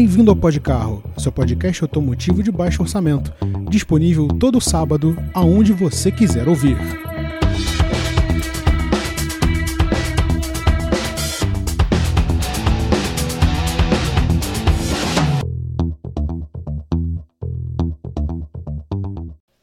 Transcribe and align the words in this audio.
Bem-vindo 0.00 0.30
ao 0.30 0.36
Podcarro, 0.36 1.04
seu 1.18 1.30
podcast 1.30 1.82
automotivo 1.82 2.42
de 2.42 2.50
baixo 2.50 2.80
orçamento, 2.80 3.34
disponível 3.68 4.28
todo 4.28 4.58
sábado, 4.58 5.14
aonde 5.34 5.74
você 5.74 6.10
quiser 6.10 6.48
ouvir. 6.48 6.74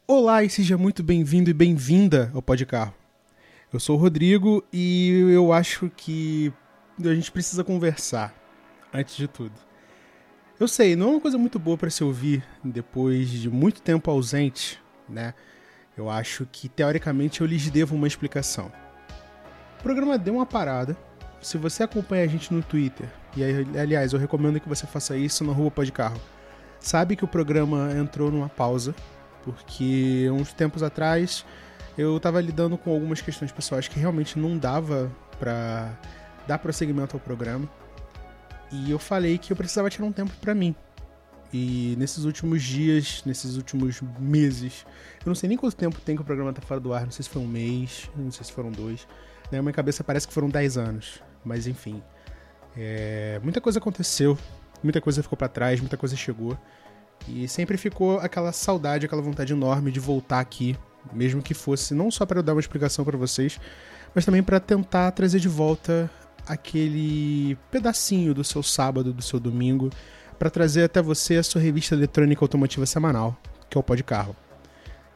Olá 0.06 0.44
e 0.44 0.48
seja 0.48 0.78
muito 0.78 1.02
bem-vindo 1.02 1.50
e 1.50 1.52
bem-vinda 1.52 2.30
ao 2.32 2.40
Podcarro. 2.40 2.94
Eu 3.72 3.80
sou 3.80 3.96
o 3.96 4.00
Rodrigo 4.00 4.62
e 4.72 5.08
eu 5.34 5.52
acho 5.52 5.90
que 5.96 6.52
a 7.04 7.12
gente 7.12 7.32
precisa 7.32 7.64
conversar 7.64 8.32
antes 8.94 9.16
de 9.16 9.26
tudo. 9.26 9.67
Eu 10.60 10.66
sei, 10.66 10.96
não 10.96 11.06
é 11.06 11.10
uma 11.12 11.20
coisa 11.20 11.38
muito 11.38 11.56
boa 11.56 11.78
para 11.78 11.88
se 11.88 12.02
ouvir 12.02 12.42
depois 12.64 13.28
de 13.28 13.48
muito 13.48 13.80
tempo 13.80 14.10
ausente, 14.10 14.82
né? 15.08 15.32
Eu 15.96 16.10
acho 16.10 16.48
que 16.50 16.68
teoricamente 16.68 17.40
eu 17.40 17.46
lhes 17.46 17.70
devo 17.70 17.94
uma 17.94 18.08
explicação. 18.08 18.72
O 19.78 19.82
programa 19.84 20.18
deu 20.18 20.34
uma 20.34 20.46
parada. 20.46 20.96
Se 21.40 21.56
você 21.56 21.84
acompanha 21.84 22.24
a 22.24 22.26
gente 22.26 22.52
no 22.52 22.60
Twitter, 22.60 23.08
e 23.36 23.78
aliás, 23.78 24.12
eu 24.12 24.18
recomendo 24.18 24.58
que 24.58 24.68
você 24.68 24.84
faça 24.84 25.16
isso 25.16 25.44
na 25.44 25.52
Rua 25.52 25.70
Pode 25.70 25.92
Carro, 25.92 26.20
sabe 26.80 27.14
que 27.14 27.24
o 27.24 27.28
programa 27.28 27.92
entrou 27.96 28.28
numa 28.28 28.48
pausa, 28.48 28.92
porque 29.44 30.28
uns 30.32 30.52
tempos 30.52 30.82
atrás 30.82 31.46
eu 31.96 32.16
estava 32.16 32.40
lidando 32.40 32.76
com 32.76 32.90
algumas 32.90 33.20
questões 33.20 33.52
pessoais 33.52 33.86
que 33.86 34.00
realmente 34.00 34.36
não 34.36 34.58
dava 34.58 35.08
para 35.38 35.96
dar 36.48 36.58
prosseguimento 36.58 37.14
ao 37.14 37.20
programa. 37.20 37.68
E 38.70 38.90
eu 38.90 38.98
falei 38.98 39.38
que 39.38 39.52
eu 39.52 39.56
precisava 39.56 39.88
tirar 39.88 40.06
um 40.06 40.12
tempo 40.12 40.32
para 40.40 40.54
mim. 40.54 40.74
E 41.52 41.94
nesses 41.98 42.24
últimos 42.24 42.62
dias, 42.62 43.22
nesses 43.24 43.56
últimos 43.56 44.02
meses, 44.18 44.84
eu 45.20 45.26
não 45.26 45.34
sei 45.34 45.48
nem 45.48 45.56
quanto 45.56 45.74
tempo 45.74 45.98
tem 46.00 46.14
que 46.14 46.20
o 46.20 46.24
programa 46.24 46.52
tá 46.52 46.60
fora 46.60 46.78
do 46.78 46.92
ar, 46.92 47.04
não 47.04 47.10
sei 47.10 47.22
se 47.22 47.30
foi 47.30 47.40
um 47.40 47.46
mês, 47.46 48.10
não 48.14 48.30
sei 48.30 48.44
se 48.44 48.52
foram 48.52 48.70
dois. 48.70 49.06
Na 49.50 49.62
minha 49.62 49.72
cabeça 49.72 50.04
parece 50.04 50.28
que 50.28 50.34
foram 50.34 50.50
dez 50.50 50.76
anos, 50.76 51.22
mas 51.42 51.66
enfim. 51.66 52.02
É, 52.76 53.40
muita 53.42 53.60
coisa 53.62 53.78
aconteceu, 53.78 54.36
muita 54.82 55.00
coisa 55.00 55.22
ficou 55.22 55.38
para 55.38 55.48
trás, 55.48 55.80
muita 55.80 55.96
coisa 55.96 56.14
chegou. 56.14 56.56
E 57.26 57.48
sempre 57.48 57.78
ficou 57.78 58.18
aquela 58.20 58.52
saudade, 58.52 59.06
aquela 59.06 59.22
vontade 59.22 59.52
enorme 59.52 59.90
de 59.90 59.98
voltar 59.98 60.40
aqui, 60.40 60.76
mesmo 61.12 61.42
que 61.42 61.54
fosse 61.54 61.94
não 61.94 62.10
só 62.10 62.26
para 62.26 62.38
eu 62.38 62.42
dar 62.42 62.52
uma 62.52 62.60
explicação 62.60 63.04
para 63.06 63.16
vocês, 63.16 63.58
mas 64.14 64.24
também 64.24 64.42
para 64.42 64.60
tentar 64.60 65.10
trazer 65.12 65.40
de 65.40 65.48
volta 65.48 66.10
aquele 66.48 67.56
pedacinho 67.70 68.34
do 68.34 68.42
seu 68.42 68.62
sábado, 68.62 69.12
do 69.12 69.22
seu 69.22 69.38
domingo, 69.38 69.90
para 70.38 70.50
trazer 70.50 70.84
até 70.84 71.02
você 71.02 71.36
a 71.36 71.42
sua 71.42 71.60
revista 71.60 71.94
eletrônica 71.94 72.42
automotiva 72.42 72.86
semanal, 72.86 73.36
que 73.68 73.76
é 73.76 73.80
o 73.80 73.82
Pod 73.82 74.02
Carro. 74.02 74.34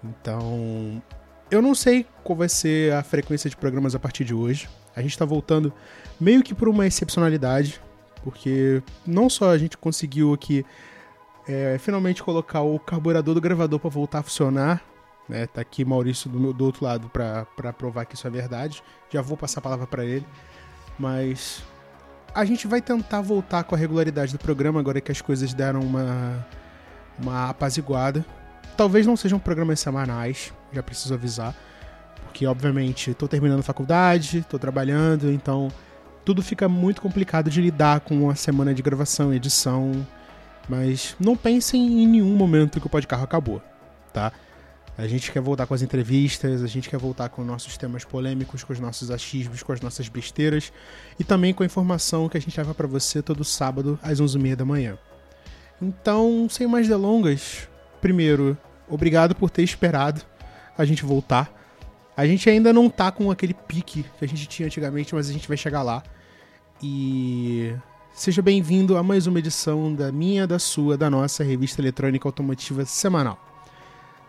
Então, 0.03 1.03
eu 1.51 1.63
não 1.63 1.75
sei 1.75 2.07
qual 2.23 2.37
vai 2.37 2.49
ser 2.49 2.93
a 2.93 3.03
frequência 3.03 3.49
de 3.49 3.57
programas 3.57 3.95
a 3.95 3.99
partir 3.99 4.25
de 4.25 4.35
hoje. 4.35 4.69
A 4.95 5.01
gente 5.01 5.13
está 5.13 5.25
voltando 5.25 5.73
meio 6.21 6.43
que 6.43 6.55
por 6.55 6.69
uma 6.69 6.87
excepcionalidade, 6.87 7.81
porque 8.23 8.83
não 9.07 9.31
só 9.31 9.51
a 9.51 9.59
gente 9.59 9.77
conseguiu 9.77 10.33
aqui 10.33 10.65
é, 11.49 11.77
finalmente 11.79 12.23
colocar 12.23 12.63
o 12.63 12.79
carburador 12.79 13.35
do 13.35 13.41
gravador 13.41 13.79
para 13.79 13.91
voltar 13.91 14.19
a 14.21 14.23
funcionar, 14.23 14.83
né? 15.29 15.47
Tá 15.47 15.61
aqui 15.61 15.85
Maurício 15.85 16.29
do, 16.29 16.39
meu, 16.39 16.53
do 16.53 16.65
outro 16.65 16.85
lado 16.85 17.09
para 17.09 17.73
provar 17.73 18.05
que 18.05 18.15
isso 18.15 18.27
é 18.27 18.31
verdade. 18.31 18.83
Já 19.11 19.23
vou 19.23 19.37
passar 19.37 19.61
a 19.61 19.63
palavra 19.63 19.87
para 19.87 20.05
ele. 20.05 20.27
Mas 21.02 21.64
a 22.33 22.45
gente 22.45 22.68
vai 22.68 22.80
tentar 22.80 23.20
voltar 23.20 23.64
com 23.64 23.74
a 23.74 23.79
regularidade 23.79 24.33
do 24.33 24.39
programa 24.39 24.79
agora 24.79 25.01
que 25.01 25.11
as 25.11 25.20
coisas 25.20 25.52
deram 25.52 25.80
uma, 25.80 26.46
uma 27.18 27.51
apaziguada. 27.51 28.24
Talvez 28.77 29.05
não 29.05 29.17
sejam 29.17 29.36
programas 29.41 29.80
semanais, 29.80 30.52
já 30.73 30.80
preciso 30.80 31.12
avisar. 31.14 31.57
Porque, 32.24 32.46
obviamente, 32.46 33.11
estou 33.11 33.29
terminando 33.29 33.64
faculdade, 33.64 34.39
estou 34.39 34.61
trabalhando, 34.61 35.33
então 35.33 35.73
tudo 36.24 36.41
fica 36.41 36.68
muito 36.68 37.02
complicado 37.02 37.51
de 37.51 37.61
lidar 37.61 37.98
com 37.98 38.23
uma 38.23 38.36
semana 38.36 38.73
de 38.73 38.80
gravação 38.80 39.35
edição. 39.35 40.07
Mas 40.68 41.17
não 41.18 41.36
pensem 41.36 42.05
em 42.05 42.07
nenhum 42.07 42.36
momento 42.36 42.80
que 42.80 42.86
o 42.86 42.91
podcast 42.91 43.24
acabou, 43.24 43.61
tá? 44.12 44.30
A 45.02 45.08
gente 45.08 45.33
quer 45.33 45.40
voltar 45.40 45.67
com 45.67 45.74
as 45.74 45.83
entrevistas, 45.83 46.63
a 46.63 46.67
gente 46.68 46.89
quer 46.89 46.96
voltar 46.96 47.29
com 47.29 47.42
nossos 47.42 47.77
temas 47.77 48.05
polêmicos, 48.05 48.63
com 48.63 48.73
os 48.73 48.79
nossos 48.79 49.11
achismos, 49.11 49.61
com 49.61 49.73
as 49.73 49.80
nossas 49.80 50.08
besteiras 50.08 50.73
e 51.18 51.24
também 51.24 51.52
com 51.52 51.64
a 51.64 51.67
informação 51.67 52.29
que 52.29 52.36
a 52.36 52.40
gente 52.40 52.57
leva 52.57 52.73
para 52.73 52.86
você 52.86 53.20
todo 53.20 53.42
sábado 53.42 53.98
às 54.01 54.20
11h30 54.20 54.55
da 54.55 54.64
manhã. 54.64 54.96
Então, 55.83 56.46
sem 56.48 56.68
mais 56.68 56.86
delongas, 56.86 57.68
primeiro, 58.01 58.57
obrigado 58.89 59.35
por 59.35 59.51
ter 59.51 59.64
esperado 59.64 60.23
a 60.79 60.85
gente 60.85 61.05
voltar. 61.05 61.52
A 62.17 62.24
gente 62.24 62.48
ainda 62.48 62.73
não 62.73 62.89
tá 62.89 63.11
com 63.11 63.29
aquele 63.29 63.55
pique 63.55 64.05
que 64.20 64.24
a 64.24 64.29
gente 64.29 64.46
tinha 64.46 64.67
antigamente, 64.67 65.17
mas 65.17 65.29
a 65.29 65.33
gente 65.33 65.48
vai 65.48 65.57
chegar 65.57 65.83
lá. 65.83 66.05
E 66.80 67.74
seja 68.14 68.41
bem-vindo 68.41 68.96
a 68.96 69.02
mais 69.02 69.27
uma 69.27 69.41
edição 69.41 69.92
da 69.92 70.12
minha, 70.12 70.46
da 70.46 70.61
sua, 70.61 70.96
da 70.96 71.11
nossa 71.11 71.42
revista 71.42 71.80
eletrônica 71.80 72.29
automotiva 72.29 72.85
semanal. 72.85 73.52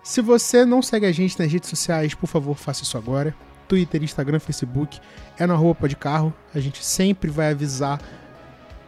Se 0.04 0.22
você 0.22 0.66
não 0.66 0.82
segue 0.82 1.06
a 1.06 1.12
gente 1.14 1.40
nas 1.40 1.50
redes 1.50 1.70
sociais, 1.70 2.14
por 2.14 2.28
favor, 2.28 2.58
faça 2.58 2.84
isso 2.84 2.98
agora. 2.98 3.34
Twitter, 3.70 4.04
Instagram, 4.04 4.38
Facebook, 4.38 5.00
é 5.40 5.48
na 5.48 5.56
rua 5.56 5.76
de 5.88 5.96
carro. 5.96 6.34
A 6.54 6.60
gente 6.60 6.84
sempre 6.84 7.32
vai 7.32 7.52
avisar 7.52 8.02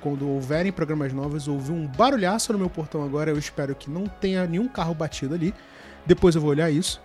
quando 0.02 0.28
houverem 0.28 0.74
programas 0.74 1.14
novos. 1.14 1.48
Ouvi 1.48 1.72
um 1.72 1.88
barulhaço 1.88 2.52
no 2.52 2.60
meu 2.60 2.70
portão 2.70 3.02
agora. 3.02 3.32
Eu 3.32 3.40
espero 3.40 3.74
que 3.74 3.90
não 3.90 4.08
tenha 4.08 4.46
nenhum 4.46 4.68
carro 4.68 4.94
batido 4.94 5.34
ali. 5.34 5.54
Depois 6.06 6.36
eu 6.36 6.42
vou 6.42 6.50
olhar 6.50 6.70
isso. 6.70 7.02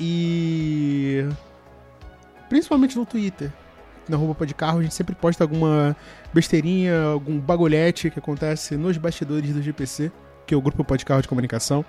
E. 0.00 1.24
Principalmente 2.48 2.96
no 2.96 3.06
Twitter. 3.06 3.52
Na 4.08 4.16
roupa 4.16 4.44
de 4.44 4.54
carro, 4.54 4.80
a 4.80 4.82
gente 4.82 4.94
sempre 4.94 5.14
posta 5.14 5.42
alguma 5.42 5.96
besteirinha, 6.34 7.00
algum 7.04 7.38
bagulhete 7.38 8.10
que 8.10 8.18
acontece 8.18 8.76
nos 8.76 8.96
bastidores 8.98 9.52
do 9.52 9.62
GPC, 9.62 10.12
que 10.46 10.54
é 10.54 10.56
o 10.56 10.60
grupo 10.60 10.84
Pode 10.84 11.04
Carro 11.04 11.22
de 11.22 11.28
Comunicação. 11.28 11.84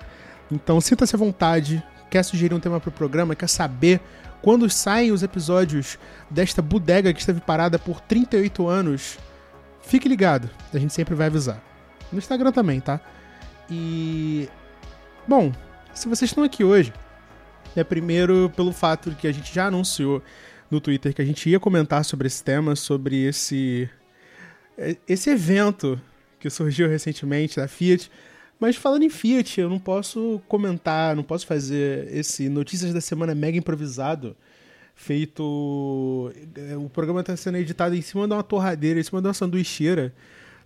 Então 0.52 0.80
sinta-se 0.80 1.16
à 1.16 1.18
vontade, 1.18 1.84
quer 2.09 2.24
sugerir 2.24 2.53
um 2.53 2.59
tema 2.59 2.80
para 2.80 2.90
o 2.90 2.94
programa, 2.94 3.35
quer 3.35 3.50
saber 3.50 4.02
quando 4.41 4.69
saem 4.69 5.12
os 5.12 5.24
episódios 5.24 5.97
desta 6.30 6.62
bodega 6.62 7.13
que 7.13 7.19
esteve 7.19 7.41
parada 7.41 7.78
por 7.80 8.00
38 8.02 8.68
anos, 8.68 9.18
fique 9.81 10.08
ligado, 10.08 10.50
a 10.74 10.78
gente 10.78 10.94
sempre 10.94 11.16
vai 11.16 11.28
avisar. 11.28 11.62
No 12.12 12.18
Instagram 12.18 12.52
também, 12.52 12.80
tá? 12.80 13.02
E. 13.69 14.47
Bom, 15.28 15.52
se 15.94 16.08
vocês 16.08 16.31
estão 16.31 16.44
aqui 16.44 16.64
hoje, 16.64 16.94
é 17.75 17.84
primeiro 17.84 18.52
pelo 18.56 18.72
fato 18.72 19.09
de 19.09 19.16
que 19.18 19.28
a 19.28 19.31
gente 19.31 19.53
já 19.53 19.68
anunciou 19.68 20.22
no 20.69 20.79
Twitter 20.79 21.14
que 21.14 21.22
a 21.22 21.25
gente 21.25 21.50
ia 21.50 21.59
comentar 21.59 22.06
sobre 22.06 22.28
esse 22.28 22.44
tema, 22.44 22.75
sobre 22.75 23.25
esse. 23.25 23.90
esse 25.08 25.29
evento 25.29 26.00
que 26.40 26.50
surgiu 26.50 26.88
recentemente 26.88 27.58
da 27.58 27.68
Fiat 27.68 28.09
mas 28.59 28.75
falando 28.75 29.03
em 29.03 29.09
Fiat, 29.09 29.62
eu 29.62 29.69
não 29.69 29.79
posso 29.79 30.41
comentar, 30.47 31.16
não 31.16 31.23
posso 31.23 31.45
fazer 31.45 32.07
esse 32.12 32.50
Notícias 32.50 32.94
da 32.94 33.01
Semana 33.01 33.35
mega 33.35 33.57
improvisado. 33.57 34.35
Feito. 34.95 36.31
É, 36.56 36.75
o 36.75 36.90
programa 36.90 37.19
está 37.19 37.38
sendo 37.38 37.57
editado 37.57 37.94
em 37.94 38.01
cima 38.01 38.28
de 38.28 38.34
uma 38.34 38.41
torradeira, 38.41 38.99
em 38.99 39.03
cima 39.03 39.22
de 39.22 39.28
uma 39.28 39.34
sanduicheira, 39.34 40.11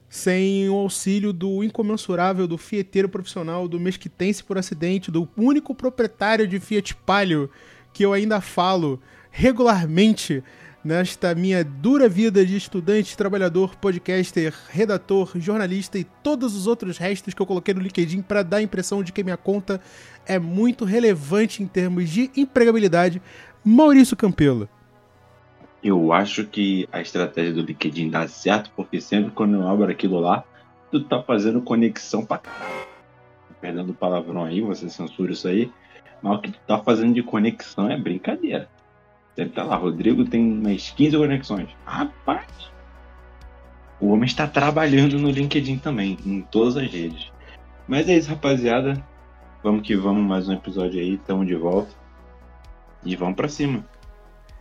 sem 0.07 0.69
o 0.69 0.75
auxílio 0.75 1.33
do 1.33 1.61
incomensurável, 1.63 2.47
do 2.47 2.57
fieteiro 2.57 3.09
profissional, 3.09 3.67
do 3.67 3.77
mesquitense 3.77 4.41
por 4.41 4.57
acidente, 4.57 5.11
do 5.11 5.27
único 5.35 5.75
proprietário 5.75 6.47
de 6.47 6.61
Fiat 6.61 6.95
Palio 6.95 7.49
que 7.93 8.05
eu 8.05 8.13
ainda 8.13 8.39
falo 8.41 9.01
regularmente 9.29 10.43
nesta 10.83 11.35
minha 11.35 11.63
dura 11.63 12.09
vida 12.09 12.45
de 12.45 12.55
estudante, 12.55 13.15
trabalhador, 13.15 13.75
podcaster, 13.75 14.53
redator, 14.69 15.31
jornalista 15.35 15.99
e 15.99 16.03
todos 16.03 16.55
os 16.55 16.67
outros 16.67 16.97
restos 16.97 17.33
que 17.33 17.41
eu 17.41 17.45
coloquei 17.45 17.73
no 17.73 17.81
LinkedIn 17.81 18.21
para 18.21 18.43
dar 18.43 18.57
a 18.57 18.61
impressão 18.61 19.03
de 19.03 19.11
que 19.11 19.23
minha 19.23 19.37
conta 19.37 19.79
é 20.25 20.39
muito 20.39 20.85
relevante 20.85 21.61
em 21.61 21.67
termos 21.67 22.09
de 22.09 22.31
empregabilidade, 22.35 23.21
Maurício 23.63 24.17
Campelo. 24.17 24.67
Eu 25.83 26.13
acho 26.13 26.45
que 26.45 26.87
a 26.91 27.01
estratégia 27.01 27.53
do 27.53 27.61
LinkedIn 27.61 28.09
dá 28.09 28.27
certo, 28.27 28.71
porque 28.75 29.01
sempre 29.01 29.31
quando 29.31 29.55
eu 29.55 29.67
abro 29.67 29.89
aquilo 29.89 30.19
lá, 30.19 30.43
tu 30.91 31.03
tá 31.03 31.21
fazendo 31.23 31.61
conexão 31.61 32.25
pra 32.25 32.37
caralho. 32.37 32.81
Perdendo 33.59 33.93
palavrão 33.93 34.43
aí, 34.43 34.61
você 34.61 34.89
censura 34.89 35.31
isso 35.31 35.47
aí. 35.47 35.71
Mas 36.21 36.37
o 36.37 36.41
que 36.41 36.51
tu 36.51 36.59
tá 36.67 36.77
fazendo 36.79 37.13
de 37.13 37.23
conexão 37.23 37.89
é 37.89 37.97
brincadeira. 37.97 38.69
Deve 39.35 39.49
estar 39.49 39.63
tá 39.63 39.69
lá, 39.69 39.75
Rodrigo 39.75 40.25
tem 40.25 40.41
umas 40.41 40.89
15 40.91 41.17
conexões. 41.17 41.69
Rapaz! 41.85 42.71
O 43.99 44.07
homem 44.07 44.25
está 44.25 44.47
trabalhando 44.47 45.19
no 45.19 45.29
LinkedIn 45.29 45.77
também, 45.77 46.17
em 46.25 46.41
todas 46.41 46.75
as 46.75 46.91
redes. 46.91 47.31
Mas 47.87 48.09
é 48.09 48.17
isso, 48.17 48.29
rapaziada. 48.29 49.01
Vamos 49.63 49.85
que 49.85 49.95
vamos, 49.95 50.23
mais 50.23 50.49
um 50.49 50.53
episódio 50.53 50.99
aí, 50.99 51.13
estamos 51.13 51.45
de 51.45 51.55
volta. 51.55 51.93
E 53.05 53.15
vamos 53.15 53.35
para 53.35 53.47
cima. 53.47 53.85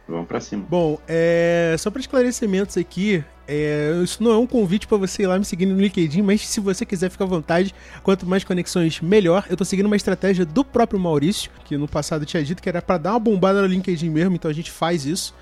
Vamos 0.06 0.26
pra 0.26 0.40
cima. 0.40 0.66
Bom, 0.68 0.98
é, 1.08 1.74
só 1.78 1.90
para 1.90 2.00
esclarecimentos 2.00 2.76
aqui, 2.76 3.24
é, 3.52 4.00
isso 4.04 4.22
não 4.22 4.30
é 4.30 4.38
um 4.38 4.46
convite 4.46 4.86
para 4.86 4.96
você 4.96 5.24
ir 5.24 5.26
lá 5.26 5.36
me 5.36 5.44
seguir 5.44 5.66
no 5.66 5.78
LinkedIn, 5.80 6.22
mas 6.22 6.46
se 6.46 6.60
você 6.60 6.86
quiser, 6.86 7.10
fica 7.10 7.24
à 7.24 7.26
vontade. 7.26 7.74
Quanto 8.00 8.24
mais 8.24 8.44
conexões, 8.44 9.00
melhor. 9.00 9.44
Eu 9.50 9.56
tô 9.56 9.64
seguindo 9.64 9.86
uma 9.86 9.96
estratégia 9.96 10.46
do 10.46 10.64
próprio 10.64 11.00
Maurício, 11.00 11.50
que 11.64 11.76
no 11.76 11.88
passado 11.88 12.24
tinha 12.24 12.44
dito 12.44 12.62
que 12.62 12.68
era 12.68 12.80
para 12.80 12.96
dar 12.96 13.10
uma 13.10 13.18
bombada 13.18 13.60
no 13.60 13.66
LinkedIn 13.66 14.08
mesmo, 14.08 14.36
então 14.36 14.48
a 14.48 14.54
gente 14.54 14.70
faz 14.70 15.04
isso, 15.04 15.34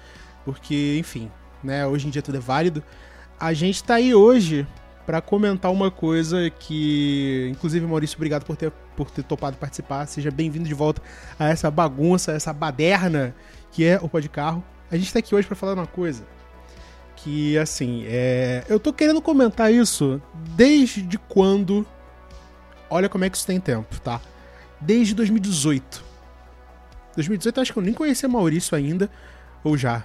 porque, 0.42 0.96
enfim, 0.98 1.30
né, 1.62 1.86
hoje 1.86 2.06
em 2.06 2.10
dia 2.10 2.22
tudo 2.22 2.38
é 2.38 2.40
válido. 2.40 2.82
A 3.38 3.52
gente 3.52 3.84
tá 3.84 3.96
aí 3.96 4.14
hoje 4.14 4.66
para 5.04 5.20
comentar 5.20 5.70
uma 5.70 5.90
coisa 5.90 6.48
que, 6.48 7.46
inclusive, 7.50 7.86
Maurício, 7.86 8.16
obrigado 8.16 8.46
por 8.46 8.56
ter, 8.56 8.70
por 8.96 9.10
ter 9.10 9.22
topado 9.22 9.58
participar. 9.58 10.06
Seja 10.06 10.30
bem-vindo 10.30 10.66
de 10.66 10.74
volta 10.74 11.02
a 11.38 11.50
essa 11.50 11.70
bagunça, 11.70 12.32
essa 12.32 12.54
baderna 12.54 13.34
que 13.70 13.84
é 13.84 13.98
o 14.00 14.08
Pó 14.08 14.18
de 14.18 14.30
Carro. 14.30 14.64
A 14.90 14.96
gente 14.96 15.12
tá 15.12 15.18
aqui 15.18 15.34
hoje 15.34 15.46
para 15.46 15.54
falar 15.54 15.74
uma 15.74 15.86
coisa 15.86 16.24
que, 17.22 17.58
assim, 17.58 18.04
é... 18.06 18.64
eu 18.68 18.78
tô 18.78 18.92
querendo 18.92 19.20
comentar 19.20 19.72
isso 19.72 20.20
desde 20.34 21.18
quando. 21.28 21.86
Olha 22.88 23.08
como 23.08 23.24
é 23.24 23.30
que 23.30 23.36
isso 23.36 23.46
tem 23.46 23.60
tempo, 23.60 24.00
tá? 24.00 24.20
Desde 24.80 25.14
2018. 25.14 26.04
2018 27.14 27.60
acho 27.60 27.72
que 27.72 27.78
eu 27.78 27.82
nem 27.82 27.92
conhecia 27.92 28.28
Maurício 28.28 28.76
ainda, 28.76 29.10
ou 29.64 29.76
já. 29.76 30.04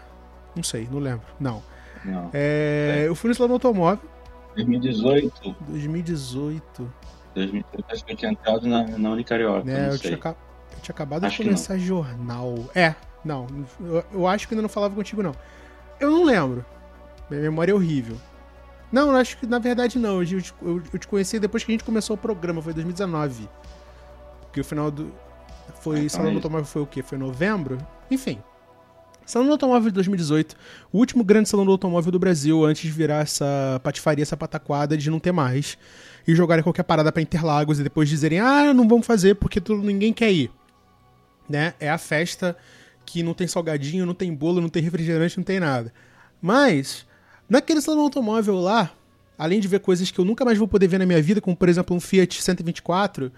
Não 0.55 0.63
sei, 0.63 0.87
não 0.91 0.99
lembro. 0.99 1.25
Não. 1.39 1.61
Não. 2.03 2.29
É, 2.33 3.05
Eu 3.07 3.15
fui 3.15 3.29
no 3.29 3.35
salão 3.35 3.49
do 3.49 3.53
automóvel. 3.53 4.09
2018. 4.55 5.55
2018. 5.67 6.93
2018, 7.35 7.85
acho 7.91 8.05
que 8.05 8.11
eu 8.11 8.17
tinha 8.17 8.31
entrado 8.31 8.67
na, 8.67 8.83
na 8.83 9.11
Unicarioca. 9.11 9.63
Né, 9.63 9.87
não 9.87 9.93
eu 9.93 9.99
tinha, 9.99 10.13
eu 10.13 10.79
tinha 10.81 10.93
acabado 10.93 11.25
Acho 11.25 11.37
de 11.37 11.43
começar 11.43 11.77
jornal. 11.77 12.55
É, 12.75 12.93
não. 13.23 13.47
Eu, 13.79 14.03
eu 14.11 14.27
acho 14.27 14.47
que 14.47 14.53
ainda 14.53 14.61
não 14.61 14.69
falava 14.69 14.93
contigo, 14.93 15.23
não. 15.23 15.33
Eu 15.99 16.11
não 16.11 16.23
lembro. 16.23 16.65
Minha 17.33 17.49
memória 17.49 17.71
é 17.71 17.75
horrível. 17.75 18.17
Não, 18.91 19.15
acho 19.15 19.37
que 19.37 19.45
na 19.47 19.59
verdade 19.59 19.97
não. 19.97 20.21
Eu, 20.23 20.41
te- 20.41 20.53
eu- 20.61 20.81
eu 20.93 20.99
te 20.99 21.07
conheci 21.07 21.39
depois 21.39 21.63
que 21.63 21.71
a 21.71 21.73
gente 21.73 21.83
começou 21.83 22.15
o 22.15 22.19
programa, 22.19 22.61
foi 22.61 22.73
2019. 22.73 23.49
Porque 24.41 24.61
o 24.61 24.63
final 24.63 24.91
do. 24.91 25.11
Foi. 25.81 26.05
Ah, 26.05 26.09
Salão 26.09 26.31
do. 26.31 26.37
Automóvel 26.37 26.65
foi 26.65 26.81
o 26.81 26.85
quê? 26.85 27.01
Foi 27.01 27.17
novembro? 27.17 27.77
Enfim. 28.11 28.37
Salão 29.25 29.47
do 29.47 29.53
Automóvel 29.53 29.89
de 29.89 29.93
2018, 29.95 30.53
o 30.91 30.97
último 30.97 31.23
grande 31.23 31.47
salão 31.47 31.65
do 31.65 31.71
automóvel 31.71 32.11
do 32.11 32.19
Brasil, 32.19 32.61
antes 32.65 32.81
de 32.83 32.89
virar 32.91 33.21
essa 33.21 33.79
patifaria, 33.81 34.21
essa 34.21 34.35
pataquada 34.35 34.97
de 34.97 35.09
não 35.09 35.17
ter 35.17 35.31
mais. 35.31 35.77
E 36.27 36.35
jogarem 36.35 36.61
qualquer 36.61 36.83
parada 36.83 37.09
pra 37.09 37.21
Interlagos 37.21 37.79
e 37.79 37.83
depois 37.83 38.09
dizerem, 38.09 38.41
ah, 38.41 38.73
não 38.73 38.85
vamos 38.85 39.07
fazer 39.07 39.35
porque 39.35 39.61
tudo, 39.61 39.81
ninguém 39.81 40.11
quer 40.11 40.29
ir. 40.29 40.51
Né? 41.49 41.73
É 41.79 41.89
a 41.89 41.97
festa 41.97 42.55
que 43.05 43.23
não 43.23 43.33
tem 43.33 43.47
salgadinho, 43.47 44.05
não 44.05 44.13
tem 44.13 44.33
bolo, 44.35 44.59
não 44.59 44.67
tem 44.67 44.83
refrigerante, 44.83 45.37
não 45.37 45.43
tem 45.45 45.57
nada. 45.59 45.93
Mas, 46.41 47.05
naquele 47.49 47.81
salão 47.81 47.99
do 47.99 48.03
automóvel 48.05 48.59
lá, 48.59 48.91
além 49.37 49.59
de 49.59 49.67
ver 49.67 49.79
coisas 49.79 50.09
que 50.11 50.19
eu 50.19 50.25
nunca 50.25 50.45
mais 50.45 50.57
vou 50.57 50.67
poder 50.67 50.87
ver 50.87 50.99
na 50.99 51.05
minha 51.05 51.21
vida, 51.21 51.41
como 51.41 51.55
por 51.55 51.69
exemplo 51.69 51.95
um 51.95 51.99
Fiat 51.99 52.41
124, 52.41 53.31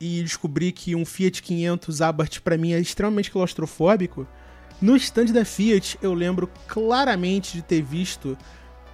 e 0.00 0.22
descobrir 0.22 0.72
que 0.72 0.94
um 0.94 1.04
Fiat 1.04 1.42
500 1.42 2.02
Abarth 2.02 2.40
pra 2.40 2.58
mim 2.58 2.72
é 2.72 2.80
extremamente 2.80 3.30
claustrofóbico, 3.30 4.26
no 4.80 4.96
stand 4.96 5.26
da 5.26 5.44
Fiat 5.44 5.96
eu 6.02 6.12
lembro 6.12 6.50
claramente 6.66 7.54
de 7.54 7.62
ter 7.62 7.80
visto 7.80 8.36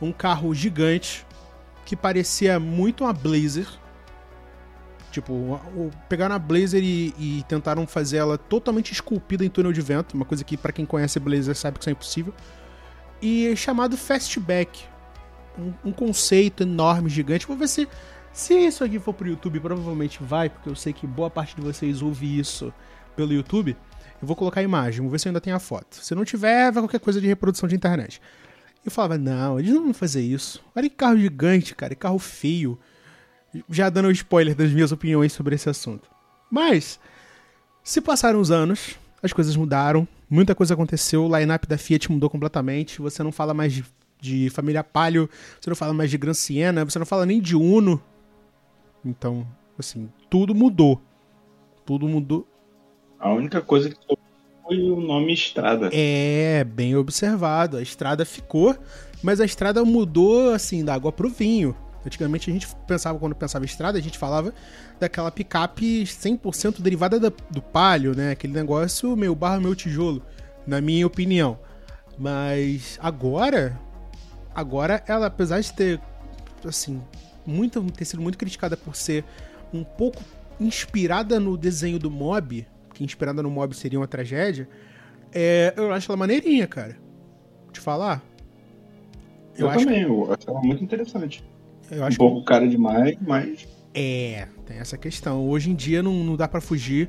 um 0.03 0.13
carro 0.13 0.55
gigante 0.55 1.27
que 1.87 1.97
parecia 1.97 2.61
muito 2.61 3.05
uma 3.05 3.13
Blazer. 3.15 3.67
Tipo, 5.11 5.59
pegaram 6.07 6.35
a 6.35 6.39
Blazer 6.39 6.85
e, 6.85 7.15
e 7.19 7.45
tentaram 7.49 7.87
fazer 7.87 8.19
ela 8.19 8.37
totalmente 8.37 8.93
esculpida 8.93 9.43
em 9.43 9.49
túnel 9.49 9.73
de 9.73 9.81
vento, 9.81 10.13
uma 10.13 10.27
coisa 10.27 10.45
que 10.45 10.59
pra 10.59 10.71
quem 10.71 10.85
conhece 10.85 11.19
Blazer 11.19 11.57
sabe 11.57 11.79
que 11.79 11.85
isso 11.85 11.89
é 11.89 11.93
impossível. 11.93 12.35
E 13.21 13.55
chamado 13.57 13.97
Fastback, 13.97 14.85
um, 15.59 15.73
um 15.87 15.93
conceito 15.93 16.63
enorme, 16.63 17.11
gigante. 17.11 17.47
Vou 17.47 17.57
ver 17.57 17.69
se 17.69 17.89
se 18.33 18.55
isso 18.55 18.85
aqui 18.85 19.01
for 19.01 19.13
pro 19.13 19.27
YouTube, 19.29 19.59
provavelmente 19.59 20.23
vai, 20.23 20.49
porque 20.49 20.69
eu 20.69 20.77
sei 20.77 20.93
que 20.93 21.09
boa 21.09 21.29
parte 21.29 21.57
de 21.57 21.61
vocês 21.61 22.01
ouve 22.03 22.39
isso 22.39 22.73
pelo 23.17 23.33
YouTube. 23.33 23.77
Eu 24.21 24.29
vou 24.29 24.37
colocar 24.37 24.61
a 24.61 24.63
imagem, 24.63 25.01
vou 25.01 25.11
ver 25.11 25.19
se 25.19 25.27
eu 25.27 25.31
ainda 25.31 25.41
tenho 25.41 25.57
a 25.57 25.59
foto. 25.59 25.97
Se 25.97 26.15
não 26.15 26.25
tiver, 26.25 26.71
vai 26.71 26.83
qualquer 26.83 27.01
coisa 27.01 27.21
de 27.21 27.27
reprodução 27.27 27.69
de 27.69 27.75
internet. 27.75 28.23
Eu 28.85 28.93
falava, 28.93 29.19
não, 29.19 29.59
eles 29.59 29.73
não 29.73 29.83
vão 29.83 29.93
fazer 29.93 30.21
isso. 30.21 30.63
Olha 30.75 30.89
que 30.89 30.95
carro 30.95 31.19
gigante, 31.19 31.75
cara, 31.75 31.97
que 31.97 32.01
carro 32.01 32.19
feio. 32.19 32.79
Já 33.69 33.91
dando 33.91 34.07
um 34.07 34.13
spoiler 34.13 34.55
das 34.55 34.71
minhas 34.71 34.93
opiniões 34.93 35.33
sobre 35.33 35.57
esse 35.57 35.69
assunto. 35.69 36.09
Mas, 36.49 37.01
se 37.83 38.01
passaram 38.01 38.41
os 38.41 38.53
anos, 38.53 38.97
as 39.21 39.33
coisas 39.33 39.57
mudaram, 39.57 40.07
muita 40.29 40.55
coisa 40.55 40.75
aconteceu, 40.75 41.25
o 41.25 41.39
line-up 41.39 41.67
da 41.67 41.79
Fiat 41.79 42.11
mudou 42.11 42.29
completamente, 42.29 43.01
você 43.01 43.23
não 43.23 43.33
fala 43.33 43.55
mais 43.55 43.73
de, 43.73 43.85
de 44.21 44.51
família 44.51 44.85
Palio, 44.85 45.29
você 45.61 45.71
não 45.71 45.77
fala 45.77 45.93
mais 45.93 46.11
de 46.11 46.19
Gran 46.19 46.35
Siena, 46.35 46.85
você 46.85 46.99
não 46.99 47.07
fala 47.07 47.25
nem 47.25 47.41
de 47.41 47.57
Uno. 47.57 48.03
Então, 49.05 49.47
assim, 49.79 50.09
tudo 50.29 50.55
mudou. 50.55 51.01
Tudo 51.87 52.09
mudou. 52.09 52.47
A 53.19 53.33
única 53.33 53.61
coisa 53.61 53.89
que 53.89 53.97
foi 54.07 54.83
o 54.83 55.01
nome 55.01 55.33
Estrada. 55.33 55.91
É, 55.93 56.63
bem 56.65 56.95
observado. 56.95 57.79
A 57.79 57.83
estrada 57.83 58.25
ficou, 58.25 58.77
mas 59.23 59.41
a 59.41 59.45
estrada 59.45 59.85
mudou, 59.85 60.53
assim, 60.53 60.85
da 60.85 60.95
água 60.95 61.11
pro 61.11 61.29
vinho. 61.29 61.75
Antigamente 62.07 62.49
a 62.51 62.53
gente 62.53 62.67
pensava, 62.87 63.19
quando 63.19 63.35
pensava 63.35 63.65
em 63.65 63.67
estrada, 63.67 63.99
a 63.99 64.03
gente 64.03 64.17
falava 64.19 64.55
daquela 65.01 65.31
picape 65.31 66.05
100% 66.07 66.81
derivada 66.81 67.19
da- 67.19 67.33
do 67.51 67.61
palio, 67.61 68.15
né? 68.15 68.31
Aquele 68.31 68.53
negócio 68.53 69.17
meu 69.17 69.35
barro, 69.35 69.61
meu 69.61 69.75
tijolo, 69.75 70.23
na 70.67 70.81
minha 70.81 71.07
opinião. 71.07 71.59
Mas 72.17 72.99
agora, 73.03 73.79
agora 74.55 75.03
ela, 75.07 75.27
apesar 75.27 75.61
de 75.61 75.73
ter, 75.73 76.01
assim, 76.65 77.03
muito, 77.47 77.83
ter 77.93 78.05
sido 78.05 78.23
muito 78.23 78.39
criticada 78.39 78.77
por 78.77 78.97
ser 78.97 79.25
um 79.73 79.85
pouco 79.85 80.23
inspirada 80.61 81.39
no 81.39 81.57
desenho 81.57 81.99
do 81.99 82.11
Mob, 82.11 82.67
que 82.95 83.05
inspirada 83.05 83.43
no 83.43 83.51
Mob 83.51 83.75
seria 83.75 83.99
uma 83.99 84.09
tragédia, 84.09 84.69
é, 85.33 85.73
eu 85.77 85.93
acho 85.93 86.11
ela 86.11 86.17
maneirinha, 86.17 86.67
cara. 86.67 86.97
Te 87.73 87.81
falar. 87.81 88.23
Eu, 89.57 89.69
acho, 89.69 89.85
também, 89.85 90.03
eu 90.03 90.33
achava 90.33 90.61
muito 90.61 90.83
interessante. 90.83 91.45
Eu 91.91 92.03
Um 92.03 92.05
acho 92.05 92.17
que 92.17 92.19
pouco 92.19 92.45
cara 92.45 92.67
demais, 92.69 93.17
mas 93.21 93.67
É, 93.95 94.47
tem 94.67 94.79
essa 94.79 94.97
questão. 94.97 95.49
Hoje 95.49 95.71
em 95.71 95.75
dia 95.75 96.03
não, 96.03 96.13
não 96.25 96.37
dá 96.37 96.47
pra 96.47 96.61
fugir. 96.61 97.09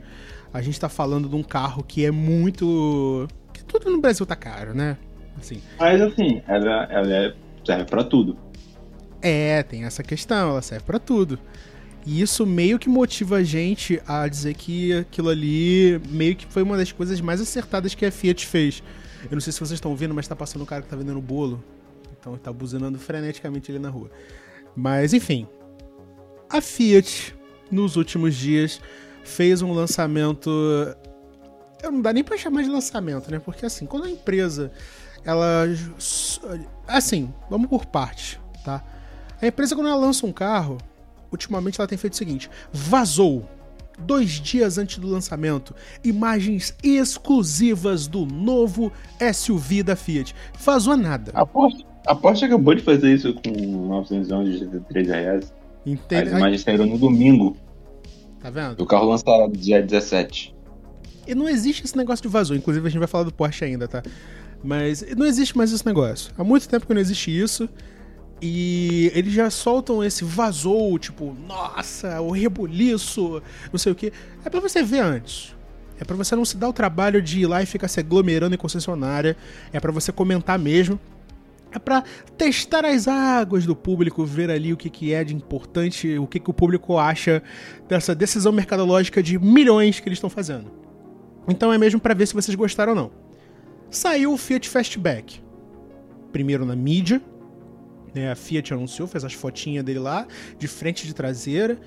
A 0.53 0.61
gente 0.61 0.79
tá 0.79 0.89
falando 0.89 1.29
de 1.29 1.35
um 1.35 1.43
carro 1.43 1.83
que 1.83 2.03
é 2.05 2.11
muito. 2.11 3.27
que 3.53 3.63
tudo 3.63 3.89
no 3.91 3.99
Brasil 4.01 4.25
tá 4.25 4.35
caro, 4.35 4.73
né? 4.73 4.97
Assim. 5.39 5.61
Mas 5.79 6.01
assim, 6.01 6.41
ela, 6.47 6.83
ela 6.91 7.13
é- 7.13 7.35
serve 7.65 7.85
pra 7.85 8.03
tudo. 8.03 8.37
É, 9.21 9.61
tem 9.63 9.83
essa 9.83 10.01
questão, 10.01 10.49
ela 10.51 10.61
serve 10.61 10.85
pra 10.85 10.97
tudo. 10.97 11.37
E 12.05 12.21
isso 12.21 12.45
meio 12.45 12.79
que 12.79 12.87
motiva 12.89 13.35
a 13.37 13.43
gente 13.43 14.01
a 14.07 14.27
dizer 14.27 14.53
que 14.55 14.93
aquilo 14.93 15.29
ali 15.29 16.01
meio 16.09 16.35
que 16.35 16.45
foi 16.47 16.63
uma 16.63 16.77
das 16.77 16.91
coisas 16.91 17.19
mais 17.21 17.39
acertadas 17.41 17.93
que 17.93 18.05
a 18.05 18.11
Fiat 18.11 18.47
fez. 18.47 18.81
Eu 19.25 19.31
não 19.35 19.41
sei 19.41 19.51
se 19.51 19.59
vocês 19.59 19.73
estão 19.73 19.93
vendo, 19.95 20.13
mas 20.15 20.27
tá 20.27 20.35
passando 20.35 20.61
um 20.61 20.65
cara 20.65 20.81
que 20.81 20.87
tá 20.87 20.95
vendendo 20.95 21.21
bolo. 21.21 21.61
Então 22.17 22.33
ele 22.33 22.41
tá 22.41 22.51
buzinando 22.51 22.97
freneticamente 22.97 23.69
ali 23.69 23.79
na 23.79 23.89
rua. 23.89 24.09
Mas 24.79 25.13
enfim. 25.13 25.45
A 26.49 26.61
Fiat, 26.61 27.35
nos 27.69 27.97
últimos 27.97 28.33
dias, 28.33 28.79
fez 29.25 29.61
um 29.61 29.73
lançamento. 29.73 30.49
Eu 31.83 31.91
não 31.91 32.01
dá 32.01 32.13
nem 32.13 32.23
pra 32.23 32.37
chamar 32.37 32.63
de 32.63 32.69
lançamento, 32.69 33.29
né? 33.29 33.39
Porque 33.39 33.65
assim, 33.65 33.85
quando 33.85 34.05
a 34.05 34.09
empresa. 34.09 34.71
Ela. 35.25 35.65
Assim, 36.87 37.33
vamos 37.49 37.67
por 37.67 37.85
parte, 37.85 38.39
tá? 38.63 38.81
A 39.41 39.47
empresa, 39.47 39.75
quando 39.75 39.87
ela 39.87 39.97
lança 39.97 40.25
um 40.25 40.31
carro, 40.31 40.77
ultimamente 41.29 41.79
ela 41.79 41.87
tem 41.87 41.97
feito 41.97 42.13
o 42.13 42.17
seguinte: 42.17 42.49
vazou. 42.71 43.47
Dois 44.01 44.31
dias 44.31 44.77
antes 44.77 44.97
do 44.97 45.09
lançamento, 45.09 45.75
imagens 46.05 46.73
exclusivas 46.81 48.07
do 48.07 48.25
novo 48.25 48.93
SUV 49.33 49.83
da 49.83 49.93
Fiat. 49.93 50.33
Vazou 50.57 50.95
nada. 50.95 51.33
A 51.35 51.45
Porsche, 51.45 51.83
a 52.05 52.15
Porsche 52.15 52.45
acabou 52.45 52.73
de 52.73 52.81
fazer 52.81 53.13
isso 53.13 53.33
com 53.33 53.51
911 53.87 54.51
de 54.51 54.67
33 54.67 55.07
reais. 55.07 55.53
Entende? 55.85 56.29
As 56.29 56.37
imagens 56.37 56.61
saíram 56.61 56.85
no 56.85 56.97
domingo. 56.97 57.55
Tá 58.39 58.49
vendo? 58.49 58.81
O 58.81 58.85
carro 58.85 59.09
lançado 59.09 59.51
dia 59.55 59.81
17. 59.81 60.55
E 61.27 61.35
não 61.35 61.47
existe 61.47 61.83
esse 61.83 61.95
negócio 61.95 62.23
de 62.23 62.29
vazou. 62.29 62.55
Inclusive, 62.55 62.87
a 62.87 62.89
gente 62.89 62.99
vai 62.99 63.07
falar 63.07 63.23
do 63.23 63.33
Porsche 63.33 63.65
ainda, 63.65 63.87
tá? 63.87 64.01
Mas 64.63 65.05
não 65.15 65.25
existe 65.25 65.57
mais 65.57 65.71
esse 65.71 65.85
negócio. 65.85 66.33
Há 66.37 66.43
muito 66.43 66.67
tempo 66.67 66.85
que 66.87 66.93
não 66.93 67.01
existe 67.01 67.37
isso. 67.37 67.69
E 68.41 69.11
eles 69.13 69.33
já 69.33 69.49
soltam 69.49 70.03
esse 70.03 70.23
vazou, 70.23 70.97
tipo, 70.97 71.35
nossa, 71.45 72.21
o 72.21 72.31
rebuliço, 72.31 73.41
não 73.71 73.77
sei 73.77 73.91
o 73.91 73.95
que. 73.95 74.13
É 74.45 74.49
pra 74.49 74.61
você 74.61 74.81
ver 74.81 74.99
antes. 74.99 75.55
É 75.99 76.05
pra 76.05 76.15
você 76.15 76.35
não 76.35 76.45
se 76.45 76.55
dar 76.55 76.69
o 76.69 76.73
trabalho 76.73 77.21
de 77.21 77.41
ir 77.41 77.45
lá 77.45 77.61
e 77.61 77.65
ficar 77.65 77.89
se 77.89 77.99
aglomerando 77.99 78.55
em 78.55 78.57
concessionária. 78.57 79.35
É 79.73 79.79
pra 79.79 79.91
você 79.91 80.11
comentar 80.13 80.57
mesmo. 80.57 80.97
É 81.71 81.77
pra 81.77 82.03
testar 82.37 82.83
as 82.83 83.07
águas 83.07 83.65
do 83.65 83.75
público, 83.75 84.25
ver 84.25 84.49
ali 84.49 84.73
o 84.73 84.77
que, 84.77 84.89
que 84.89 85.13
é 85.13 85.23
de 85.23 85.35
importante, 85.35 86.17
o 86.17 86.25
que, 86.25 86.39
que 86.39 86.49
o 86.49 86.53
público 86.53 86.97
acha 86.97 87.43
dessa 87.87 88.15
decisão 88.15 88.51
mercadológica 88.51 89.21
de 89.21 89.37
milhões 89.37 89.99
que 89.99 90.09
eles 90.09 90.17
estão 90.17 90.29
fazendo. 90.29 90.71
Então 91.47 91.71
é 91.71 91.77
mesmo 91.77 91.99
pra 91.99 92.13
ver 92.13 92.27
se 92.27 92.33
vocês 92.33 92.55
gostaram 92.55 92.93
ou 92.93 92.95
não. 92.95 93.11
Saiu 93.89 94.33
o 94.33 94.37
Fiat 94.37 94.67
Fastback. 94.67 95.41
Primeiro 96.31 96.65
na 96.65 96.75
mídia, 96.75 97.21
né, 98.13 98.31
a 98.31 98.35
Fiat 98.35 98.73
anunciou, 98.73 99.07
fez 99.07 99.23
as 99.23 99.33
fotinhas 99.33 99.83
dele 99.83 99.99
lá, 99.99 100.27
de 100.57 100.67
frente 100.67 101.03
e 101.03 101.07
de 101.07 101.13
traseira. 101.13 101.79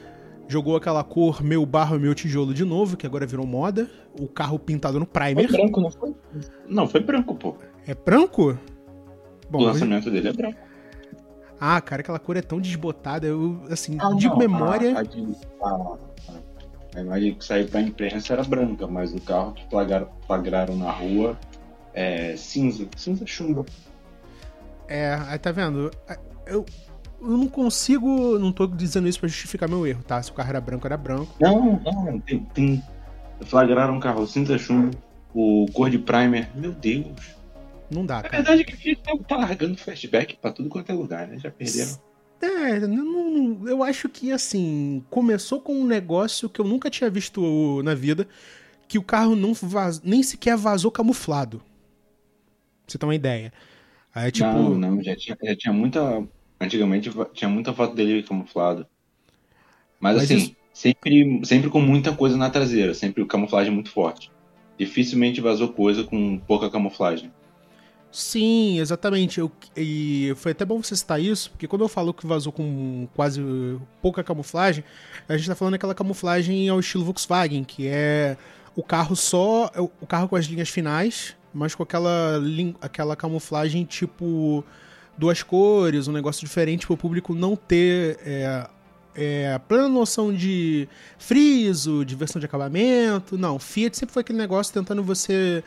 Jogou 0.48 0.76
aquela 0.76 1.02
cor 1.04 1.42
meu 1.42 1.64
barro, 1.64 1.98
meu 1.98 2.14
tijolo 2.14 2.52
de 2.52 2.64
novo, 2.64 2.96
que 2.96 3.06
agora 3.06 3.24
virou 3.24 3.46
moda. 3.46 3.88
O 4.20 4.28
carro 4.28 4.58
pintado 4.58 4.98
no 4.98 5.06
primer. 5.06 5.48
Foi 5.48 5.56
branco, 5.56 5.80
não 5.80 5.90
foi? 5.90 6.14
Não, 6.68 6.88
foi 6.88 7.00
branco, 7.00 7.34
pô. 7.34 7.56
É 7.86 7.94
branco? 7.94 8.58
Bom, 9.52 9.58
o 9.58 9.64
lançamento 9.64 10.08
hoje... 10.08 10.10
dele 10.10 10.28
é 10.28 10.32
branco. 10.32 10.58
Ah, 11.60 11.80
cara, 11.80 12.00
aquela 12.00 12.18
cor 12.18 12.36
é 12.36 12.42
tão 12.42 12.60
desbotada. 12.60 13.26
Eu, 13.26 13.62
assim, 13.70 13.98
ah, 14.00 14.14
de 14.14 14.26
não, 14.26 14.36
memória. 14.36 14.94
A, 14.98 15.68
a, 15.68 15.96
a, 16.96 17.00
imagem 17.00 17.34
que 17.34 17.44
saiu 17.44 17.68
pra 17.68 17.80
imprensa 17.80 18.32
era 18.32 18.42
branca, 18.42 18.86
mas 18.86 19.14
o 19.14 19.20
carro 19.20 19.52
que 19.52 19.68
flagraram, 19.68 20.08
flagraram 20.26 20.74
na 20.74 20.90
rua 20.90 21.38
é 21.92 22.34
cinza. 22.36 22.88
Cinza 22.96 23.26
chumbo. 23.26 23.66
É, 24.88 25.14
aí 25.28 25.38
tá 25.38 25.52
vendo? 25.52 25.90
Eu, 26.46 26.64
eu 27.20 27.28
não 27.28 27.46
consigo. 27.46 28.38
Não 28.38 28.52
tô 28.52 28.66
dizendo 28.66 29.06
isso 29.06 29.20
pra 29.20 29.28
justificar 29.28 29.68
meu 29.68 29.86
erro, 29.86 30.02
tá? 30.02 30.20
Se 30.20 30.30
o 30.30 30.34
carro 30.34 30.48
era 30.48 30.60
branco, 30.60 30.86
era 30.86 30.96
branco. 30.96 31.32
Não, 31.38 31.80
não, 31.84 32.18
tem. 32.20 32.40
tem 32.54 32.82
flagraram 33.44 33.94
um 33.94 34.00
carro 34.00 34.26
cinza 34.26 34.58
chumbo, 34.58 34.96
o 35.34 35.66
cor 35.72 35.90
de 35.90 35.98
primer. 35.98 36.50
Meu 36.54 36.72
Deus. 36.72 37.41
Não 37.92 38.06
dá, 38.06 38.22
cara. 38.22 38.34
A 38.34 38.36
verdade 38.38 38.62
é 38.62 38.64
que 38.64 38.96
tá 38.96 39.36
largando 39.36 39.76
flashback 39.76 40.36
pra 40.36 40.52
tudo 40.52 40.68
quanto 40.68 40.90
é 40.90 40.94
lugar, 40.94 41.28
né? 41.28 41.38
Já 41.38 41.50
perderam. 41.50 42.00
É, 42.40 42.80
não, 42.80 43.68
eu 43.68 43.84
acho 43.84 44.08
que 44.08 44.32
assim, 44.32 45.04
começou 45.08 45.60
com 45.60 45.74
um 45.74 45.86
negócio 45.86 46.48
que 46.48 46.60
eu 46.60 46.64
nunca 46.64 46.90
tinha 46.90 47.08
visto 47.08 47.82
na 47.84 47.94
vida, 47.94 48.26
que 48.88 48.98
o 48.98 49.02
carro 49.02 49.36
não 49.36 49.54
vaz, 49.54 50.00
nem 50.02 50.22
sequer 50.22 50.56
vazou 50.56 50.90
camuflado. 50.90 51.58
Pra 51.58 51.66
você 52.88 52.98
ter 52.98 53.06
uma 53.06 53.14
ideia. 53.14 53.52
Aí, 54.12 54.32
tipo... 54.32 54.46
Não, 54.46 54.74
não, 54.76 55.02
já 55.02 55.14
tinha, 55.14 55.36
já 55.40 55.56
tinha 55.56 55.72
muita. 55.72 56.26
Antigamente 56.60 57.10
tinha 57.32 57.48
muita 57.48 57.72
foto 57.72 57.94
dele 57.94 58.22
camuflado. 58.22 58.86
Mas, 60.00 60.16
Mas 60.16 60.24
assim, 60.24 60.36
isso... 60.36 60.56
sempre, 60.72 61.40
sempre 61.44 61.70
com 61.70 61.80
muita 61.80 62.12
coisa 62.12 62.36
na 62.36 62.50
traseira, 62.50 62.92
sempre 62.92 63.24
camuflagem 63.24 63.72
muito 63.72 63.90
forte. 63.90 64.32
Dificilmente 64.76 65.40
vazou 65.40 65.68
coisa 65.68 66.02
com 66.02 66.38
pouca 66.38 66.68
camuflagem. 66.68 67.32
Sim, 68.12 68.78
exatamente. 68.78 69.40
Eu, 69.40 69.50
e 69.74 70.34
foi 70.36 70.52
até 70.52 70.66
bom 70.66 70.82
você 70.82 70.94
citar 70.94 71.18
isso, 71.18 71.50
porque 71.50 71.66
quando 71.66 71.80
eu 71.80 71.88
falo 71.88 72.12
que 72.12 72.26
vazou 72.26 72.52
com 72.52 73.08
quase 73.14 73.40
pouca 74.02 74.22
camuflagem, 74.22 74.84
a 75.26 75.34
gente 75.34 75.48
tá 75.48 75.54
falando 75.54 75.72
daquela 75.72 75.94
camuflagem 75.94 76.68
ao 76.68 76.78
estilo 76.78 77.04
Volkswagen, 77.06 77.64
que 77.64 77.88
é 77.88 78.36
o 78.76 78.82
carro 78.82 79.16
só. 79.16 79.70
O 79.98 80.06
carro 80.06 80.28
com 80.28 80.36
as 80.36 80.44
linhas 80.44 80.68
finais, 80.68 81.34
mas 81.54 81.74
com 81.74 81.82
aquela, 81.82 82.38
aquela 82.82 83.16
camuflagem 83.16 83.84
tipo 83.86 84.62
duas 85.16 85.42
cores, 85.42 86.06
um 86.06 86.12
negócio 86.12 86.46
diferente 86.46 86.86
para 86.86 86.94
o 86.94 86.96
público 86.96 87.34
não 87.34 87.56
ter 87.56 88.18
é, 88.24 88.66
é, 89.14 89.60
plena 89.68 89.88
noção 89.88 90.34
de 90.34 90.86
friso, 91.18 92.04
de 92.04 92.14
versão 92.14 92.40
de 92.40 92.44
acabamento. 92.44 93.38
Não, 93.38 93.58
Fiat 93.58 93.96
sempre 93.96 94.12
foi 94.12 94.20
aquele 94.20 94.38
negócio 94.38 94.72
tentando 94.72 95.02
você 95.02 95.64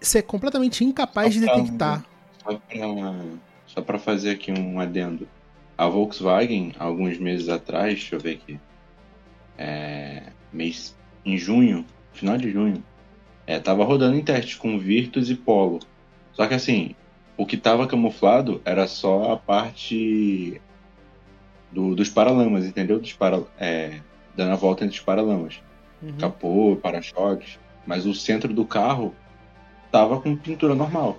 ser 0.00 0.22
completamente 0.22 0.84
incapaz 0.84 1.34
só 1.34 1.40
de 1.40 1.46
detectar. 1.46 2.04
só 3.66 3.82
para 3.82 3.98
fazer 3.98 4.30
aqui 4.30 4.52
um 4.52 4.80
adendo. 4.80 5.28
A 5.76 5.86
Volkswagen, 5.86 6.72
alguns 6.78 7.18
meses 7.18 7.48
atrás, 7.48 7.94
deixa 7.94 8.14
eu 8.14 8.20
ver 8.20 8.34
aqui, 8.34 8.58
é, 9.58 10.22
mês, 10.52 10.96
em 11.24 11.36
junho, 11.36 11.84
final 12.12 12.38
de 12.38 12.50
junho, 12.50 12.82
é, 13.46 13.58
tava 13.58 13.84
rodando 13.84 14.16
em 14.16 14.24
testes 14.24 14.54
com 14.54 14.78
Virtus 14.78 15.28
e 15.28 15.34
Polo. 15.34 15.80
Só 16.32 16.46
que 16.46 16.54
assim, 16.54 16.94
o 17.36 17.44
que 17.44 17.56
tava 17.56 17.86
camuflado 17.86 18.60
era 18.64 18.86
só 18.86 19.32
a 19.32 19.36
parte 19.36 20.60
do, 21.70 21.94
dos 21.94 22.08
paralamas, 22.08 22.64
entendeu? 22.64 22.98
Dos 22.98 23.12
para, 23.12 23.42
é, 23.58 24.00
dando 24.34 24.52
a 24.52 24.56
volta 24.56 24.84
entre 24.84 24.96
os 24.96 25.04
paralamas. 25.04 25.60
Uhum. 26.02 26.16
Capô, 26.18 26.78
para-choques. 26.80 27.58
Mas 27.86 28.06
o 28.06 28.14
centro 28.14 28.52
do 28.52 28.64
carro 28.64 29.14
tava 29.90 30.20
com 30.20 30.36
pintura 30.36 30.74
normal. 30.74 31.18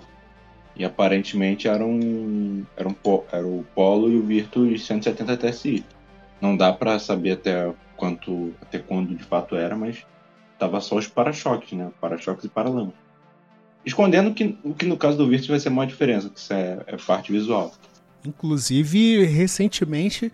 E 0.76 0.84
aparentemente 0.84 1.66
era 1.66 1.84
um, 1.84 2.64
era 2.76 2.88
um 2.88 2.94
era 3.32 3.46
o 3.46 3.64
Polo 3.74 4.10
e 4.10 4.16
o 4.16 4.22
Virtus 4.22 4.86
170 4.86 5.36
TSI. 5.36 5.84
Não 6.40 6.56
dá 6.56 6.72
para 6.72 6.98
saber 6.98 7.32
até 7.32 7.72
quanto 7.96 8.54
até 8.62 8.78
quando 8.78 9.14
de 9.14 9.24
fato 9.24 9.56
era, 9.56 9.76
mas 9.76 10.06
tava 10.58 10.80
só 10.80 10.96
os 10.96 11.08
para-choques, 11.08 11.76
né? 11.76 11.90
Para-choques 12.00 12.44
e 12.44 12.48
paralamas. 12.48 12.94
Escondendo 13.84 14.34
que, 14.34 14.58
o 14.62 14.74
que 14.74 14.86
no 14.86 14.96
caso 14.96 15.16
do 15.16 15.28
Virtus 15.28 15.48
vai 15.48 15.58
ser 15.58 15.68
uma 15.68 15.86
diferença, 15.86 16.28
que 16.28 16.38
isso 16.38 16.52
é, 16.52 16.78
é 16.86 16.96
parte 16.96 17.32
visual. 17.32 17.72
Inclusive, 18.24 19.24
recentemente, 19.24 20.32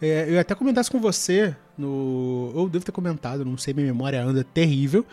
é, 0.00 0.26
eu 0.28 0.38
até 0.38 0.54
comentasse 0.54 0.90
com 0.90 1.00
você, 1.00 1.56
no, 1.76 2.52
eu 2.54 2.68
devo 2.68 2.84
ter 2.84 2.92
comentado, 2.92 3.44
não 3.44 3.56
sei, 3.56 3.74
minha 3.74 3.86
memória 3.86 4.22
anda 4.22 4.44
terrível, 4.44 5.04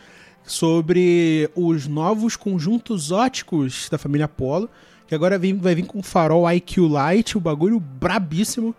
sobre 0.52 1.50
os 1.56 1.88
novos 1.88 2.36
conjuntos 2.36 3.12
óticos 3.12 3.88
da 3.90 3.98
família 3.98 4.26
Apollo, 4.26 4.70
que 5.08 5.16
agora 5.16 5.38
vem, 5.38 5.58
vai 5.58 5.76
vir 5.76 5.86
com 5.86 6.02
farol 6.02 6.50
IQ 6.52 6.88
Light, 6.88 7.38
o 7.38 7.42
bagulho 7.42 7.80
brabíssimo, 7.80 8.76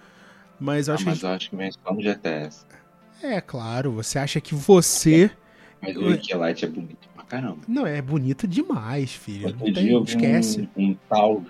mas 0.58 0.88
eu 0.88 0.94
acho 0.94 1.04
ah, 1.04 1.10
mas 1.10 1.18
que... 1.20 1.24
eu 1.24 1.30
acho 1.30 1.50
que 1.50 1.56
vem 1.56 1.70
só 1.72 1.94
no 1.94 2.02
GTS. 2.02 2.66
É, 3.22 3.40
claro, 3.40 3.92
você 3.92 4.18
acha 4.18 4.40
que 4.40 4.54
você 4.54 5.30
mas 5.80 5.96
o 5.96 6.08
Rick 6.08 6.34
Light 6.34 6.64
é 6.64 6.68
bonito 6.68 7.08
pra 7.14 7.24
caramba. 7.24 7.60
Não, 7.66 7.86
é 7.86 8.02
bonito 8.02 8.46
demais, 8.46 9.12
filho. 9.12 9.46
Outro 9.46 9.66
não 9.66 9.72
tem, 9.72 10.02
esquece. 10.02 10.68
Um, 10.76 10.90
um 10.90 10.96
tal. 11.08 11.44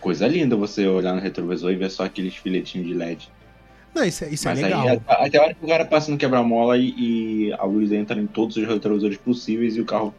Coisa 0.00 0.26
linda 0.26 0.56
você 0.56 0.86
olhar 0.86 1.14
no 1.14 1.20
retrovisor 1.20 1.70
e 1.72 1.76
ver 1.76 1.90
só 1.90 2.04
aqueles 2.04 2.36
filetinhos 2.36 2.86
de 2.86 2.94
LED. 2.94 3.30
Não, 3.98 4.04
isso, 4.04 4.24
é, 4.24 4.28
isso 4.28 4.48
é 4.48 4.54
legal. 4.54 4.88
Aí, 4.88 5.00
até 5.08 5.38
a 5.38 5.42
hora 5.42 5.54
que 5.54 5.64
o 5.64 5.68
cara 5.68 5.84
passa 5.84 6.10
no 6.10 6.16
quebra-mola 6.16 6.78
e, 6.78 6.94
e, 6.96 7.52
a 7.54 7.64
luz 7.64 7.90
entra 7.90 8.18
em 8.18 8.28
todos 8.28 8.56
os 8.56 8.66
retrovisores 8.66 9.18
possíveis 9.18 9.76
e 9.76 9.80
o 9.80 9.84
carro. 9.84 10.14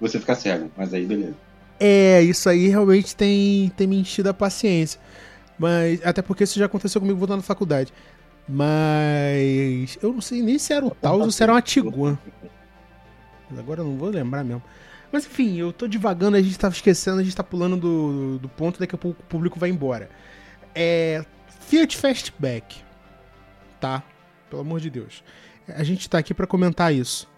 Você 0.00 0.18
fica 0.18 0.34
cego, 0.34 0.70
mas 0.76 0.92
aí 0.94 1.04
beleza. 1.04 1.34
É, 1.78 2.22
isso 2.22 2.48
aí 2.48 2.68
realmente 2.68 3.14
tem, 3.14 3.70
tem 3.76 3.86
me 3.86 3.96
enchido 3.96 4.28
a 4.30 4.34
paciência. 4.34 4.98
Mas, 5.58 6.04
até 6.04 6.22
porque 6.22 6.44
isso 6.44 6.58
já 6.58 6.64
aconteceu 6.64 7.00
comigo 7.00 7.18
voltando 7.18 7.38
na 7.38 7.42
faculdade. 7.42 7.92
Mas 8.48 9.98
eu 10.02 10.12
não 10.12 10.20
sei 10.20 10.42
nem 10.42 10.58
se 10.58 10.72
era 10.72 10.84
o 10.84 10.90
Taos 10.90 11.24
ou 11.24 11.30
se 11.30 11.42
era 11.42 11.52
uma 11.52 11.62
Tiguan. 11.62 12.18
Agora 13.56 13.80
eu 13.80 13.84
não 13.84 13.96
vou 13.96 14.08
lembrar 14.08 14.44
mesmo. 14.44 14.62
Mas 15.12 15.26
enfim, 15.26 15.56
eu 15.56 15.72
tô 15.72 15.86
divagando, 15.86 16.36
a 16.36 16.42
gente 16.42 16.58
tá 16.58 16.68
esquecendo, 16.68 17.20
a 17.20 17.22
gente 17.22 17.36
tá 17.36 17.44
pulando 17.44 17.76
do, 17.76 18.38
do 18.38 18.48
ponto, 18.48 18.80
daqui 18.80 18.94
a 18.94 18.98
pouco 18.98 19.22
o 19.22 19.26
público 19.26 19.58
vai 19.58 19.68
embora. 19.68 20.08
É. 20.74 21.22
Fiat 21.60 21.96
Fastback. 21.96 22.83
Tá? 23.84 24.02
Pelo 24.48 24.62
amor 24.62 24.80
de 24.80 24.88
Deus. 24.88 25.22
A 25.68 25.84
gente 25.84 26.08
tá 26.08 26.16
aqui 26.16 26.32
para 26.32 26.46
comentar 26.46 26.94
isso. 26.94 27.28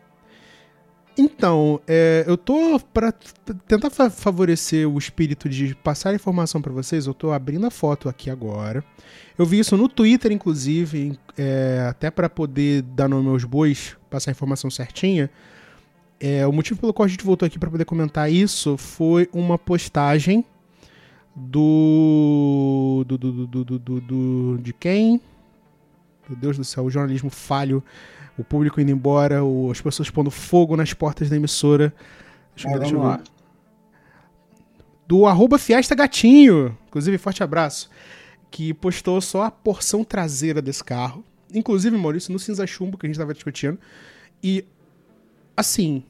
Então, 1.18 1.80
é, 1.88 2.22
eu 2.24 2.36
tô 2.36 2.78
para 2.78 3.10
tentar 3.66 3.90
favorecer 4.10 4.88
o 4.88 4.96
espírito 4.96 5.48
de 5.48 5.74
passar 5.74 6.14
informação 6.14 6.62
para 6.62 6.72
vocês. 6.72 7.08
Eu 7.08 7.14
tô 7.14 7.32
abrindo 7.32 7.66
a 7.66 7.70
foto 7.70 8.08
aqui 8.08 8.30
agora. 8.30 8.84
Eu 9.36 9.44
vi 9.44 9.58
isso 9.58 9.76
no 9.76 9.88
Twitter, 9.88 10.30
inclusive, 10.30 11.18
é, 11.36 11.84
até 11.90 12.12
para 12.12 12.30
poder 12.30 12.82
dar 12.82 13.08
nome 13.08 13.28
aos 13.30 13.42
bois, 13.42 13.96
passar 14.08 14.30
a 14.30 14.32
informação 14.32 14.70
certinha. 14.70 15.28
É, 16.20 16.46
o 16.46 16.52
motivo 16.52 16.78
pelo 16.78 16.94
qual 16.94 17.06
a 17.06 17.08
gente 17.08 17.24
voltou 17.24 17.44
aqui 17.44 17.58
para 17.58 17.72
poder 17.72 17.84
comentar 17.84 18.30
isso 18.30 18.76
foi 18.76 19.28
uma 19.32 19.58
postagem 19.58 20.44
do 21.34 23.04
do, 23.04 23.18
do, 23.18 23.46
do, 23.46 23.64
do, 23.64 24.00
do 24.00 24.58
de 24.62 24.72
quem? 24.72 25.20
Meu 26.28 26.36
Deus 26.36 26.56
do 26.56 26.64
céu, 26.64 26.84
o 26.84 26.90
jornalismo 26.90 27.30
falho 27.30 27.82
o 28.38 28.44
público 28.44 28.80
indo 28.80 28.90
embora, 28.90 29.42
o, 29.42 29.70
as 29.70 29.80
pessoas 29.80 30.10
pondo 30.10 30.30
fogo 30.30 30.76
nas 30.76 30.92
portas 30.92 31.30
da 31.30 31.36
emissora. 31.36 31.92
Deixa, 32.54 32.68
é, 32.68 32.78
deixa 32.78 32.94
eu 32.94 33.02
ver. 33.02 33.20
Do 35.06 35.26
arroba 35.26 35.58
Fiesta 35.58 35.94
Gatinho, 35.94 36.76
inclusive, 36.86 37.16
forte 37.16 37.42
abraço, 37.42 37.88
que 38.50 38.74
postou 38.74 39.20
só 39.20 39.44
a 39.44 39.50
porção 39.50 40.04
traseira 40.04 40.60
desse 40.60 40.82
carro. 40.82 41.24
Inclusive, 41.54 41.96
Maurício, 41.96 42.32
no 42.32 42.38
cinza 42.38 42.66
chumbo 42.66 42.98
que 42.98 43.06
a 43.06 43.08
gente 43.08 43.14
estava 43.14 43.32
discutindo. 43.32 43.78
E, 44.42 44.64
assim, 45.56 46.02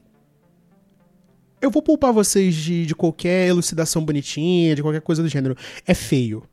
eu 1.61 1.69
vou 1.69 1.81
poupar 1.81 2.11
vocês 2.11 2.55
de, 2.55 2.87
de 2.87 2.95
qualquer 2.95 3.47
elucidação 3.47 4.03
bonitinha, 4.03 4.75
de 4.75 4.81
qualquer 4.81 5.01
coisa 5.01 5.21
do 5.21 5.29
gênero. 5.29 5.55
É 5.85 5.93
feio. 5.93 6.43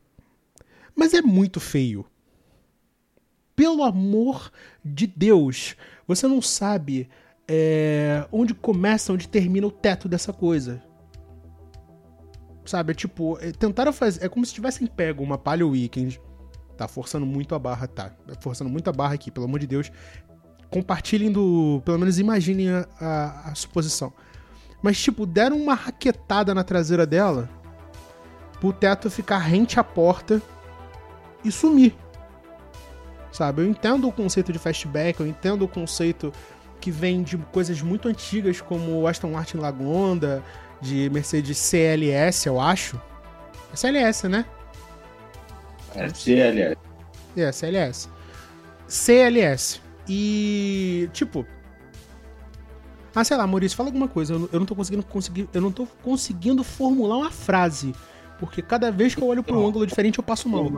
Mas 0.95 1.15
é 1.15 1.23
muito 1.23 1.59
feio 1.59 2.05
pelo 3.55 3.83
amor 3.83 4.51
de 4.85 5.07
Deus, 5.07 5.77
você 6.07 6.27
não 6.27 6.43
sabe 6.43 7.09
é, 7.49 8.27
onde 8.33 8.55
começa, 8.55 9.13
onde 9.13 9.29
termina 9.29 9.67
o 9.67 9.71
teto 9.71 10.09
dessa 10.09 10.33
coisa. 10.33 10.83
Sabe, 12.65 12.93
é 12.93 12.95
tipo, 12.95 13.39
é, 13.41 13.53
tentaram 13.53 13.93
fazer. 13.93 14.25
É 14.25 14.29
como 14.29 14.45
se 14.45 14.55
tivessem 14.55 14.87
pego 14.87 15.23
uma 15.23 15.37
palha 15.37 15.67
weekend. 15.67 16.21
Tá 16.77 16.89
forçando 16.89 17.27
muito 17.27 17.55
a 17.55 17.59
barra, 17.59 17.87
tá? 17.87 18.11
Forçando 18.41 18.71
muito 18.71 18.89
a 18.89 18.93
barra 18.93 19.15
aqui, 19.15 19.31
pelo 19.31 19.47
amor 19.47 19.61
de 19.61 19.67
Deus. 19.67 19.93
Compartilhem 20.71 21.31
do. 21.31 21.83
Pelo 21.85 21.99
menos 21.99 22.19
imaginem 22.19 22.71
a, 22.71 22.89
a, 22.99 23.51
a 23.51 23.55
suposição. 23.55 24.13
Mas, 24.83 25.01
tipo, 25.01 25.25
deram 25.25 25.57
uma 25.57 25.75
raquetada 25.75 26.55
na 26.55 26.65
traseira 26.65 27.07
dela 27.07 27.49
pro 28.61 28.73
teto 28.73 29.11
ficar 29.11 29.39
rente 29.39 29.79
à 29.79 29.85
porta 29.85 30.43
e 31.45 31.53
sumir. 31.53 31.95
Sabe? 33.35 33.63
Eu 33.63 33.67
entendo 33.69 34.07
o 34.07 34.13
conceito 34.13 34.53
de 34.53 34.61
fastback, 34.61 35.19
eu 35.19 35.27
entendo 35.27 35.65
o 35.65 35.69
conceito 35.69 36.33
que 36.81 36.89
vem 36.89 37.21
de 37.21 37.37
coisas 37.37 37.83
muito 37.83 38.07
antigas 38.07 38.61
como 38.61 39.01
o 39.01 39.09
Aston 39.09 39.33
Martin 39.33 39.57
Lagonda, 39.57 40.41
de 40.81 41.11
Mercedes 41.11 41.59
CLS, 41.59 42.47
eu 42.47 42.61
acho. 42.61 43.01
É 43.73 43.77
CLS, 43.77 44.29
né? 44.29 44.45
É 45.97 46.09
CLS. 46.11 46.77
É, 47.37 47.51
CLS. 47.51 48.09
CLS. 48.87 49.81
E, 50.09 51.11
tipo. 51.13 51.45
Ah, 53.13 53.25
sei 53.25 53.37
lá, 53.37 53.49
Maurício, 53.49 53.77
fala 53.77 53.89
alguma 53.89 54.07
coisa. 54.07 54.35
Eu 54.35 54.61
não, 54.61 54.67
tô 54.67 54.77
conseguindo 54.77 55.03
conseguir. 55.05 55.49
Eu 55.53 55.61
não 55.61 55.73
tô 55.73 55.89
conseguindo 56.05 56.63
formular 56.63 57.17
uma 57.17 57.33
frase. 57.33 57.93
Porque 58.39 58.63
cada 58.63 58.93
vez 58.93 59.13
que 59.13 59.23
eu 59.23 59.27
olho 59.27 59.43
para 59.43 59.57
um 59.57 59.67
ângulo 59.67 59.85
diferente, 59.85 60.21
eu 60.21 60.25
passo 60.25 60.49
mal. 60.49 60.73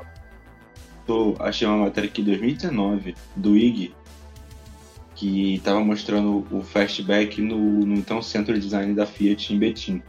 Tô, 1.06 1.36
achei 1.38 1.66
uma 1.66 1.84
matéria 1.84 2.08
aqui 2.08 2.20
em 2.20 2.24
2019 2.24 3.14
do 3.36 3.56
IG 3.56 3.94
que 5.16 5.60
tava 5.64 5.80
mostrando 5.80 6.46
o 6.50 6.60
fastback 6.62 7.40
no, 7.40 7.58
no 7.58 7.94
então 7.94 8.20
centro 8.20 8.52
de 8.52 8.60
design 8.60 8.94
da 8.94 9.06
Fiat 9.06 9.52
em 9.52 9.58
Betim. 9.58 10.02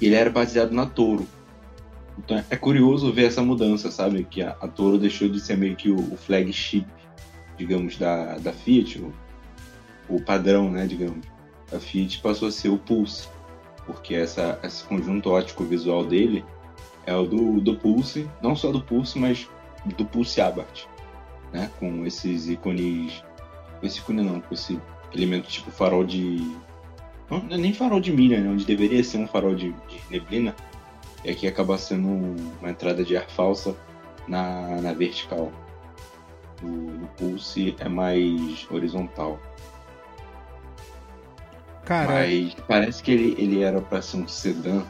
Ele 0.00 0.14
era 0.14 0.30
baseado 0.30 0.72
na 0.72 0.86
Toro. 0.86 1.26
Então 2.16 2.42
é 2.48 2.56
curioso 2.56 3.12
ver 3.12 3.24
essa 3.24 3.42
mudança, 3.42 3.90
sabe? 3.90 4.24
Que 4.24 4.42
a, 4.42 4.50
a 4.60 4.68
Toro 4.68 4.96
deixou 4.96 5.28
de 5.28 5.40
ser 5.40 5.56
meio 5.56 5.74
que 5.74 5.90
o, 5.90 5.96
o 5.96 6.16
flagship, 6.16 6.86
digamos, 7.56 7.98
da, 7.98 8.38
da 8.38 8.52
Fiat, 8.52 9.00
o, 9.00 9.12
o, 10.08 10.20
padrão, 10.22 10.70
né, 10.70 10.86
digamos. 10.86 11.26
A 11.72 11.80
Fiat 11.80 12.20
passou 12.20 12.48
a 12.48 12.52
ser 12.52 12.68
o 12.68 12.78
Pulse, 12.78 13.28
porque 13.86 14.14
essa, 14.14 14.58
esse 14.62 14.84
conjunto 14.84 15.30
ótico 15.30 15.64
visual 15.64 16.04
dele 16.04 16.44
é 17.08 17.16
o 17.16 17.26
do, 17.26 17.60
do 17.60 17.74
Pulse, 17.74 18.28
não 18.42 18.54
só 18.54 18.70
do 18.70 18.82
Pulse, 18.82 19.18
mas 19.18 19.48
do 19.96 20.04
Pulse 20.04 20.40
Abarth, 20.40 20.86
né? 21.52 21.70
Com 21.78 22.04
esses 22.04 22.48
ícones, 22.48 23.24
esse 23.82 24.00
ícone 24.00 24.22
não, 24.22 24.40
com 24.40 24.52
esse 24.52 24.78
elemento 25.14 25.48
tipo 25.48 25.70
farol 25.70 26.04
de 26.04 26.36
não, 27.30 27.38
não 27.40 27.56
é 27.56 27.58
nem 27.58 27.72
farol 27.72 28.00
de 28.00 28.12
milha, 28.12 28.40
né? 28.40 28.50
Onde 28.50 28.64
deveria 28.64 29.02
ser 29.02 29.18
um 29.18 29.26
farol 29.26 29.54
de, 29.54 29.72
de 29.72 30.00
neblina, 30.10 30.54
e 31.24 31.30
aqui 31.30 31.46
acaba 31.46 31.78
sendo 31.78 32.08
uma 32.60 32.70
entrada 32.70 33.02
de 33.02 33.16
ar 33.16 33.28
falsa 33.28 33.74
na, 34.26 34.80
na 34.82 34.92
vertical. 34.92 35.50
O, 36.62 36.66
o 36.66 37.08
Pulse 37.16 37.74
é 37.78 37.88
mais 37.88 38.66
horizontal. 38.70 39.38
Cara. 41.84 42.12
Mas 42.12 42.54
parece 42.66 43.02
que 43.02 43.10
ele, 43.12 43.34
ele 43.38 43.62
era 43.62 43.80
para 43.80 44.02
ser 44.02 44.18
um 44.18 44.28
sedã, 44.28 44.84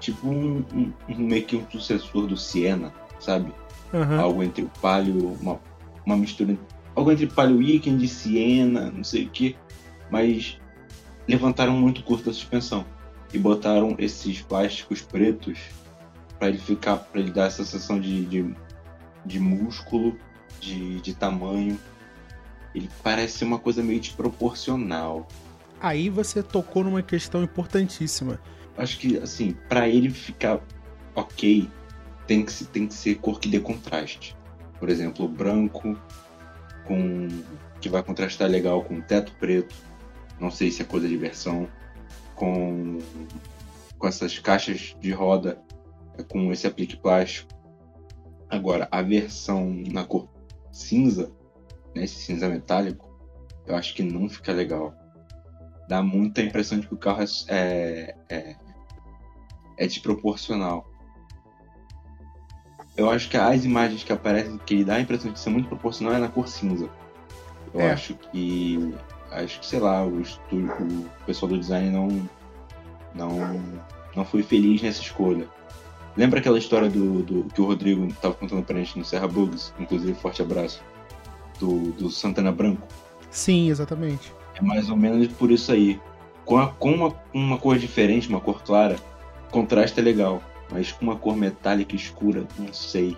tipo 0.00 0.26
um, 0.26 0.64
um, 0.74 0.92
meio 1.16 1.44
que 1.44 1.56
um 1.56 1.70
sucessor 1.70 2.26
do 2.26 2.36
Siena, 2.36 2.92
sabe? 3.20 3.52
Uhum. 3.92 4.20
Algo 4.20 4.42
entre 4.42 4.64
o 4.64 4.70
Palio, 4.80 5.36
uma, 5.40 5.60
uma 6.04 6.16
mistura. 6.16 6.56
Algo 6.96 7.12
entre 7.12 7.26
Palio 7.26 7.58
Weekend 7.58 8.04
e 8.04 8.08
Siena, 8.08 8.90
não 8.90 9.04
sei 9.04 9.26
o 9.26 9.30
que. 9.30 9.56
Mas 10.10 10.58
levantaram 11.28 11.74
muito 11.74 12.02
curto 12.02 12.30
a 12.30 12.32
suspensão 12.32 12.84
e 13.32 13.38
botaram 13.38 13.94
esses 13.98 14.40
plásticos 14.42 15.02
pretos 15.02 15.58
para 16.38 16.48
ele 16.48 16.58
ficar, 16.58 16.96
para 16.96 17.20
ele 17.20 17.30
dar 17.30 17.46
essa 17.46 17.64
sensação 17.64 18.00
de, 18.00 18.24
de, 18.24 18.54
de 19.24 19.38
músculo, 19.38 20.16
de, 20.58 21.00
de 21.00 21.14
tamanho. 21.14 21.78
Ele 22.74 22.88
parece 23.02 23.44
uma 23.44 23.58
coisa 23.58 23.82
meio 23.82 24.00
desproporcional. 24.00 25.28
Aí 25.80 26.08
você 26.08 26.42
tocou 26.42 26.84
numa 26.84 27.02
questão 27.02 27.42
importantíssima. 27.42 28.40
Acho 28.80 28.98
que, 28.98 29.18
assim, 29.18 29.54
para 29.68 29.86
ele 29.86 30.08
ficar 30.08 30.58
ok, 31.14 31.68
tem 32.26 32.42
que, 32.46 32.64
tem 32.64 32.86
que 32.86 32.94
ser 32.94 33.16
cor 33.16 33.38
que 33.38 33.46
dê 33.46 33.60
contraste. 33.60 34.34
Por 34.78 34.88
exemplo, 34.88 35.28
branco 35.28 36.00
com 36.86 37.28
que 37.78 37.90
vai 37.90 38.02
contrastar 38.02 38.48
legal 38.48 38.82
com 38.82 38.98
teto 39.02 39.34
preto. 39.38 39.74
Não 40.40 40.50
sei 40.50 40.70
se 40.70 40.80
é 40.80 40.84
coisa 40.86 41.06
de 41.06 41.16
versão 41.18 41.68
com, 42.34 42.98
com 43.98 44.08
essas 44.08 44.38
caixas 44.38 44.96
de 44.98 45.12
roda 45.12 45.60
é, 46.16 46.22
com 46.22 46.50
esse 46.50 46.66
aplique 46.66 46.96
plástico. 46.96 47.52
Agora, 48.48 48.88
a 48.90 49.02
versão 49.02 49.74
na 49.92 50.04
cor 50.04 50.26
cinza, 50.72 51.30
né, 51.94 52.04
esse 52.04 52.14
cinza 52.14 52.48
metálico, 52.48 53.14
eu 53.66 53.76
acho 53.76 53.94
que 53.94 54.02
não 54.02 54.26
fica 54.26 54.52
legal. 54.52 54.94
Dá 55.86 56.02
muita 56.02 56.40
impressão 56.40 56.80
de 56.80 56.86
que 56.86 56.94
o 56.94 56.98
carro 56.98 57.22
é, 57.48 58.14
é, 58.30 58.56
é 59.80 59.86
desproporcional. 59.86 60.86
Eu 62.96 63.08
acho 63.08 63.30
que 63.30 63.36
as 63.36 63.64
imagens 63.64 64.04
que 64.04 64.12
aparecem, 64.12 64.58
que 64.58 64.74
ele 64.74 64.84
dá 64.84 64.96
a 64.96 65.00
impressão 65.00 65.32
de 65.32 65.40
ser 65.40 65.48
muito 65.48 65.68
proporcional, 65.68 66.14
é 66.14 66.18
na 66.18 66.28
cor 66.28 66.46
cinza. 66.46 66.88
Eu 67.72 67.80
é. 67.80 67.92
acho 67.92 68.14
que 68.14 68.94
acho 69.30 69.60
que, 69.60 69.66
sei 69.66 69.78
lá, 69.78 70.04
o, 70.04 70.20
o 70.20 71.24
pessoal 71.24 71.50
do 71.50 71.58
design 71.58 71.88
não, 71.88 72.28
não, 73.14 73.62
não 74.14 74.24
foi 74.24 74.42
feliz 74.42 74.82
nessa 74.82 75.00
escolha. 75.00 75.48
Lembra 76.14 76.40
aquela 76.40 76.58
história 76.58 76.90
do, 76.90 77.22
do 77.22 77.44
que 77.44 77.60
o 77.60 77.64
Rodrigo 77.64 78.04
estava 78.06 78.34
contando 78.34 78.62
pra 78.62 78.76
gente 78.76 78.98
no 78.98 79.04
Serra 79.04 79.28
Bugs, 79.28 79.72
inclusive 79.78 80.12
forte 80.14 80.42
abraço, 80.42 80.82
do, 81.58 81.92
do 81.92 82.10
Santana 82.10 82.52
Branco? 82.52 82.86
Sim, 83.30 83.70
exatamente. 83.70 84.34
É 84.56 84.60
mais 84.60 84.90
ou 84.90 84.96
menos 84.96 85.28
por 85.28 85.50
isso 85.50 85.72
aí. 85.72 85.98
Com, 86.44 86.58
a, 86.58 86.66
com 86.66 86.92
uma, 86.92 87.14
uma 87.32 87.56
cor 87.56 87.78
diferente, 87.78 88.28
uma 88.28 88.40
cor 88.40 88.60
clara, 88.62 88.98
contraste 89.50 90.00
é 90.00 90.02
legal, 90.02 90.42
mas 90.70 90.92
com 90.92 91.04
uma 91.04 91.16
cor 91.16 91.36
metálica 91.36 91.94
escura, 91.94 92.46
não 92.58 92.72
sei. 92.72 93.16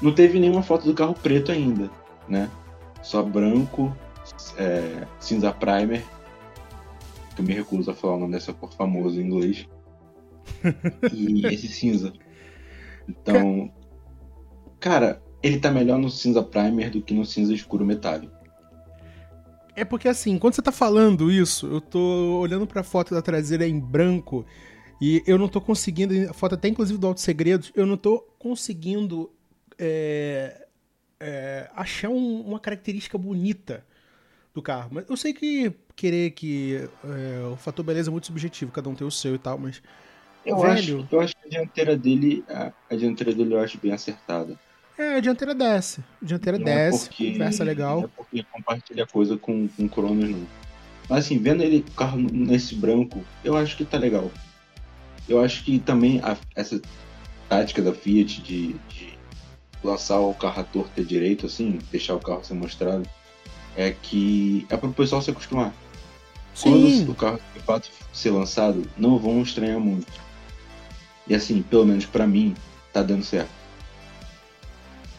Não 0.00 0.12
teve 0.12 0.38
nenhuma 0.38 0.62
foto 0.62 0.84
do 0.84 0.94
carro 0.94 1.14
preto 1.14 1.52
ainda, 1.52 1.90
né? 2.28 2.50
Só 3.02 3.22
branco 3.22 3.96
é, 4.56 5.06
cinza 5.20 5.52
primer. 5.52 6.04
Que 7.34 7.42
eu 7.42 7.44
me 7.44 7.52
recuso 7.52 7.90
a 7.90 7.94
falar 7.94 8.14
o 8.16 8.20
nome 8.20 8.32
dessa 8.32 8.52
cor 8.52 8.72
famosa 8.72 9.20
em 9.20 9.24
inglês. 9.24 9.68
e 11.12 11.46
esse 11.52 11.68
cinza. 11.68 12.12
Então, 13.08 13.72
cara, 14.80 15.22
ele 15.42 15.58
tá 15.58 15.70
melhor 15.70 15.98
no 15.98 16.10
cinza 16.10 16.42
primer 16.42 16.90
do 16.90 17.00
que 17.00 17.14
no 17.14 17.24
cinza 17.24 17.52
escuro 17.52 17.84
metálico. 17.84 18.34
É 19.74 19.84
porque 19.84 20.08
assim, 20.08 20.38
quando 20.38 20.54
você 20.54 20.62
tá 20.62 20.72
falando 20.72 21.30
isso, 21.30 21.66
eu 21.66 21.82
tô 21.82 22.40
olhando 22.40 22.66
pra 22.66 22.82
foto 22.82 23.14
da 23.14 23.20
traseira 23.20 23.68
em 23.68 23.78
branco 23.78 24.44
e 25.00 25.22
eu 25.26 25.38
não 25.38 25.48
tô 25.48 25.60
conseguindo, 25.60 26.14
foto 26.34 26.54
até 26.54 26.68
inclusive 26.68 26.98
do 26.98 27.06
Alto 27.06 27.20
Segredos, 27.20 27.70
eu 27.74 27.86
não 27.86 27.96
tô 27.96 28.20
conseguindo 28.38 29.30
é, 29.78 30.66
é, 31.20 31.70
achar 31.74 32.08
um, 32.08 32.40
uma 32.40 32.58
característica 32.58 33.18
bonita 33.18 33.84
do 34.54 34.62
carro. 34.62 34.90
Mas 34.92 35.04
eu 35.08 35.16
sei 35.16 35.32
que 35.32 35.72
querer 35.94 36.30
que 36.30 36.88
é, 37.04 37.46
o 37.52 37.56
fator 37.56 37.84
beleza 37.84 38.10
é 38.10 38.12
muito 38.12 38.26
subjetivo, 38.26 38.72
cada 38.72 38.88
um 38.88 38.94
tem 38.94 39.06
o 39.06 39.10
seu 39.10 39.34
e 39.34 39.38
tal, 39.38 39.58
mas. 39.58 39.82
Eu, 40.44 40.58
velho... 40.58 40.72
acho, 40.72 41.08
eu 41.10 41.20
acho 41.20 41.34
que 41.34 41.46
a 41.46 41.50
dianteira 41.50 41.96
dele. 41.96 42.44
A, 42.48 42.72
a 42.90 42.96
dianteira 42.96 43.34
dele 43.34 43.54
eu 43.54 43.60
acho 43.60 43.78
bem 43.78 43.92
acertada. 43.92 44.58
É, 44.98 45.16
a 45.16 45.20
dianteira 45.20 45.54
desce. 45.54 46.00
A 46.22 46.24
dianteira 46.24 46.58
não 46.58 46.68
é 46.68 46.90
desce, 46.90 47.04
é 47.04 47.08
porque, 47.08 47.32
conversa 47.32 47.64
legal. 47.64 47.96
Não 47.98 48.04
é 48.04 48.10
porque 48.16 48.42
compartilha 48.44 49.06
coisa 49.06 49.36
com, 49.36 49.68
com 49.68 49.84
o 49.84 49.88
Cronos, 49.88 50.30
não. 50.30 50.46
Mas 51.08 51.26
assim, 51.26 51.38
vendo 51.38 51.62
ele, 51.62 51.84
o 51.86 51.92
carro 51.92 52.18
nesse 52.18 52.74
branco, 52.74 53.22
eu 53.44 53.56
acho 53.56 53.76
que 53.76 53.84
tá 53.84 53.98
legal. 53.98 54.30
Eu 55.28 55.40
acho 55.40 55.64
que 55.64 55.78
também 55.78 56.20
a, 56.22 56.36
essa 56.54 56.80
tática 57.48 57.82
da 57.82 57.92
Fiat 57.92 58.40
de, 58.42 58.74
de 58.88 59.18
lançar 59.82 60.20
o 60.20 60.34
carro 60.34 60.60
à 60.60 60.64
torta 60.64 61.04
direito, 61.04 61.46
assim, 61.46 61.78
deixar 61.90 62.14
o 62.14 62.20
carro 62.20 62.44
ser 62.44 62.54
mostrado, 62.54 63.08
é 63.76 63.90
que 63.90 64.66
é 64.70 64.76
para 64.76 64.88
o 64.88 64.92
pessoal 64.92 65.22
se 65.22 65.30
acostumar. 65.30 65.72
Sim. 66.54 67.04
Quando 67.04 67.12
o 67.12 67.14
carro 67.14 67.40
de 67.54 67.60
fato 67.60 67.90
ser 68.12 68.30
lançado, 68.30 68.88
não 68.96 69.18
vão 69.18 69.42
estranhar 69.42 69.78
muito. 69.78 70.10
E 71.28 71.34
assim, 71.34 71.62
pelo 71.62 71.84
menos 71.84 72.06
para 72.06 72.26
mim, 72.26 72.54
tá 72.92 73.02
dando 73.02 73.24
certo. 73.24 73.50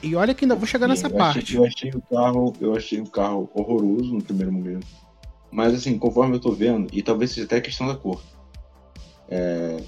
E 0.01 0.15
olha 0.15 0.33
que 0.33 0.45
ainda 0.45 0.55
vou 0.55 0.65
chegar 0.65 0.87
nessa 0.87 1.07
eu 1.07 1.15
parte. 1.15 1.39
Achei, 1.39 1.57
eu 1.57 1.65
achei 1.65 1.91
o 1.91 2.01
carro, 2.01 2.53
eu 2.61 2.75
achei 2.75 3.01
o 3.01 3.07
carro 3.07 3.49
horroroso 3.53 4.13
no 4.13 4.23
primeiro 4.23 4.51
momento. 4.51 4.87
Mas 5.51 5.73
assim, 5.73 5.97
conforme 5.97 6.35
eu 6.35 6.39
tô 6.39 6.51
vendo, 6.51 6.87
e 6.91 7.01
talvez 7.01 7.31
seja 7.31 7.45
até 7.45 7.61
questão 7.61 7.87
da 7.87 7.95
cor. 7.95 8.21
É... 9.29 9.81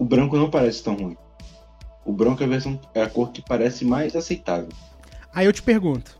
O 0.00 0.04
branco 0.06 0.34
não 0.34 0.48
parece 0.48 0.82
tão 0.82 0.94
ruim. 0.94 1.16
O 2.06 2.10
branco 2.10 2.42
é 2.42 2.46
a, 2.46 2.48
versão, 2.48 2.80
é 2.94 3.02
a 3.02 3.06
cor 3.06 3.30
que 3.32 3.42
parece 3.42 3.84
mais 3.84 4.16
aceitável. 4.16 4.70
Aí 5.30 5.44
eu 5.44 5.52
te 5.52 5.62
pergunto, 5.62 6.18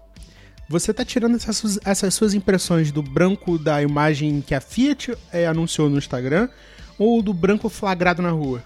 você 0.68 0.92
tá 0.92 1.02
tirando 1.02 1.36
essas, 1.36 1.78
essas 1.82 2.12
suas 2.12 2.34
impressões 2.34 2.92
do 2.92 3.02
branco 3.02 3.56
da 3.58 3.80
imagem 3.80 4.42
que 4.42 4.54
a 4.54 4.60
Fiat 4.60 5.16
é, 5.32 5.46
anunciou 5.46 5.88
no 5.88 5.96
Instagram 5.96 6.50
ou 6.98 7.22
do 7.22 7.32
branco 7.32 7.70
flagrado 7.70 8.20
na 8.20 8.30
rua? 8.30 8.62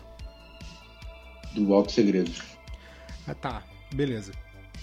Do 1.55 1.73
Alto 1.73 1.93
Segredo. 1.93 2.33
Ah, 3.25 3.35
tá. 3.35 3.63
Beleza. 3.95 4.33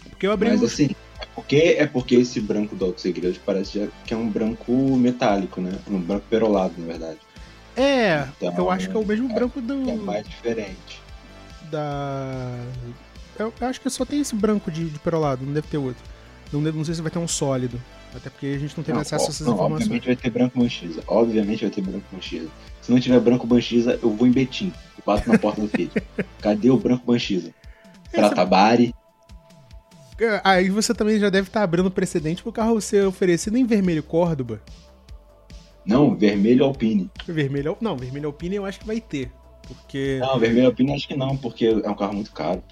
Porque 0.10 0.26
eu 0.26 0.32
abri 0.32 0.48
Mas 0.48 0.64
assim, 0.64 0.92
é 1.20 1.26
porque, 1.36 1.76
é 1.78 1.86
porque 1.86 2.16
esse 2.16 2.40
branco 2.40 2.74
do 2.74 2.86
Alto 2.86 3.02
Segredo 3.02 3.38
parece 3.46 3.92
que 4.06 4.14
é 4.14 4.18
um 4.18 4.30
branco 4.30 4.72
metálico, 4.96 5.60
né? 5.60 5.78
Um 5.90 6.00
branco 6.00 6.26
perolado, 6.30 6.76
na 6.78 6.88
verdade. 6.88 7.20
É, 7.82 8.28
Então, 8.38 8.54
eu 8.58 8.70
acho 8.72 8.90
que 8.90 8.96
é 8.96 9.00
o 9.00 9.06
mesmo 9.06 9.34
branco 9.34 9.60
do. 9.62 9.90
É 9.90 9.96
mais 9.96 10.28
diferente. 10.28 11.02
Da. 11.72 12.58
Eu, 13.40 13.54
eu 13.60 13.68
acho 13.68 13.80
que 13.82 13.90
só 13.90 14.06
tem 14.06 14.20
esse 14.22 14.36
branco 14.36 14.70
de, 14.70 14.90
de 14.90 15.00
perolado, 15.00 15.46
não 15.46 15.54
deve 15.54 15.68
ter 15.68 15.78
outro. 15.78 16.04
Não, 16.52 16.60
não 16.62 16.84
sei 16.84 16.94
se 16.96 17.02
vai 17.02 17.10
ter 17.12 17.20
um 17.20 17.28
sólido. 17.28 17.82
Até 18.14 18.30
porque 18.30 18.48
a 18.48 18.60
gente 18.60 18.76
não 18.76 18.84
teve 18.84 18.96
Não, 18.96 19.02
acesso 19.02 19.24
a 19.24 19.28
ó, 19.28 19.30
essas 19.30 19.48
não, 19.48 19.54
informações. 19.54 19.84
obviamente 19.84 20.06
vai 20.06 20.16
ter 20.18 20.30
branco 20.30 20.60
manchisa. 20.60 21.02
Obviamente 21.08 21.62
vai 21.62 21.70
ter 21.70 21.82
branco 21.82 22.06
manchisa. 22.12 22.50
Se 22.82 22.92
não 22.92 23.00
tiver 23.00 23.20
branco 23.22 23.48
manchisa, 23.48 23.98
eu 24.04 24.10
vou 24.14 24.28
em 24.28 24.32
Betim. 24.32 24.74
Eu 24.98 25.04
bato 25.06 25.30
na 25.32 25.40
porta 25.40 25.62
do 25.62 25.68
Fiat. 25.70 25.92
Cadê 26.42 26.70
o 26.70 26.78
branco 26.78 27.04
manchisa? 27.08 27.54
Pratabari. 28.12 28.94
É, 30.20 30.42
Aí 30.44 30.70
você 30.70 30.94
também 30.94 31.18
já 31.20 31.30
deve 31.30 31.48
estar 31.48 31.64
abrindo 31.64 31.90
precedente 31.90 32.44
pro 32.44 32.52
carro 32.52 32.80
ser 32.82 33.06
oferecido 33.08 33.58
em 33.58 33.66
vermelho 33.66 34.04
Córdoba. 34.04 34.62
Não, 35.86 36.16
vermelho 36.16 36.64
Alpine. 36.66 37.10
Vermelho. 37.26 37.78
Não, 37.82 37.98
vermelho 37.98 38.28
Alpine 38.28 38.56
eu 38.56 38.66
acho 38.66 38.80
que 38.80 38.88
vai 38.88 39.02
ter. 39.02 39.32
Porque. 39.68 40.20
Não, 40.22 40.38
vermelho 40.40 40.68
Alpine 40.68 40.94
acho 40.94 41.08
que 41.08 41.16
não, 41.16 41.36
porque 41.38 41.66
é 41.66 41.90
um 41.90 41.96
carro 41.96 42.14
muito 42.14 42.32
caro. 42.32 42.64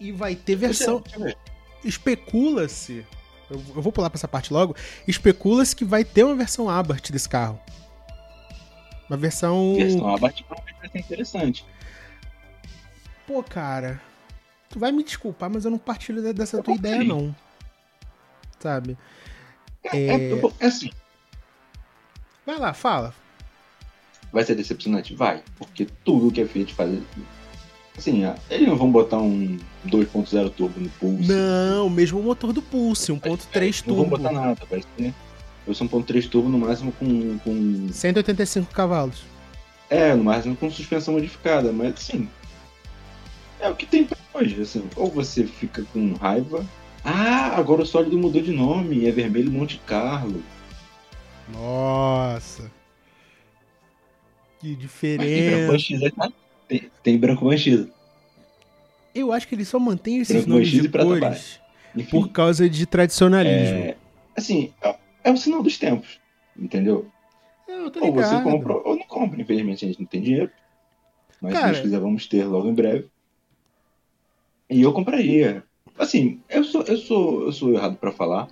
E 0.00 0.12
vai 0.12 0.34
ter 0.34 0.56
versão. 0.56 1.00
Deixa 1.00 1.18
eu 1.18 1.24
ver. 1.24 1.38
Especula-se. 1.84 3.04
Eu, 3.48 3.62
eu 3.76 3.82
vou 3.82 3.92
pular 3.92 4.10
pra 4.10 4.16
essa 4.18 4.26
parte 4.28 4.52
logo. 4.52 4.74
Especula-se 5.06 5.74
que 5.76 5.84
vai 5.84 6.04
ter 6.04 6.24
uma 6.24 6.34
versão 6.34 6.68
Abarth 6.68 7.10
desse 7.10 7.28
carro. 7.28 7.60
Uma 9.08 9.16
versão. 9.16 9.74
Versão 9.76 10.08
abate 10.14 10.42
provavelmente 10.42 10.80
vai 10.80 10.90
ser 10.90 10.98
interessante. 10.98 11.64
Pô, 13.26 13.42
cara. 13.42 14.00
Tu 14.68 14.78
vai 14.80 14.90
me 14.90 15.04
desculpar, 15.04 15.48
mas 15.48 15.64
eu 15.64 15.70
não 15.70 15.78
partilho 15.78 16.20
de- 16.20 16.32
dessa 16.32 16.56
Eu 16.56 16.62
tua 16.62 16.74
ideia, 16.74 17.04
não. 17.04 17.34
Sabe? 18.58 18.96
É, 19.84 19.96
É. 19.96 20.32
é- 20.32 20.40
é 20.60 20.66
assim, 20.66 20.90
Vai 22.46 22.58
lá, 22.58 22.72
fala. 22.72 23.12
vai 24.32 24.44
ser 24.44 24.54
decepcionante? 24.54 25.14
Vai. 25.14 25.42
Porque 25.58 25.86
tudo 26.04 26.30
que 26.30 26.40
a 26.40 26.46
Fiat 26.46 26.72
faz. 26.72 26.98
Assim, 27.98 28.24
ah, 28.24 28.36
eles 28.50 28.68
não 28.68 28.76
vão 28.76 28.92
botar 28.92 29.18
um 29.18 29.58
2.0 29.86 30.50
turbo 30.50 30.78
no 30.78 30.88
Pulse. 30.90 31.28
Não, 31.32 31.88
mesmo 31.88 32.20
o 32.20 32.22
motor 32.22 32.52
do 32.52 32.60
Pulse, 32.60 33.10
1.3 33.10 33.84
Não 33.86 33.96
vão 33.96 34.04
turbo. 34.04 34.18
botar 34.18 34.32
nada, 34.32 34.62
vai 34.70 34.82
ser. 34.96 35.14
Vai 35.66 35.74
ser 35.74 35.84
um 35.84 35.88
1.3 35.88 36.28
turbo 36.28 36.48
no 36.48 36.58
máximo 36.58 36.92
com, 36.92 37.38
com. 37.38 37.88
185 37.90 38.72
cavalos. 38.72 39.24
É, 39.88 40.14
no 40.14 40.24
máximo 40.24 40.54
com 40.56 40.70
suspensão 40.70 41.14
modificada, 41.14 41.72
mas 41.72 41.94
assim. 41.94 42.28
É 43.58 43.68
o 43.70 43.74
que 43.74 43.86
tem 43.86 44.04
pra 44.04 44.18
hoje, 44.34 44.60
assim. 44.60 44.84
Ou 44.94 45.10
você 45.10 45.44
fica 45.44 45.82
com 45.92 46.12
raiva. 46.14 46.64
Ah, 47.02 47.56
agora 47.56 47.82
o 47.82 47.86
sólido 47.86 48.18
mudou 48.18 48.42
de 48.42 48.52
nome, 48.52 49.06
é 49.06 49.10
vermelho 49.10 49.50
Monte 49.50 49.80
Carlo. 49.86 50.42
Nossa. 51.52 52.70
Que 54.60 54.76
Mas 54.76 54.90
tem 54.90 55.50
branco 55.50 55.76
diferença. 55.76 56.16
tá? 56.16 56.32
Tem, 56.68 56.90
tem 57.02 57.18
branco 57.18 57.44
manchisa. 57.44 57.88
Eu 59.14 59.32
acho 59.32 59.46
que 59.48 59.54
eles 59.54 59.68
só 59.68 59.78
mantêm 59.78 60.18
esses 60.20 60.36
Branco, 60.44 60.50
nomes 60.50 60.68
de 60.68 60.88
cores 60.88 61.60
por 62.10 62.28
causa 62.30 62.68
de 62.68 62.84
tradicionalismo. 62.84 63.78
é, 63.78 63.96
assim, 64.36 64.72
é, 64.82 64.96
é 65.24 65.30
o 65.30 65.36
sinal 65.36 65.62
dos 65.62 65.78
tempos, 65.78 66.20
entendeu? 66.58 67.06
É, 67.66 67.72
eu 67.72 67.90
tô 67.90 68.04
Ou 68.04 68.12
você 68.12 68.40
compra 68.42 68.74
ou 68.74 68.96
não 68.96 69.06
compra. 69.06 69.40
Infelizmente 69.40 69.84
a 69.84 69.88
gente 69.88 70.00
não 70.00 70.06
tem 70.06 70.20
dinheiro. 70.20 70.50
Mas 71.40 71.52
Cara- 71.54 71.66
se 71.68 71.72
Deus 71.74 71.82
quiser, 71.84 72.00
vamos 72.00 72.26
ter 72.26 72.44
logo 72.44 72.68
em 72.68 72.74
breve. 72.74 73.08
E 74.68 74.82
eu 74.82 74.92
compraria. 74.92 75.62
Assim, 75.98 76.40
eu 76.48 76.64
sou, 76.64 76.82
eu 76.82 76.96
sou, 76.98 77.42
eu 77.44 77.52
sou 77.52 77.72
errado 77.72 77.96
pra 77.96 78.12
falar. 78.12 78.48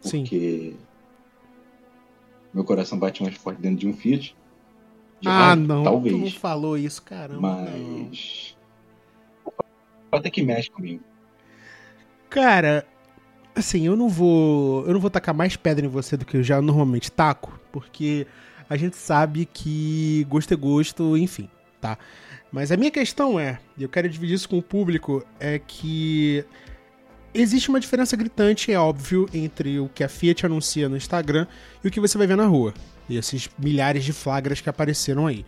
Sim. 0.00 0.76
Meu 2.52 2.64
coração 2.64 2.98
bate 2.98 3.22
mais 3.22 3.34
forte 3.36 3.60
dentro 3.60 3.78
de 3.78 3.86
um 3.88 3.92
Fiat. 3.94 4.34
De 5.20 5.28
Ah, 5.28 5.48
raiva, 5.48 5.56
não. 5.56 5.66
Tu 5.66 5.72
não 5.74 5.84
Talvez. 5.84 6.34
falou 6.34 6.76
isso, 6.76 7.02
caramba. 7.02 7.40
Mas. 7.40 8.56
Ter 10.22 10.30
que 10.30 10.42
mexe 10.42 10.70
comigo. 10.70 11.02
Cara, 12.28 12.86
assim, 13.54 13.86
eu 13.86 13.96
não 13.96 14.08
vou. 14.08 14.84
Eu 14.86 14.94
não 14.94 15.00
vou 15.00 15.10
tacar 15.10 15.34
mais 15.34 15.56
pedra 15.56 15.84
em 15.86 15.88
você 15.88 16.16
do 16.16 16.24
que 16.24 16.36
eu 16.36 16.42
já 16.42 16.60
normalmente 16.60 17.10
taco, 17.12 17.58
porque 17.70 18.26
a 18.68 18.76
gente 18.76 18.96
sabe 18.96 19.46
que 19.46 20.26
gosto 20.28 20.52
é 20.52 20.56
gosto, 20.56 21.16
enfim, 21.16 21.48
tá? 21.80 21.96
Mas 22.50 22.72
a 22.72 22.76
minha 22.76 22.90
questão 22.90 23.38
é, 23.38 23.60
e 23.78 23.82
eu 23.84 23.88
quero 23.88 24.08
dividir 24.08 24.34
isso 24.34 24.48
com 24.48 24.58
o 24.58 24.62
público, 24.62 25.24
é 25.38 25.58
que 25.58 26.44
existe 27.34 27.68
uma 27.68 27.80
diferença 27.80 28.16
gritante, 28.16 28.72
é 28.72 28.78
óbvio, 28.78 29.28
entre 29.32 29.78
o 29.78 29.88
que 29.88 30.04
a 30.04 30.08
Fiat 30.08 30.46
anuncia 30.46 30.88
no 30.88 30.96
Instagram 30.96 31.46
e 31.82 31.88
o 31.88 31.90
que 31.90 32.00
você 32.00 32.18
vai 32.18 32.26
ver 32.26 32.36
na 32.36 32.46
rua. 32.46 32.74
E 33.08 33.16
esses 33.16 33.48
milhares 33.58 34.04
de 34.04 34.12
flagras 34.12 34.60
que 34.60 34.68
apareceram 34.68 35.26
aí. 35.26 35.44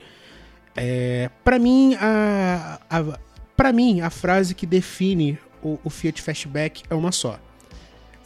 É, 0.74 1.30
para 1.44 1.58
mim, 1.58 1.96
a, 2.00 2.80
a, 2.88 3.18
pra 3.56 3.72
mim, 3.72 4.00
a 4.00 4.10
frase 4.10 4.54
que 4.54 4.66
define 4.66 5.38
o, 5.62 5.78
o 5.84 5.90
Fiat 5.90 6.20
Fastback 6.20 6.82
é 6.88 6.94
uma 6.94 7.12
só. 7.12 7.38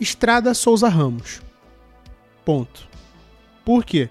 Estrada 0.01 0.55
Souza 0.55 0.89
Ramos. 0.89 1.43
Ponto. 2.45 2.89
Por 3.65 3.85
quê? 3.85 4.09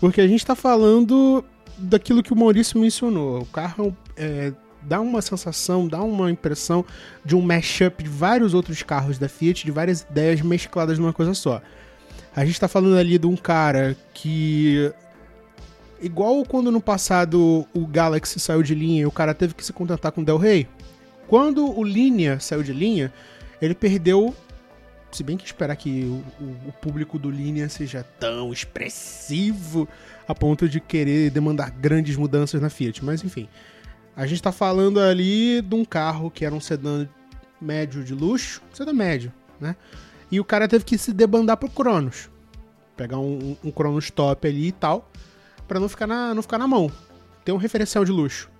Porque 0.00 0.20
a 0.20 0.26
gente 0.26 0.44
tá 0.44 0.54
falando 0.54 1.44
daquilo 1.78 2.22
que 2.22 2.32
o 2.32 2.36
Maurício 2.36 2.78
mencionou. 2.78 3.40
O 3.40 3.46
carro 3.46 3.96
é, 4.16 4.52
dá 4.84 5.00
uma 5.00 5.22
sensação, 5.22 5.86
dá 5.88 6.02
uma 6.02 6.30
impressão 6.30 6.84
de 7.24 7.34
um 7.36 7.40
mashup 7.40 8.02
de 8.02 8.08
vários 8.08 8.54
outros 8.54 8.82
carros 8.82 9.18
da 9.18 9.28
Fiat, 9.28 9.64
de 9.64 9.70
várias 9.70 10.02
ideias 10.02 10.40
mescladas 10.40 10.98
numa 10.98 11.12
coisa 11.12 11.34
só. 11.34 11.60
A 12.34 12.44
gente 12.44 12.58
tá 12.60 12.68
falando 12.68 12.96
ali 12.96 13.18
de 13.18 13.26
um 13.26 13.36
cara 13.36 13.96
que 14.14 14.90
igual 16.00 16.44
quando 16.44 16.70
no 16.70 16.80
passado 16.80 17.66
o 17.74 17.86
Galaxy 17.86 18.40
saiu 18.40 18.62
de 18.62 18.74
linha 18.74 19.02
e 19.02 19.06
o 19.06 19.10
cara 19.12 19.34
teve 19.34 19.54
que 19.54 19.64
se 19.64 19.72
contentar 19.72 20.12
com 20.12 20.20
o 20.20 20.24
Del 20.24 20.38
Rey. 20.38 20.66
Quando 21.28 21.78
o 21.78 21.82
Linha 21.84 22.38
saiu 22.40 22.62
de 22.62 22.72
linha, 22.72 23.12
ele 23.60 23.74
perdeu. 23.74 24.34
Se 25.12 25.22
bem 25.22 25.36
que 25.36 25.44
esperar 25.44 25.76
que 25.76 26.04
o, 26.40 26.44
o- 26.68 26.72
público 26.80 27.18
do 27.18 27.30
Linha 27.30 27.68
seja 27.68 28.02
tão 28.18 28.50
expressivo 28.52 29.86
a 30.26 30.34
ponto 30.34 30.66
de 30.68 30.80
querer 30.80 31.30
demandar 31.30 31.70
grandes 31.70 32.16
mudanças 32.16 32.60
na 32.60 32.70
Fiat, 32.70 33.04
mas 33.04 33.22
enfim. 33.22 33.46
A 34.14 34.26
gente 34.26 34.42
tá 34.42 34.52
falando 34.52 35.00
ali 35.00 35.62
de 35.62 35.74
um 35.74 35.84
carro 35.84 36.30
que 36.30 36.44
era 36.44 36.54
um 36.54 36.60
sedã 36.60 37.08
médio 37.60 38.04
de 38.04 38.14
luxo, 38.14 38.60
sedã 38.72 38.92
médio, 38.92 39.32
né? 39.60 39.74
E 40.30 40.38
o 40.38 40.44
cara 40.44 40.68
teve 40.68 40.84
que 40.84 40.98
se 40.98 41.12
debandar 41.12 41.56
pro 41.56 41.70
Cronos. 41.70 42.30
Pegar 42.96 43.18
um, 43.18 43.56
um 43.64 43.70
Cronos 43.70 44.10
top 44.10 44.46
ali 44.46 44.68
e 44.68 44.72
tal, 44.72 45.10
pra 45.66 45.80
não 45.80 45.88
ficar 45.88 46.06
na, 46.06 46.34
não 46.34 46.42
ficar 46.42 46.58
na 46.58 46.66
mão. 46.66 46.90
Ter 47.44 47.52
um 47.52 47.56
referencial 47.56 48.04
de 48.04 48.12
luxo. 48.12 48.50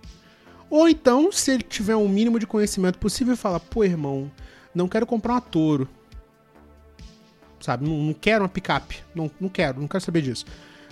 Ou 0.69 0.89
então, 0.89 1.31
se 1.31 1.51
ele 1.51 1.63
tiver 1.63 1.95
um 1.95 2.09
mínimo 2.09 2.39
de 2.39 2.47
conhecimento 2.47 2.97
possível, 2.97 3.37
fala: 3.37 3.59
pô, 3.59 3.83
irmão, 3.83 4.31
não 4.73 4.87
quero 4.87 5.05
comprar 5.05 5.33
uma 5.33 5.41
Toro. 5.41 5.87
Sabe? 7.59 7.87
Não, 7.87 7.95
não 7.95 8.13
quero 8.13 8.43
uma 8.43 8.49
picape. 8.49 9.03
Não, 9.13 9.29
não 9.39 9.49
quero, 9.49 9.79
não 9.79 9.87
quero 9.87 10.03
saber 10.03 10.21
disso. 10.21 10.45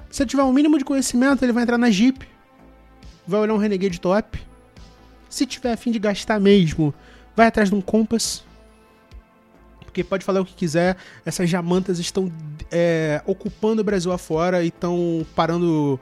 Se 0.09 0.21
ele 0.23 0.29
tiver 0.29 0.43
um 0.43 0.53
mínimo 0.53 0.77
de 0.77 0.85
conhecimento, 0.85 1.43
ele 1.43 1.51
vai 1.51 1.63
entrar 1.63 1.77
na 1.77 1.89
Jeep. 1.89 2.27
Vai 3.27 3.39
olhar 3.41 3.53
um 3.53 3.57
Renegade 3.57 3.99
top. 3.99 4.50
Se 5.31 5.45
tiver 5.45 5.71
a 5.71 5.77
fim 5.77 5.91
de 5.91 5.97
gastar 5.97 6.41
mesmo, 6.41 6.93
vai 7.33 7.47
atrás 7.47 7.69
de 7.69 7.75
um 7.75 7.79
Compass. 7.79 8.43
Porque 9.79 10.03
pode 10.03 10.25
falar 10.25 10.41
o 10.41 10.45
que 10.45 10.53
quiser, 10.53 10.97
essas 11.25 11.49
jamantas 11.49 11.99
estão 11.99 12.29
é, 12.69 13.21
ocupando 13.25 13.81
o 13.81 13.83
Brasil 13.83 14.11
afora 14.11 14.61
e 14.61 14.67
estão 14.67 15.25
parando 15.33 15.97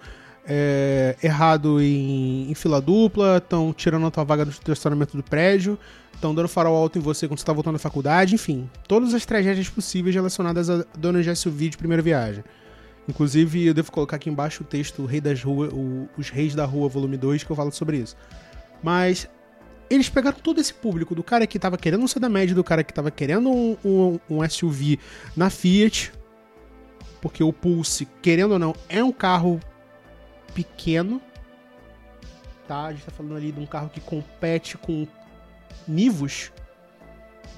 é, 0.48 1.16
errado 1.22 1.80
em, 1.80 2.50
em 2.50 2.56
fila 2.56 2.82
dupla, 2.82 3.38
estão 3.38 3.72
tirando 3.72 4.08
a 4.08 4.12
tua 4.12 4.24
vaga 4.24 4.46
do 4.46 4.52
estacionamento 4.52 5.16
do 5.16 5.22
prédio, 5.22 5.78
estão 6.12 6.34
dando 6.34 6.50
farol 6.50 6.76
alto 6.76 6.98
em 6.98 7.02
você 7.02 7.28
quando 7.28 7.38
você 7.38 7.44
está 7.44 7.54
voltando 7.54 7.74
da 7.74 7.80
faculdade, 7.80 8.34
enfim. 8.34 8.68
Todas 8.88 9.14
as 9.14 9.28
tragédias 9.28 9.70
possíveis 9.70 10.16
relacionadas 10.16 10.72
a 10.72 10.84
donas 10.98 11.24
de 11.24 11.36
SUV 11.36 11.70
de 11.70 11.78
primeira 11.78 12.02
viagem. 12.02 12.44
Inclusive, 13.08 13.66
eu 13.66 13.74
devo 13.76 13.92
colocar 13.92 14.16
aqui 14.16 14.30
embaixo 14.30 14.64
o 14.64 14.66
texto 14.66 15.06
Rei 15.06 15.22
das 15.22 15.42
Ruas, 15.42 15.72
Os 16.18 16.30
Reis 16.30 16.56
da 16.56 16.66
Rua, 16.66 16.90
volume 16.90 17.18
2, 17.18 17.44
que 17.44 17.52
eu 17.52 17.56
falo 17.56 17.72
sobre 17.72 17.98
isso. 17.98 18.16
Mas 18.82 19.28
eles 19.90 20.08
pegaram 20.10 20.38
todo 20.38 20.60
esse 20.62 20.74
público, 20.74 21.16
do 21.16 21.24
cara 21.24 21.48
que 21.48 21.58
tava 21.60 21.78
querendo 21.78 22.04
um 22.04 22.08
sedã 22.08 22.30
médio, 22.30 22.56
do 22.56 22.64
cara 22.64 22.84
que 22.84 22.94
tava 22.94 23.10
querendo 23.12 23.50
um, 23.50 23.78
um- 23.84 24.20
um 24.30 24.44
SUV 24.48 25.00
na 25.36 25.50
Fiat, 25.50 26.12
porque 27.22 27.44
o 27.44 27.52
Pulse, 27.52 28.08
querendo 28.22 28.52
ou 28.52 28.60
não, 28.60 28.74
é 28.88 29.04
um 29.04 29.12
carro 29.12 29.60
pequeno, 30.54 31.22
tá? 32.68 32.86
A 32.86 32.92
gente 32.94 33.06
tá 33.06 33.12
falando 33.12 33.36
ali 33.36 33.52
de 33.52 33.60
um 33.60 33.66
carro 33.66 33.90
que 33.90 34.00
compete 34.00 34.78
com 34.78 35.08
Nivus, 35.88 36.52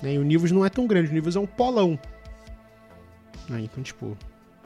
né? 0.01 0.13
E 0.13 0.17
o 0.17 0.23
Nivus 0.23 0.51
não 0.51 0.65
é 0.65 0.69
tão 0.69 0.87
grande, 0.87 1.09
o 1.11 1.13
Nivus 1.13 1.35
é 1.35 1.39
um 1.39 1.45
polão. 1.45 1.99
Né? 3.49 3.61
Então, 3.61 3.83
tipo, 3.83 4.17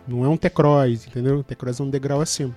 não 0.07 0.23
é 0.23 0.29
um 0.29 0.37
T-Cross, 0.37 1.07
entendeu? 1.07 1.39
O 1.39 1.43
T-Cross 1.43 1.79
é 1.79 1.83
um 1.83 1.89
degrau 1.89 2.21
acima. 2.21 2.55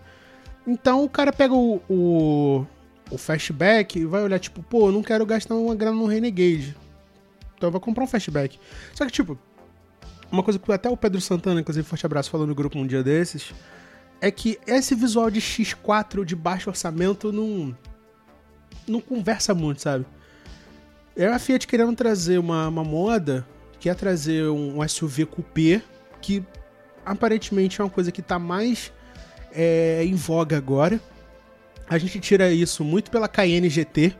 Então 0.67 1.03
o 1.03 1.09
cara 1.09 1.33
pega 1.33 1.55
o, 1.55 1.81
o, 1.89 2.67
o 3.11 3.19
Fastback 3.19 4.05
vai 4.05 4.23
olhar, 4.23 4.39
tipo, 4.39 4.63
pô, 4.63 4.89
eu 4.89 4.93
não 4.93 5.03
quero 5.03 5.25
gastar 5.25 5.55
uma 5.55 5.75
grana 5.75 5.97
no 5.97 6.07
Renegade. 6.07 6.77
Então 7.57 7.71
vou 7.71 7.81
comprar 7.81 8.05
um 8.05 8.07
Fastback. 8.07 8.59
Só 8.95 9.05
que, 9.05 9.13
tipo, 9.13 9.39
uma 10.31 10.43
coisa 10.43 10.59
que 10.59 10.73
até 10.73 10.89
o 10.89 10.97
Pedro 10.97 11.21
Santana, 11.21 11.61
inclusive, 11.61 11.87
forte 11.87 12.05
abraço, 12.05 12.31
falou 12.31 12.47
no 12.47 12.55
grupo 12.55 12.79
um 12.79 12.87
dia 12.87 13.03
desses, 13.03 13.53
é 14.21 14.31
que 14.31 14.59
esse 14.67 14.95
visual 14.95 15.31
de 15.31 15.41
X4 15.41 16.25
de 16.25 16.37
baixo 16.37 16.69
orçamento 16.69 17.33
não. 17.33 17.77
não 18.87 19.01
conversa 19.01 19.55
muito, 19.55 19.81
sabe? 19.81 20.05
É 21.17 21.27
a 21.27 21.39
Fiat 21.39 21.67
querendo 21.67 21.95
trazer 21.97 22.39
uma, 22.39 22.69
uma 22.69 22.85
moda, 22.85 23.47
que 23.81 23.89
é 23.89 23.95
trazer 23.95 24.45
um, 24.49 24.81
um 24.81 24.89
SUV 24.89 25.27
coupé, 25.27 25.83
que 26.21 26.45
aparentemente 27.05 27.81
é 27.81 27.85
uma 27.85 27.91
coisa 27.91 28.13
que 28.13 28.23
tá 28.23 28.39
mais 28.39 28.93
é, 29.53 30.05
em 30.05 30.15
voga 30.15 30.57
agora. 30.57 31.01
A 31.89 31.97
gente 31.99 32.21
tira 32.21 32.51
isso 32.51 32.85
muito 32.85 33.11
pela 33.11 33.29
Cayenne 33.29 33.69
GT, 33.69 34.15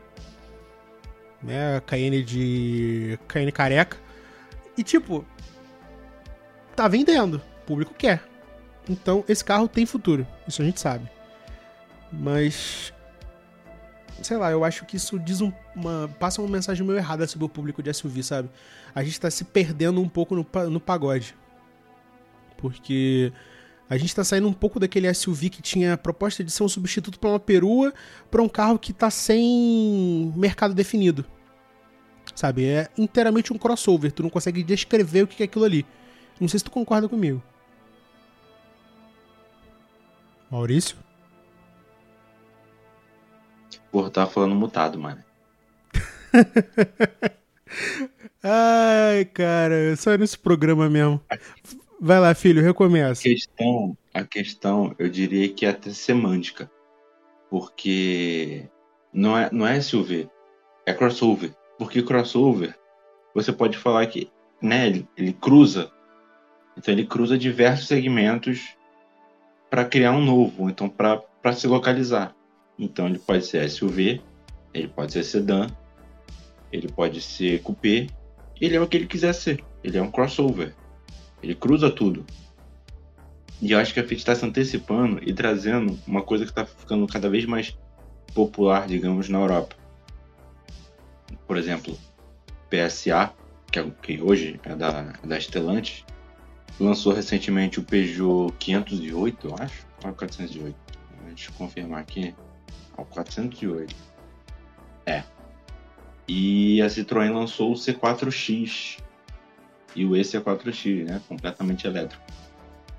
né? 1.43 1.81
Cayenne 1.87 2.23
de. 2.23 3.19
Cayenne 3.29 3.53
careca. 3.53 3.97
E 4.77 4.83
tipo, 4.83 5.25
tá 6.75 6.89
vendendo, 6.89 7.43
o 7.63 7.67
público 7.67 7.95
quer. 7.95 8.23
Então 8.89 9.25
esse 9.29 9.45
carro 9.45 9.69
tem 9.69 9.85
futuro, 9.85 10.27
isso 10.47 10.63
a 10.63 10.65
gente 10.65 10.81
sabe. 10.81 11.11
Mas 12.11 12.93
sei 14.23 14.37
lá, 14.37 14.51
eu 14.51 14.65
acho 14.65 14.85
que 14.85 14.97
isso 14.97 15.19
diz 15.19 15.41
um, 15.41 15.53
uma, 15.75 16.09
passa 16.19 16.41
uma 16.41 16.51
mensagem 16.51 16.87
meio 16.87 16.99
errada 16.99 17.27
sobre 17.27 17.45
o 17.45 17.49
público 17.49 17.83
de 17.83 17.93
SUV, 17.93 18.23
sabe? 18.23 18.51
A 18.95 19.03
gente 19.05 19.21
tá 19.21 19.31
se 19.31 19.45
perdendo 19.45 20.01
um 20.01 20.09
pouco 20.09 20.35
no, 20.35 20.47
no 20.71 20.81
pagode. 20.81 21.35
Porque 22.57 23.33
a 23.89 23.97
gente 23.97 24.15
tá 24.15 24.23
saindo 24.23 24.47
um 24.47 24.53
pouco 24.53 24.79
daquele 24.79 25.13
SUV 25.13 25.49
que 25.49 25.63
tinha 25.63 25.95
a 25.95 25.99
proposta 25.99 26.45
de 26.45 26.51
ser 26.51 26.63
um 26.63 26.69
substituto 26.69 27.19
para 27.19 27.31
uma 27.31 27.41
perua 27.41 27.93
para 28.31 28.43
um 28.43 28.49
carro 28.49 28.79
que 28.79 28.93
tá 28.93 29.11
sem 29.11 30.33
mercado 30.37 30.75
definido. 30.75 31.25
Sabe? 32.35 32.67
É 32.67 32.89
inteiramente 32.99 33.53
um 33.53 33.59
crossover, 33.59 34.13
tu 34.13 34.23
não 34.23 34.31
consegue 34.31 34.63
descrever 34.63 35.23
o 35.23 35.27
que 35.27 35.43
é 35.43 35.47
aquilo 35.47 35.65
ali. 35.65 35.87
Não 36.39 36.47
sei 36.47 36.59
se 36.59 36.65
tu 36.65 36.71
concorda 36.71 37.09
comigo. 37.09 37.43
Maurício? 40.51 40.97
Porra, 43.91 44.11
tava 44.11 44.31
falando 44.31 44.55
mutado, 44.55 44.99
mano. 44.99 45.25
Ai, 48.43 49.25
cara, 49.27 49.97
só 49.97 50.15
nesse 50.17 50.39
programa 50.39 50.89
mesmo. 50.89 51.21
Vai 52.01 52.21
lá, 52.21 52.35
filho, 52.35 52.63
recomeça. 52.63 53.21
A 53.21 53.23
questão, 53.23 53.99
a 54.15 54.25
questão, 54.25 54.95
eu 54.99 55.09
diria 55.09 55.49
que 55.49 55.67
é 55.67 55.71
até 55.71 55.91
semântica. 55.91 56.71
Porque 57.51 58.69
não 59.13 59.37
é, 59.37 59.49
não 59.51 59.67
é 59.67 59.81
SUV, 59.81 60.29
é 60.87 60.93
crossover. 60.93 61.53
Porque 61.79 62.03
crossover, 62.03 62.79
você 63.35 63.53
pode 63.53 63.77
falar 63.77 64.07
que 64.07 64.31
né, 64.61 64.87
ele, 64.87 65.09
ele 65.17 65.33
cruza. 65.33 65.91
Então 66.77 66.93
ele 66.93 67.07
cruza 67.07 67.37
diversos 67.37 67.89
segmentos 67.89 68.77
para 69.71 69.85
criar 69.85 70.13
um 70.13 70.25
novo, 70.25 70.71
então 70.71 70.89
para 70.89 71.53
se 71.53 71.67
localizar. 71.67 72.35
Então 72.79 73.07
ele 73.07 73.19
pode 73.19 73.45
ser 73.45 73.69
SUV, 73.69 74.21
ele 74.73 74.89
pode 74.89 75.13
ser 75.13 75.25
sedã, 75.25 75.67
ele 76.73 76.89
pode 76.89 77.21
ser 77.21 77.61
coupé, 77.63 78.07
ele 78.61 78.77
é 78.77 78.81
o 78.81 78.87
que 78.87 78.97
ele 78.97 79.07
quiser 79.07 79.33
ser. 79.33 79.65
Ele 79.83 79.99
é 79.99 80.03
um 80.03 80.11
crossover. 80.11 80.75
Ele 81.43 81.55
cruza 81.55 81.91
tudo. 81.91 82.25
E 83.61 83.73
eu 83.73 83.79
acho 83.79 83.93
que 83.93 84.01
a 84.01 84.05
Fiat 84.05 84.21
está 84.21 84.35
se 84.35 84.45
antecipando 84.45 85.21
e 85.23 85.33
trazendo 85.33 85.99
uma 86.07 86.23
coisa 86.23 86.45
que 86.45 86.51
está 86.51 86.65
ficando 86.65 87.07
cada 87.07 87.29
vez 87.29 87.45
mais 87.45 87.77
popular, 88.33 88.87
digamos, 88.87 89.29
na 89.29 89.39
Europa. 89.39 89.75
Por 91.47 91.57
exemplo, 91.57 91.99
PSA, 92.71 93.33
que, 93.71 93.79
é, 93.79 93.91
que 94.03 94.21
hoje 94.23 94.61
é 94.65 94.77
da, 94.77 95.13
da 95.25 95.41
Stellantis, 95.41 96.05
lançou 96.79 97.13
recentemente 97.13 97.81
o 97.81 97.83
Peugeot 97.83 98.53
508, 98.59 99.49
eu 99.49 99.55
acho, 99.59 99.87
ou 100.05 100.13
408. 100.13 100.77
Deixa 101.27 101.51
eu 101.51 101.55
confirmar 101.55 102.01
aqui. 102.01 102.35
O 102.97 103.05
408. 103.05 103.95
É. 105.07 105.25
E 106.29 106.83
a 106.83 106.87
Citroën 106.87 107.33
lançou 107.33 107.73
o 107.73 107.75
C4X, 107.75 108.99
e 109.95 110.05
o 110.05 110.11
EC4X, 110.11 111.05
né, 111.05 111.21
completamente 111.29 111.87
elétrico, 111.87 112.23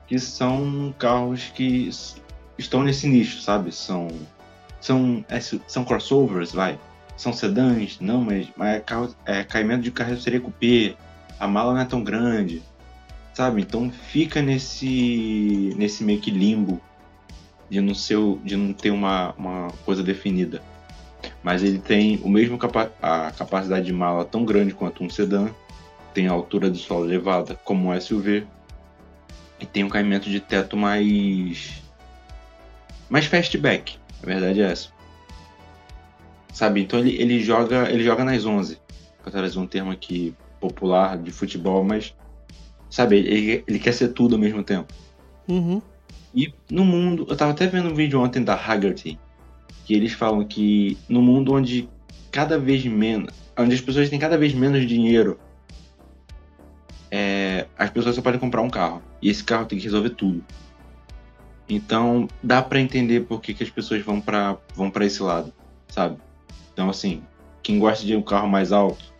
que 0.07 0.17
são 0.19 0.93
carros 0.97 1.45
que 1.55 1.89
estão 2.57 2.83
nesse 2.83 3.07
nicho, 3.07 3.41
sabe? 3.41 3.71
São 3.71 4.07
são 4.81 5.23
são 5.67 5.83
crossovers, 5.83 6.51
vai. 6.51 6.79
São 7.15 7.33
sedãs, 7.33 7.99
não, 7.99 8.21
mas, 8.21 8.47
mas 8.55 8.75
é, 8.75 8.79
carro, 8.79 9.13
é 9.25 9.43
caimento 9.43 9.83
de 9.83 9.91
carroceria 9.91 10.39
coupé, 10.39 10.95
a 11.39 11.47
mala 11.47 11.73
não 11.73 11.81
é 11.81 11.85
tão 11.85 12.03
grande, 12.03 12.63
sabe? 13.33 13.61
Então 13.61 13.91
fica 13.91 14.41
nesse 14.41 15.73
nesse 15.77 16.03
meio 16.03 16.19
que 16.19 16.31
limbo 16.31 16.81
de 17.69 17.81
não 17.81 17.93
ser 17.93 18.17
de 18.43 18.55
não 18.57 18.73
ter 18.73 18.91
uma, 18.91 19.33
uma 19.37 19.67
coisa 19.85 20.01
definida. 20.01 20.61
Mas 21.43 21.63
ele 21.63 21.79
tem 21.79 22.19
o 22.23 22.29
mesmo 22.29 22.57
capa 22.57 22.91
a 23.01 23.31
capacidade 23.31 23.85
de 23.85 23.93
mala 23.93 24.25
tão 24.25 24.43
grande 24.43 24.73
quanto 24.73 25.03
um 25.03 25.09
sedã, 25.09 25.49
tem 26.19 26.27
a 26.27 26.33
altura 26.33 26.69
de 26.69 26.77
solo 26.77 27.05
elevada 27.05 27.55
como 27.63 27.89
um 27.89 28.01
SUV 28.01 28.45
e 29.57 29.65
tem 29.65 29.85
um 29.85 29.89
caimento 29.89 30.29
de 30.29 30.41
teto 30.41 30.75
mais 30.75 31.81
mais 33.09 33.25
fastback. 33.25 33.97
A 34.21 34.25
verdade 34.25 34.61
é 34.61 34.69
essa. 34.69 34.89
Sabe? 36.51 36.81
Então 36.81 36.99
ele, 36.99 37.15
ele 37.15 37.39
joga 37.39 37.89
ele 37.89 38.03
joga 38.03 38.25
nas 38.25 38.45
11. 38.45 38.77
Para 39.23 39.31
trazer 39.31 39.59
um 39.59 39.65
termo 39.65 39.91
aqui 39.91 40.35
popular 40.59 41.17
de 41.17 41.31
futebol, 41.31 41.85
mas 41.85 42.13
sabe, 42.89 43.15
ele, 43.19 43.63
ele 43.65 43.79
quer 43.79 43.93
ser 43.93 44.09
tudo 44.09 44.35
ao 44.35 44.41
mesmo 44.41 44.61
tempo. 44.61 44.93
Uhum. 45.47 45.81
E 46.35 46.53
no 46.69 46.83
mundo, 46.83 47.25
eu 47.29 47.37
tava 47.37 47.51
até 47.51 47.65
vendo 47.65 47.87
um 47.87 47.95
vídeo 47.95 48.21
ontem 48.21 48.43
da 48.43 48.55
Haggerty, 48.55 49.17
que 49.85 49.93
eles 49.93 50.11
falam 50.11 50.43
que 50.43 50.97
no 51.07 51.21
mundo 51.21 51.53
onde 51.53 51.87
cada 52.29 52.59
vez 52.59 52.85
menos, 52.85 53.33
onde 53.57 53.73
as 53.73 53.79
pessoas 53.79 54.09
têm 54.09 54.19
cada 54.19 54.37
vez 54.37 54.53
menos 54.53 54.85
dinheiro 54.85 55.39
é, 57.11 57.67
as 57.77 57.89
pessoas 57.89 58.15
só 58.15 58.21
podem 58.21 58.39
comprar 58.39 58.61
um 58.61 58.69
carro. 58.69 59.01
E 59.21 59.29
esse 59.29 59.43
carro 59.43 59.65
tem 59.65 59.77
que 59.77 59.85
resolver 59.85 60.11
tudo. 60.11 60.43
Então, 61.67 62.27
dá 62.41 62.61
para 62.61 62.79
entender 62.79 63.21
por 63.21 63.41
que, 63.41 63.53
que 63.53 63.63
as 63.63 63.69
pessoas 63.69 64.01
vão 64.01 64.19
para 64.19 64.57
vão 64.73 64.89
pra 64.89 65.05
esse 65.05 65.21
lado, 65.21 65.53
sabe? 65.87 66.17
Então, 66.73 66.89
assim, 66.89 67.21
quem 67.61 67.77
gosta 67.77 68.05
de 68.05 68.15
um 68.15 68.23
carro 68.23 68.47
mais 68.47 68.71
alto, 68.71 69.13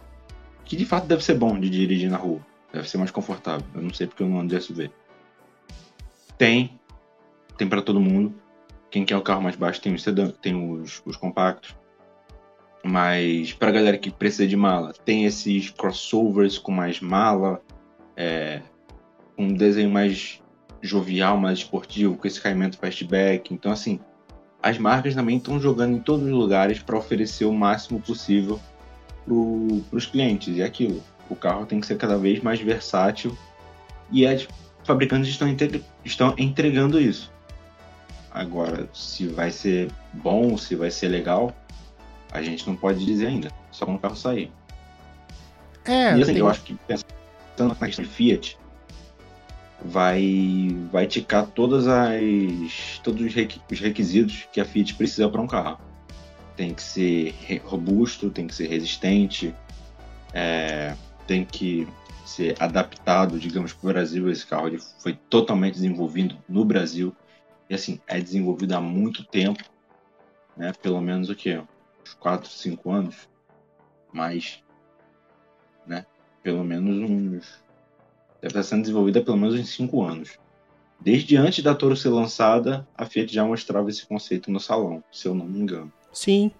que 0.66 0.76
de 0.76 0.86
fato 0.86 1.06
deve 1.06 1.24
ser 1.24 1.36
bom 1.36 1.60
de 1.60 1.70
dirigir 1.70 2.10
na 2.10 2.18
rua, 2.18 2.40
deve 2.74 2.90
ser 2.90 2.98
mais 2.98 3.12
confortável. 3.12 3.66
Eu 3.76 3.82
não 3.82 3.94
sei 3.94 4.08
porque 4.08 4.24
eu 4.24 4.30
não 4.30 4.40
ando 4.40 4.56
de 4.56 4.62
SUV. 4.62 4.92
Tem, 6.38 6.80
tem 7.58 7.68
para 7.68 7.82
todo 7.82 8.00
mundo. 8.00 8.34
Quem 8.90 9.06
quer 9.06 9.18
o 9.18 9.22
carro 9.22 9.42
mais 9.42 9.56
baixo 9.56 9.82
tem 9.82 9.94
os 9.94 10.02
sedã, 10.02 10.32
tem 10.32 10.56
os, 10.56 11.04
os 11.06 11.16
compactos. 11.16 11.76
Mas 12.84 13.54
pra 13.54 13.72
galera 13.72 13.98
que 13.98 14.10
precisa 14.10 14.48
de 14.48 14.56
mala, 14.56 14.94
tem 15.06 15.26
esses 15.26 15.70
crossovers 15.70 16.58
com 16.58 16.72
mais 16.72 17.00
mala, 17.00 17.62
é, 18.20 18.62
um 19.38 19.54
desenho 19.54 19.90
mais 19.90 20.42
jovial, 20.82 21.38
mais 21.38 21.60
esportivo, 21.60 22.18
com 22.18 22.28
esse 22.28 22.42
caimento 22.42 22.78
fastback. 22.78 23.54
Então, 23.54 23.72
assim, 23.72 23.98
as 24.62 24.78
marcas 24.78 25.16
também 25.16 25.38
estão 25.38 25.58
jogando 25.60 25.96
em 25.96 26.00
todos 26.00 26.26
os 26.26 26.32
lugares 26.32 26.80
para 26.80 26.98
oferecer 26.98 27.46
o 27.46 27.54
máximo 27.54 28.02
possível 28.02 28.60
para 29.26 29.98
os 29.98 30.06
clientes. 30.06 30.58
E 30.58 30.62
é 30.62 30.66
aquilo, 30.66 31.02
o 31.30 31.36
carro 31.36 31.66
tem 31.66 31.80
que 31.80 31.88
ser 31.88 31.98
cada 31.98 32.18
vez 32.18 32.44
mais 32.44 32.60
versátil 32.60 33.38
e 34.12 34.28
as 34.28 34.46
fabricantes 34.84 35.30
estão, 35.30 35.48
estão 36.04 36.36
entregando 36.38 37.00
isso. 37.00 37.32
Agora, 38.32 38.90
se 38.94 39.28
vai 39.28 39.50
ser 39.50 39.90
bom, 40.14 40.58
se 40.58 40.76
vai 40.76 40.92
ser 40.92 41.08
legal, 41.08 41.56
a 42.32 42.42
gente 42.42 42.68
não 42.68 42.76
pode 42.76 43.06
dizer 43.06 43.28
ainda, 43.28 43.50
só 43.72 43.86
quando 43.86 43.98
o 43.98 44.00
carro 44.00 44.16
sair. 44.16 44.52
É, 45.86 46.16
e 46.16 46.22
assim, 46.22 46.34
tem... 46.34 46.38
eu 46.38 46.50
acho 46.50 46.62
que 46.62 46.78
tanto 47.60 47.78
na 47.78 47.88
questão 47.88 48.06
de 48.06 48.10
Fiat, 48.10 48.58
vai, 49.84 50.70
vai 50.90 51.06
ticar 51.06 51.46
todas 51.48 51.88
as, 51.88 53.00
todos 53.04 53.22
os 53.22 53.34
requisitos 53.82 54.48
que 54.54 54.62
a 54.62 54.66
Fiat 54.66 54.96
precisa 54.96 55.28
para 55.28 55.42
um 55.42 55.48
carro. 55.48 55.78
Tem 56.56 56.74
que 56.74 56.82
ser 56.82 57.36
robusto, 57.66 58.30
tem 58.30 58.48
que 58.48 58.56
ser 58.56 58.68
resistente, 58.68 59.54
é, 60.34 60.96
tem 61.28 61.44
que 61.44 61.86
ser 62.26 62.56
adaptado, 62.62 63.38
digamos, 63.38 63.74
para 63.74 63.90
o 63.90 63.94
Brasil. 63.94 64.30
Esse 64.30 64.48
carro 64.48 64.68
ele 64.68 64.80
foi 65.00 65.14
totalmente 65.30 65.74
desenvolvido 65.74 66.38
no 66.48 66.64
Brasil 66.64 67.14
e 67.70 67.76
assim 67.76 68.00
é 68.08 68.22
desenvolvido 68.22 68.74
há 68.74 68.82
muito 68.82 69.26
tempo, 69.26 69.64
né? 70.56 70.72
Pelo 70.82 71.02
menos 71.02 71.30
o 71.30 71.36
que 71.36 71.58
uns 71.58 72.14
4, 72.14 72.50
5 72.50 72.90
anos, 72.90 73.30
mais, 74.14 74.64
né? 75.86 76.06
Pelo 76.44 76.64
menos 76.64 76.98
uns. 76.98 77.64
Deve 78.42 78.48
estar 78.48 78.64
sendo 78.64 78.82
desenvolvida 78.82 79.20
há 79.20 79.24
pelo 79.24 79.38
menos 79.38 79.56
uns 79.56 79.70
5 79.70 80.02
anos. 80.02 80.40
Desde 81.00 81.38
antes 81.38 81.64
da 81.64 81.76
Toro 81.76 81.96
ser 81.96 82.10
lançada, 82.10 82.88
a 82.96 83.06
Fiat 83.06 83.34
já 83.34 83.46
mostrava 83.46 83.90
esse 83.90 84.06
conceito 84.06 84.52
no 84.52 84.60
salão, 84.60 85.04
se 85.12 85.28
eu 85.28 85.34
não 85.34 85.46
me 85.46 85.60
engano. 85.60 85.92
Sim. 86.12 86.52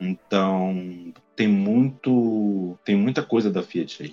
Então, 0.00 1.12
tem 1.36 1.46
muito. 1.46 2.76
Tem 2.84 2.96
muita 2.96 3.22
coisa 3.22 3.50
da 3.50 3.62
Fiat 3.62 4.02
aí. 4.02 4.12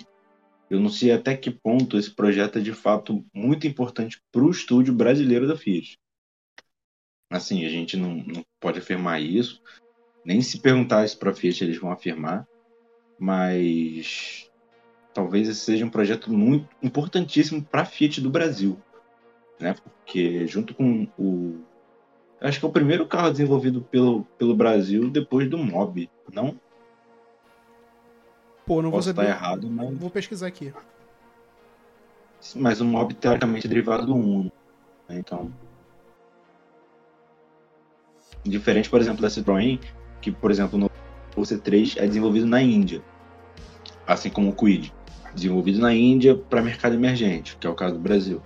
Eu 0.70 0.80
não 0.80 0.88
sei 0.88 1.12
até 1.12 1.36
que 1.36 1.50
ponto 1.50 1.98
esse 1.98 2.10
projeto 2.10 2.58
é 2.58 2.62
de 2.62 2.72
fato 2.72 3.24
muito 3.34 3.66
importante 3.66 4.20
para 4.30 4.42
o 4.42 4.50
estúdio 4.50 4.94
brasileiro 4.94 5.46
da 5.46 5.56
Fiat. 5.56 5.98
Assim, 7.30 7.66
a 7.66 7.68
gente 7.68 7.96
não, 7.96 8.14
não 8.14 8.44
pode 8.60 8.78
afirmar 8.78 9.20
isso. 9.20 9.60
Nem 10.24 10.40
se 10.40 10.60
perguntar 10.60 11.04
isso 11.04 11.18
para 11.18 11.30
a 11.30 11.34
Fiat 11.34 11.64
eles 11.64 11.78
vão 11.78 11.90
afirmar. 11.90 12.46
Mas 13.18 14.50
talvez 15.12 15.48
esse 15.48 15.60
seja 15.60 15.84
um 15.84 15.90
projeto 15.90 16.32
muito 16.32 16.68
importantíssimo 16.82 17.62
para 17.62 17.82
a 17.82 17.84
Fiat 17.84 18.20
do 18.20 18.30
Brasil, 18.30 18.78
né? 19.60 19.74
Porque 19.74 20.46
junto 20.46 20.74
com 20.74 21.06
o 21.18 21.60
acho 22.40 22.58
que 22.58 22.66
é 22.66 22.68
o 22.68 22.72
primeiro 22.72 23.06
carro 23.06 23.30
desenvolvido 23.30 23.82
pelo, 23.82 24.24
pelo 24.36 24.56
Brasil 24.56 25.08
depois 25.10 25.48
do 25.48 25.58
Mob, 25.58 26.10
não? 26.32 26.58
Pô, 28.66 28.82
não 28.82 28.90
Posso 28.90 29.12
vou 29.12 29.22
estar 29.22 29.36
errado, 29.36 29.68
mas 29.70 29.96
Vou 29.96 30.10
pesquisar 30.10 30.46
aqui. 30.46 30.72
mas 32.56 32.80
o 32.80 32.84
Mob 32.84 33.14
teoricamente 33.14 33.66
é 33.66 33.68
derivado 33.68 34.06
do 34.06 34.14
Uno, 34.14 34.52
né? 35.08 35.18
então 35.18 35.52
diferente, 38.44 38.90
por 38.90 39.00
exemplo, 39.00 39.22
da 39.22 39.28
Citroën, 39.28 39.78
que 40.20 40.32
por 40.32 40.50
exemplo 40.50 40.76
no 40.76 40.90
C3 41.36 41.96
é 41.96 42.06
desenvolvido 42.06 42.46
na 42.46 42.60
Índia, 42.60 43.00
assim 44.04 44.30
como 44.30 44.50
o 44.50 44.52
Kwid 44.52 44.92
desenvolvido 45.34 45.80
na 45.80 45.94
Índia 45.94 46.34
para 46.34 46.62
mercado 46.62 46.94
emergente, 46.94 47.56
que 47.58 47.66
é 47.66 47.70
o 47.70 47.74
caso 47.74 47.94
do 47.94 48.00
Brasil. 48.00 48.42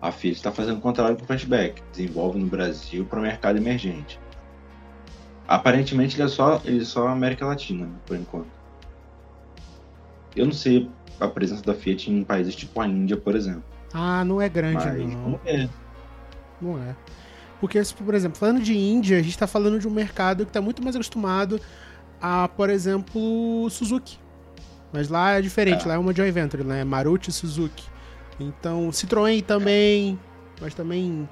A 0.00 0.10
Fiat 0.10 0.36
está 0.36 0.50
fazendo 0.50 0.78
o 0.78 0.80
contrário 0.80 1.14
para 1.16 1.24
o 1.24 1.26
Fastback, 1.26 1.82
desenvolve 1.92 2.38
no 2.38 2.46
Brasil 2.46 3.04
para 3.04 3.20
mercado 3.20 3.56
emergente. 3.58 4.18
Aparentemente 5.46 6.16
ele 6.16 6.24
é 6.24 6.28
só, 6.28 6.60
ele 6.64 6.82
é 6.82 6.84
só 6.84 7.08
América 7.08 7.46
Latina, 7.46 7.86
né, 7.86 7.92
por 8.06 8.16
enquanto. 8.16 8.50
Eu 10.34 10.46
não 10.46 10.52
sei 10.52 10.90
a 11.20 11.28
presença 11.28 11.62
da 11.62 11.74
Fiat 11.74 12.10
em 12.10 12.24
países 12.24 12.56
tipo 12.56 12.80
a 12.80 12.86
Índia, 12.86 13.16
por 13.16 13.36
exemplo. 13.36 13.62
Ah, 13.92 14.24
não 14.24 14.40
é 14.40 14.48
grande, 14.48 14.84
Mas 14.84 15.14
não. 15.14 15.38
ver. 15.44 15.70
Não 16.60 16.78
é. 16.78 16.96
Porque, 17.60 17.82
se, 17.84 17.94
por 17.94 18.14
exemplo, 18.14 18.38
falando 18.38 18.60
de 18.60 18.76
Índia, 18.76 19.18
a 19.18 19.22
gente 19.22 19.30
está 19.30 19.46
falando 19.46 19.78
de 19.78 19.86
um 19.86 19.90
mercado 19.90 20.44
que 20.44 20.50
está 20.50 20.60
muito 20.60 20.82
mais 20.82 20.96
acostumado 20.96 21.60
a, 22.20 22.48
por 22.48 22.70
exemplo, 22.70 23.68
Suzuki. 23.70 24.18
Mas 24.92 25.08
lá 25.08 25.32
é 25.32 25.40
diferente, 25.42 25.84
É. 25.84 25.88
lá 25.88 25.94
é 25.94 25.98
uma 25.98 26.14
joint 26.14 26.32
venture, 26.32 26.62
né? 26.64 26.84
Maruti 26.84 27.30
e 27.30 27.32
Suzuki. 27.32 27.84
Então, 28.38 28.90
Citroën 28.90 29.42
também, 29.42 30.18
mas 30.60 30.74
também, 30.74 31.28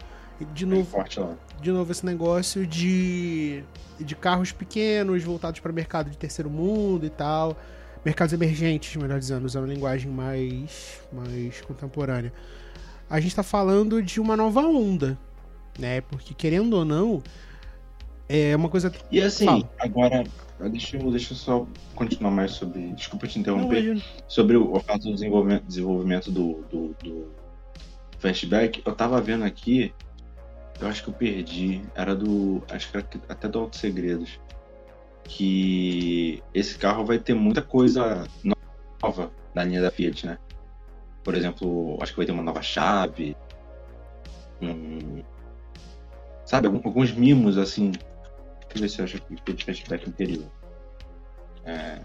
de 0.55 0.64
novo, 0.66 0.85
forte 0.85 1.20
de 1.61 1.70
novo 1.70 1.92
esse 1.92 2.05
negócio 2.07 2.66
de, 2.66 3.62
de 3.99 4.14
carros 4.14 4.53
pequenos 4.53 5.23
voltados 5.23 5.61
para 5.61 5.73
mercado 5.73 6.09
de 6.11 6.16
terceiro 6.16 6.49
mundo 6.49 7.05
e 7.05 7.11
tal. 7.11 7.57
Mercados 8.05 8.33
emergentes, 8.33 8.96
melhor 8.96 9.18
dizendo, 9.18 9.44
usando 9.44 9.64
uma 9.64 9.75
linguagem 9.75 10.11
mais, 10.11 11.01
mais 11.12 11.61
contemporânea. 11.61 12.33
A 13.11 13.20
gente 13.20 13.31
está 13.33 13.42
falando 13.42 14.03
de 14.03 14.20
uma 14.20 14.37
nova 14.37 14.61
onda, 14.62 15.18
né? 15.79 16.01
Porque, 16.01 16.33
querendo 16.33 16.75
ou 16.75 16.85
não, 16.85 17.23
é 18.33 18.55
uma 18.55 18.69
coisa. 18.69 18.93
E 19.11 19.21
assim, 19.21 19.45
Fala. 19.45 19.69
agora, 19.79 20.25
deixa 20.71 20.97
eu, 20.97 21.11
deixa 21.11 21.33
eu 21.33 21.37
só 21.37 21.66
continuar 21.97 22.31
mais 22.31 22.53
sobre. 22.53 22.93
Desculpa 22.93 23.27
te 23.27 23.37
Não, 23.37 23.40
interromper. 23.40 23.83
imagina. 23.83 24.03
sobre 24.29 24.57
o, 24.57 24.73
o 24.73 24.81
fato 24.81 25.03
do 25.03 25.14
desenvolvimento, 25.14 25.64
desenvolvimento 25.64 26.31
do, 26.31 26.62
do, 26.71 26.95
do 27.03 27.29
Fastback, 28.21 28.83
eu 28.85 28.95
tava 28.95 29.21
vendo 29.21 29.45
aqui, 29.45 29.93
eu 30.81 30.87
acho 30.87 31.03
que 31.03 31.11
eu 31.11 31.14
perdi, 31.14 31.83
era 31.95 32.14
do, 32.14 32.62
acho 32.71 32.90
que 32.90 32.97
era 32.97 33.07
até 33.29 33.49
do 33.49 33.59
Auto 33.59 33.77
Segredos, 33.77 34.38
que 35.25 36.43
esse 36.55 36.79
carro 36.79 37.05
vai 37.05 37.19
ter 37.19 37.35
muita 37.35 37.62
coisa 37.62 38.25
nova 39.03 39.31
na 39.55 39.64
linha 39.64 39.83
da 39.83 39.90
Fiat, 39.90 40.27
né? 40.27 40.38
Por 41.25 41.35
exemplo, 41.35 41.99
acho 42.01 42.12
que 42.12 42.16
vai 42.19 42.27
ter 42.27 42.33
uma 42.33 42.43
nova 42.43 42.62
chave, 42.62 43.37
um, 44.62 45.23
sabe, 46.45 46.69
alguns 46.69 47.12
mimos 47.12 47.59
assim. 47.59 47.93
Deixa 48.72 48.76
eu 48.76 48.80
ver 48.80 48.88
se 48.88 48.98
eu 49.00 49.04
acho 49.04 49.20
que 49.22 49.37
Fiat 49.44 49.64
Fastback 49.64 50.09
anterior. 50.09 50.46
É, 51.64 52.00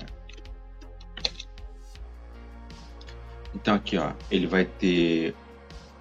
Então 3.56 3.74
aqui, 3.74 3.98
ó, 3.98 4.12
ele 4.30 4.46
vai 4.46 4.66
ter 4.66 5.34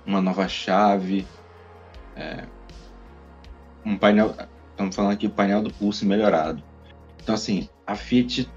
uma 0.05 0.21
nova 0.21 0.49
chave, 0.49 1.25
é, 2.17 2.45
um 3.87 3.97
painel, 3.97 4.35
estamos 4.71 4.95
falando 4.95 5.13
aqui 5.13 5.29
painel 5.29 5.63
do 5.63 5.73
Pulse 5.73 6.05
melhorado. 6.05 6.63
Então 7.23 7.35
assim, 7.35 7.69
a 7.87 7.95
Fiat, 7.95 8.51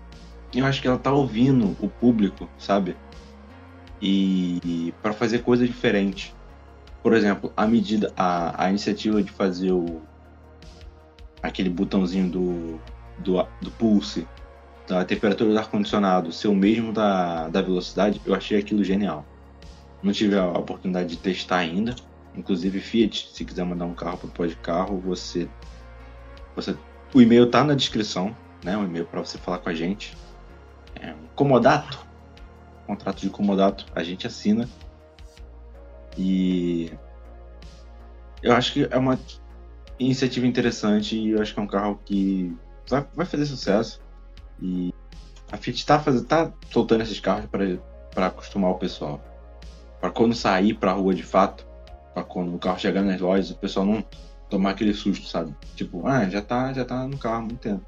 eu 0.53 0.65
acho 0.65 0.81
que 0.81 0.87
ela 0.87 0.97
tá 0.97 1.11
ouvindo 1.11 1.77
o 1.79 1.87
público, 1.87 2.49
sabe? 2.57 2.97
E 4.01 4.93
para 5.01 5.13
fazer 5.13 5.39
coisas 5.39 5.67
diferentes. 5.67 6.35
Por 7.03 7.13
exemplo, 7.13 7.53
a 7.55 7.65
medida, 7.67 8.11
a, 8.17 8.65
a 8.65 8.69
iniciativa 8.69 9.21
de 9.21 9.31
fazer 9.31 9.71
o 9.71 10.01
aquele 11.41 11.69
botãozinho 11.69 12.29
do, 12.29 12.79
do, 13.19 13.47
do 13.61 13.71
Pulse 13.71 14.27
da 14.87 15.03
temperatura 15.03 15.51
do 15.51 15.59
ar-condicionado 15.59 16.31
ser 16.31 16.47
o 16.47 16.55
mesmo 16.55 16.93
da, 16.93 17.49
da 17.49 17.61
velocidade, 17.61 18.21
eu 18.25 18.33
achei 18.33 18.57
aquilo 18.57 18.83
genial. 18.83 19.25
Não 20.01 20.13
tive 20.13 20.37
a 20.37 20.47
oportunidade 20.47 21.09
de 21.09 21.17
testar 21.17 21.57
ainda. 21.57 21.93
Inclusive, 22.33 22.79
Fiat, 22.79 23.29
se 23.33 23.43
quiser 23.43 23.65
mandar 23.65 23.85
um 23.85 23.93
carro 23.93 24.17
para 24.17 24.27
o 24.27 24.31
pó 24.31 24.45
de 24.45 24.55
carro, 24.55 24.97
você, 24.99 25.49
você. 26.55 26.77
O 27.13 27.21
e-mail 27.21 27.49
tá 27.49 27.63
na 27.63 27.73
descrição, 27.73 28.35
né? 28.63 28.77
O 28.77 28.83
e-mail 28.83 29.05
para 29.05 29.19
você 29.19 29.37
falar 29.37 29.57
com 29.57 29.69
a 29.69 29.73
gente. 29.73 30.15
É 30.95 31.11
um 31.11 31.27
comodato. 31.35 32.05
Contrato 32.85 33.19
de 33.19 33.29
comodato, 33.29 33.85
a 33.93 34.03
gente 34.03 34.25
assina. 34.25 34.69
E. 36.17 36.91
Eu 38.41 38.53
acho 38.53 38.71
que 38.71 38.87
é 38.89 38.97
uma 38.97 39.19
iniciativa 39.99 40.45
interessante 40.45 41.17
e 41.17 41.31
eu 41.31 41.41
acho 41.41 41.53
que 41.53 41.59
é 41.59 41.63
um 41.63 41.67
carro 41.67 41.99
que 42.05 42.55
vai, 42.89 43.05
vai 43.15 43.25
fazer 43.25 43.45
sucesso. 43.45 44.01
E 44.61 44.93
a 45.51 45.57
Fiat 45.57 45.85
tá, 45.85 45.99
fazendo, 45.99 46.25
tá 46.25 46.51
soltando 46.71 47.01
esses 47.01 47.19
carros 47.19 47.49
para 48.13 48.27
acostumar 48.27 48.71
o 48.71 48.75
pessoal. 48.75 49.21
Para 49.99 50.11
quando 50.11 50.35
sair 50.35 50.73
pra 50.73 50.91
rua 50.91 51.13
de 51.13 51.23
fato, 51.23 51.65
para 52.13 52.23
quando 52.23 52.53
o 52.55 52.59
carro 52.59 52.79
chegar 52.79 53.01
nas 53.01 53.19
lojas, 53.19 53.51
o 53.51 53.57
pessoal 53.57 53.85
não 53.85 54.03
tomar 54.49 54.71
aquele 54.71 54.93
susto, 54.93 55.27
sabe? 55.27 55.53
Tipo, 55.75 56.05
ah, 56.07 56.29
já 56.29 56.41
tá, 56.41 56.71
já 56.73 56.85
tá 56.85 57.07
no 57.07 57.17
carro 57.17 57.35
há 57.35 57.41
muito 57.41 57.57
tempo. 57.57 57.83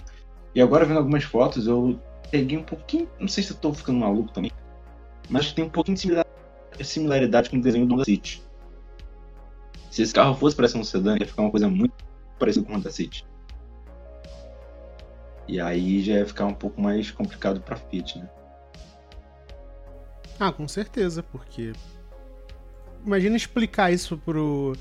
E 0.54 0.62
agora 0.62 0.86
vendo 0.86 0.98
algumas 0.98 1.24
fotos, 1.24 1.68
eu 1.68 2.00
peguei 2.32 2.58
um 2.58 2.64
pouquinho, 2.64 3.08
não 3.20 3.28
sei 3.28 3.44
se 3.44 3.52
eu 3.52 3.58
tô 3.58 3.74
ficando 3.74 4.00
maluco 4.00 4.32
também, 4.32 4.52
mas 5.30 5.52
tem 5.52 5.66
um 5.66 5.70
pouquinho 5.70 5.96
de 5.96 6.02
similar- 6.02 6.26
similaridade 6.84 7.50
com 7.50 7.58
o 7.58 7.62
desenho 7.62 7.86
do 7.86 7.94
Honda 7.94 8.06
City. 8.06 8.44
Se 9.90 10.02
esse 10.04 10.14
carro 10.14 10.36
fosse 10.36 10.56
para 10.56 10.68
ser 10.68 10.78
um 10.78 10.84
sedã, 10.84 11.18
ia 11.18 11.26
ficar 11.26 11.42
uma 11.42 11.52
coisa 11.52 11.68
muito 11.68 11.94
parecida 12.38 12.66
com 12.66 12.74
o 12.74 12.76
Honda 12.76 12.92
City. 12.92 13.26
E 15.48 15.60
aí 15.60 16.02
já 16.04 16.14
ia 16.14 16.26
ficar 16.26 16.46
um 16.46 16.54
pouco 16.54 16.80
mais 16.80 17.10
complicado 17.10 17.60
pra 17.62 17.76
Fiat, 17.76 18.20
né? 18.20 18.30
Ah, 20.40 20.52
com 20.52 20.68
certeza, 20.68 21.24
porque. 21.24 21.74
Imagina 23.04 23.36
explicar 23.36 23.92
isso 23.92 24.18
pro. 24.18 24.74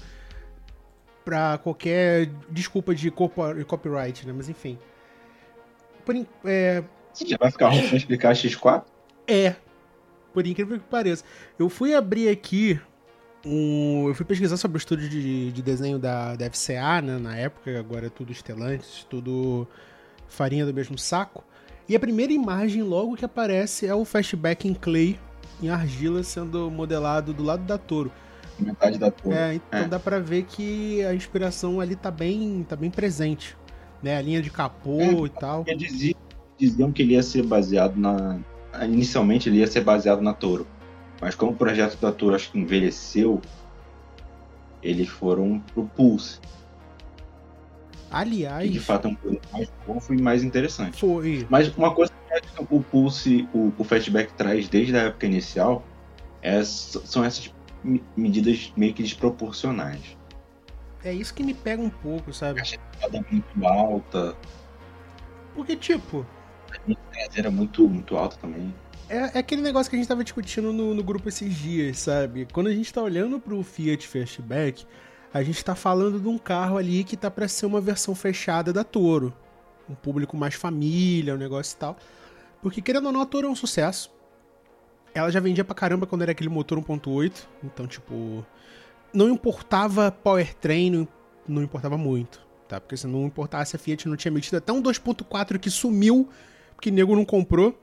pra 1.25 1.59
qualquer 1.59 2.27
desculpa 2.51 2.94
de 2.94 3.11
copyright, 3.11 4.27
né? 4.27 4.33
Mas 4.37 4.49
enfim. 4.49 4.79
Por, 6.05 6.14
é, 6.44 6.85
Já 7.27 7.37
vai 7.38 7.51
ficar 7.51 7.71
ruim 7.71 7.88
pra 7.88 7.97
explicar 7.97 8.31
a 8.31 8.33
X4? 8.33 8.85
É. 9.27 9.57
Por 10.33 10.47
incrível 10.47 10.79
que 10.79 10.85
pareça. 10.85 11.25
Eu 11.59 11.68
fui 11.68 11.94
abrir 11.94 12.29
aqui 12.29 12.79
um. 13.44 14.09
Eu 14.09 14.14
fui 14.14 14.24
pesquisar 14.24 14.57
sobre 14.57 14.77
o 14.77 14.79
estúdio 14.81 15.09
de, 15.09 15.53
de 15.53 15.62
desenho 15.62 15.99
da, 15.99 16.34
da 16.36 16.51
FCA, 16.51 17.01
né? 17.03 17.18
Na 17.18 17.36
época, 17.36 17.78
agora 17.78 18.07
é 18.07 18.11
tudo 18.11 18.32
Stellantis, 18.34 19.07
tudo 19.09 19.66
farinha 20.28 20.64
do 20.66 20.74
mesmo 20.74 20.99
saco. 20.99 21.45
E 21.89 21.97
a 21.97 22.01
primeira 22.01 22.32
imagem 22.32 22.82
logo 22.82 23.16
que 23.16 23.24
aparece 23.24 23.86
é 23.86 23.95
o 23.95 24.05
Fastback 24.05 24.68
em 24.68 24.74
clay, 24.74 25.18
em 25.62 25.70
argila, 25.70 26.22
sendo 26.22 26.70
modelado 26.70 27.32
do 27.32 27.43
lado 27.43 27.64
da 27.64 27.78
Toro. 27.78 28.12
Metade 28.59 28.99
da 28.99 29.11
torre. 29.11 29.36
É, 29.36 29.55
então 29.55 29.80
É. 29.80 29.84
dá 29.89 30.01
pra 30.01 30.18
ver 30.18 30.43
que 30.43 31.03
a 31.05 31.14
inspiração 31.14 31.80
ali 31.80 31.95
tá 31.95 32.11
bem, 32.11 32.66
tá 32.68 32.74
bem 32.74 32.91
presente. 32.91 33.57
Né? 34.03 34.16
A 34.16 34.20
linha 34.20 34.43
de 34.43 34.51
capô 34.51 35.01
É, 35.01 35.12
e 35.12 35.28
tal. 35.28 35.64
Porque 35.64 35.76
dizia- 35.76 36.14
diziam 36.59 36.91
que 36.93 37.03
ele 37.03 37.12
ia 37.14 37.22
ser 37.22 37.45
baseado 37.45 37.97
na. 37.97 38.39
Inicialmente 38.84 39.49
ele 39.49 39.59
ia 39.59 39.66
ser 39.66 39.80
baseado 39.82 40.20
na 40.20 40.32
Toro. 40.34 40.66
Mas 41.21 41.35
como 41.35 41.53
o 41.53 41.57
projeto 41.57 41.97
da 42.01 42.12
Toro 42.12 42.35
acho 42.35 42.51
que 42.53 42.59
envelheceu, 42.59 43.41
eles 44.83 45.09
foram 45.09 45.61
pro 45.75 45.85
Pulse. 45.87 46.39
Aliás, 48.11 48.62
Que 48.66 48.71
de 48.73 48.81
fato 48.81 49.07
é 49.09 49.11
um 49.11 49.14
produto 49.14 49.49
mais 49.53 49.71
fofo 49.85 50.14
e 50.14 50.23
mais 50.23 50.43
interessante. 50.43 50.99
foi. 50.99 51.47
Mas 51.51 51.69
uma 51.77 51.95
coisa 51.95 52.12
que 52.57 52.64
o 52.75 52.81
Pulse, 52.83 53.49
o, 53.53 53.73
o 53.77 53.85
Fastback 53.85 54.33
traz 54.35 54.69
desde 54.69 54.97
a 54.97 55.03
época 55.03 55.27
inicial 55.27 55.85
é- 56.41 56.62
são 56.64 57.25
essas 57.25 57.53
me- 57.85 58.03
medidas 58.16 58.73
meio 58.77 58.95
que 58.95 59.03
desproporcionais. 59.03 60.16
É 61.05 61.12
isso 61.12 61.35
que 61.35 61.43
me 61.43 61.53
pega 61.55 61.83
um 61.83 61.91
pouco, 61.91 62.33
sabe? 62.33 62.61
É 62.61 63.09
muito 63.31 63.66
alta, 63.66 64.37
Porque, 65.55 65.77
tipo, 65.77 66.25
a 66.73 66.95
traseira 67.12 67.51
muito, 67.51 67.89
muito 67.89 68.16
alta 68.16 68.37
também. 68.37 68.75
É, 69.09 69.17
é 69.35 69.39
aquele 69.39 69.63
negócio 69.63 69.89
que 69.89 69.97
a 69.97 69.99
gente 69.99 70.09
tava 70.09 70.23
discutindo 70.23 70.73
no, 70.73 70.95
no 70.95 71.03
grupo 71.03 71.29
esses 71.29 71.55
dias, 71.55 71.99
sabe? 71.99 72.47
Quando 72.53 72.69
a 72.69 72.73
gente 72.73 72.93
tá 72.93 73.03
olhando 73.03 73.41
pro 73.41 73.63
Fiat 73.63 74.07
Fastback, 74.07 74.85
a 75.33 75.43
gente 75.43 75.65
tá 75.65 75.75
falando 75.75 76.21
de 76.21 76.29
um 76.29 76.39
carro 76.39 76.77
ali 76.77 77.05
que 77.05 77.17
tá 77.17 77.31
para 77.31 77.49
ser 77.49 77.67
uma 77.67 77.81
versão 77.81 78.15
fechada 78.15 78.73
da 78.73 78.85
Toro. 78.85 79.33
Um 79.89 79.95
público 79.95 80.37
mais 80.37 80.55
família, 80.55 81.35
um 81.35 81.39
negócio 81.39 81.75
e 81.75 81.79
tal. 81.79 81.97
Porque, 82.63 82.83
querendo 82.83 83.07
ou 83.07 83.13
não, 83.13 83.23
a 83.23 83.27
Toro 83.27 83.47
é 83.47 83.51
um 83.51 83.57
sucesso. 83.57 84.11
Ela 85.15 85.31
já 85.31 85.41
vendia 85.41 85.65
pra 85.65 85.75
caramba 85.75 86.07
quando 86.07 86.23
era 86.23 86.33
aquele 86.33 86.51
motor 86.51 86.79
1.8. 86.79 87.47
Então, 87.65 87.87
tipo. 87.87 88.45
Não 89.13 89.31
importava 89.31 90.13
powertrain, 90.13 91.09
não, 91.47 91.63
importava 91.63 91.97
muito. 91.97 92.47
Tá? 92.69 92.79
Porque 92.79 92.97
se 92.97 93.07
não 93.07 93.25
importasse, 93.25 93.75
a 93.75 93.79
Fiat 93.79 94.07
não 94.07 94.17
tinha 94.17 94.31
metido 94.31 94.59
até 94.59 94.71
um 94.71 94.83
2.4 94.83 95.59
que 95.59 95.71
sumiu, 95.71 96.29
porque 96.75 96.91
nego 96.91 97.17
não 97.17 97.25
comprou. 97.25 97.75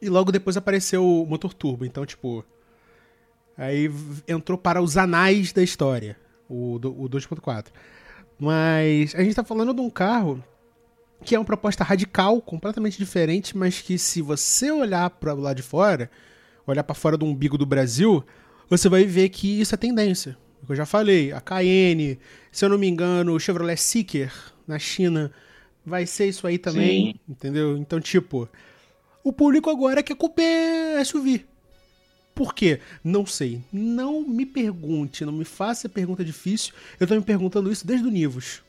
E 0.00 0.08
logo 0.08 0.30
depois 0.30 0.56
apareceu 0.56 1.04
o 1.04 1.26
motor 1.26 1.54
turbo. 1.54 1.84
Então, 1.84 2.04
tipo. 2.04 2.44
Aí 3.56 3.90
entrou 4.28 4.58
para 4.58 4.82
os 4.82 4.98
anais 4.98 5.50
da 5.50 5.62
história, 5.62 6.16
o, 6.46 6.74
o 6.74 7.08
2.4. 7.08 7.68
Mas 8.38 9.14
a 9.14 9.22
gente 9.22 9.34
tá 9.34 9.42
falando 9.42 9.72
de 9.72 9.80
um 9.80 9.88
carro 9.88 10.44
que 11.24 11.34
é 11.34 11.38
uma 11.38 11.44
proposta 11.44 11.82
radical, 11.82 12.40
completamente 12.42 12.98
diferente, 12.98 13.56
mas 13.56 13.80
que 13.80 13.98
se 13.98 14.20
você 14.20 14.70
olhar 14.70 15.08
para 15.08 15.34
o 15.34 15.40
lado 15.40 15.56
de 15.56 15.62
fora, 15.62 16.10
olhar 16.66 16.84
para 16.84 16.94
fora 16.94 17.16
do 17.16 17.24
umbigo 17.24 17.56
do 17.56 17.64
Brasil, 17.64 18.22
você 18.68 18.88
vai 18.88 19.04
ver 19.04 19.30
que 19.30 19.60
isso 19.60 19.74
é 19.74 19.78
tendência. 19.78 20.36
Eu 20.68 20.74
já 20.74 20.84
falei, 20.84 21.32
a 21.32 21.40
Cayenne, 21.40 22.18
se 22.50 22.64
eu 22.64 22.68
não 22.68 22.76
me 22.76 22.88
engano, 22.88 23.32
o 23.32 23.40
Chevrolet 23.40 23.76
Seeker 23.76 24.32
na 24.66 24.78
China 24.78 25.32
vai 25.84 26.04
ser 26.04 26.26
isso 26.26 26.46
aí 26.46 26.58
também, 26.58 27.12
Sim. 27.12 27.20
entendeu? 27.28 27.76
Então, 27.78 28.00
tipo, 28.00 28.48
o 29.28 29.32
público 29.32 29.70
agora 29.70 30.02
quer 30.02 30.16
couper 30.16 31.04
SUV. 31.04 31.46
Por 32.34 32.54
quê? 32.54 32.80
Não 33.02 33.24
sei. 33.24 33.62
Não 33.72 34.20
me 34.22 34.44
pergunte, 34.44 35.24
não 35.24 35.32
me 35.32 35.44
faça 35.44 35.88
pergunta 35.88 36.24
difícil. 36.24 36.74
Eu 37.00 37.06
tô 37.06 37.14
me 37.14 37.22
perguntando 37.22 37.72
isso 37.72 37.86
desde 37.86 38.06
o 38.06 38.10
Nivus 38.10 38.62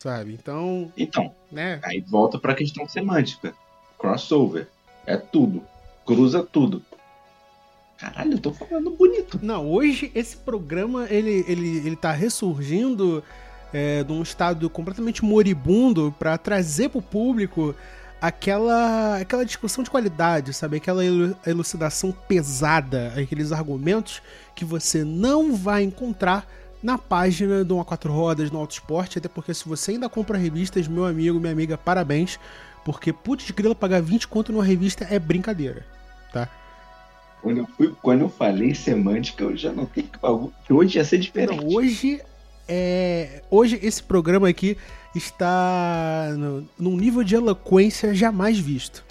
sabe? 0.00 0.32
Então. 0.32 0.90
Então, 0.96 1.32
né? 1.52 1.78
Aí 1.84 2.00
volta 2.00 2.38
para 2.38 2.52
a 2.52 2.56
questão 2.56 2.88
semântica. 2.88 3.54
Crossover. 3.98 4.66
É 5.06 5.16
tudo. 5.16 5.62
Cruza 6.04 6.42
tudo. 6.42 6.82
Caralho, 7.98 8.32
eu 8.32 8.38
tô 8.40 8.52
falando 8.52 8.90
bonito. 8.90 9.38
Não, 9.42 9.70
hoje 9.70 10.10
esse 10.14 10.36
programa 10.38 11.06
ele, 11.10 11.44
ele, 11.46 11.86
ele 11.86 11.96
tá 11.96 12.12
ressurgindo 12.12 13.22
é, 13.74 14.02
de 14.02 14.10
um 14.10 14.22
estado 14.22 14.70
completamente 14.70 15.22
moribundo 15.22 16.14
para 16.18 16.38
trazer 16.38 16.88
pro 16.88 17.02
público 17.02 17.74
aquela, 18.20 19.18
aquela 19.18 19.44
discussão 19.44 19.82
de 19.82 19.90
qualidade, 19.90 20.52
sabe? 20.52 20.76
Aquela 20.76 21.02
elucidação 21.46 22.12
pesada, 22.12 23.12
aqueles 23.16 23.50
argumentos 23.52 24.20
que 24.54 24.64
você 24.64 25.02
não 25.04 25.54
vai 25.54 25.82
encontrar 25.82 26.46
na 26.82 26.98
página 26.98 27.64
do 27.64 27.76
Uma 27.76 27.84
Quatro 27.84 28.12
Rodas, 28.12 28.50
no 28.50 28.58
Auto 28.58 28.72
Esporte, 28.72 29.18
até 29.18 29.28
porque 29.28 29.52
se 29.54 29.68
você 29.68 29.92
ainda 29.92 30.08
compra 30.08 30.38
revistas, 30.38 30.88
meu 30.88 31.04
amigo, 31.04 31.38
minha 31.38 31.52
amiga, 31.52 31.76
parabéns, 31.76 32.38
porque 32.84 33.12
putz 33.12 33.50
grila 33.50 33.74
pagar 33.74 34.00
20 34.00 34.28
conto 34.28 34.52
numa 34.52 34.64
revista 34.64 35.06
é 35.10 35.18
brincadeira, 35.18 35.86
tá? 36.32 36.48
Quando 37.42 37.58
eu, 37.58 37.66
fui, 37.66 37.94
quando 38.02 38.20
eu 38.20 38.28
falei 38.28 38.74
semântica, 38.74 39.44
eu 39.44 39.56
já 39.56 39.72
notei 39.72 40.08
que 40.66 40.72
hoje 40.72 40.98
ia 40.98 41.04
ser 41.04 41.18
diferente. 41.18 41.64
Não, 41.64 41.74
hoje 41.74 42.20
é. 42.68 43.42
Hoje 43.50 43.78
esse 43.82 44.02
programa 44.02 44.48
aqui 44.48 44.76
está 45.14 46.28
no, 46.36 46.68
num 46.78 46.96
nível 46.96 47.22
de 47.22 47.34
eloquência 47.34 48.14
jamais 48.14 48.58
visto. 48.58 49.04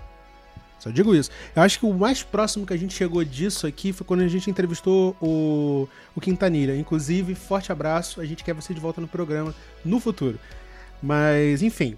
Só 0.79 0.89
digo 0.89 1.13
isso. 1.13 1.29
Eu 1.53 1.61
acho 1.61 1.77
que 1.77 1.85
o 1.85 1.93
mais 1.93 2.23
próximo 2.23 2.65
que 2.65 2.73
a 2.73 2.77
gente 2.77 2.93
chegou 2.93 3.23
disso 3.23 3.67
aqui 3.67 3.91
foi 3.91 4.07
quando 4.07 4.21
a 4.21 4.27
gente 4.27 4.49
entrevistou 4.49 5.15
o, 5.21 5.87
o 6.15 6.21
Quintanilha. 6.21 6.75
Inclusive, 6.75 7.35
forte 7.35 7.71
abraço. 7.71 8.21
A 8.21 8.25
gente 8.25 8.43
quer 8.43 8.53
você 8.53 8.73
de 8.73 8.79
volta 8.79 9.01
no 9.01 9.07
programa 9.07 9.53
no 9.83 9.99
futuro. 9.99 10.39
Mas, 11.03 11.61
enfim. 11.61 11.97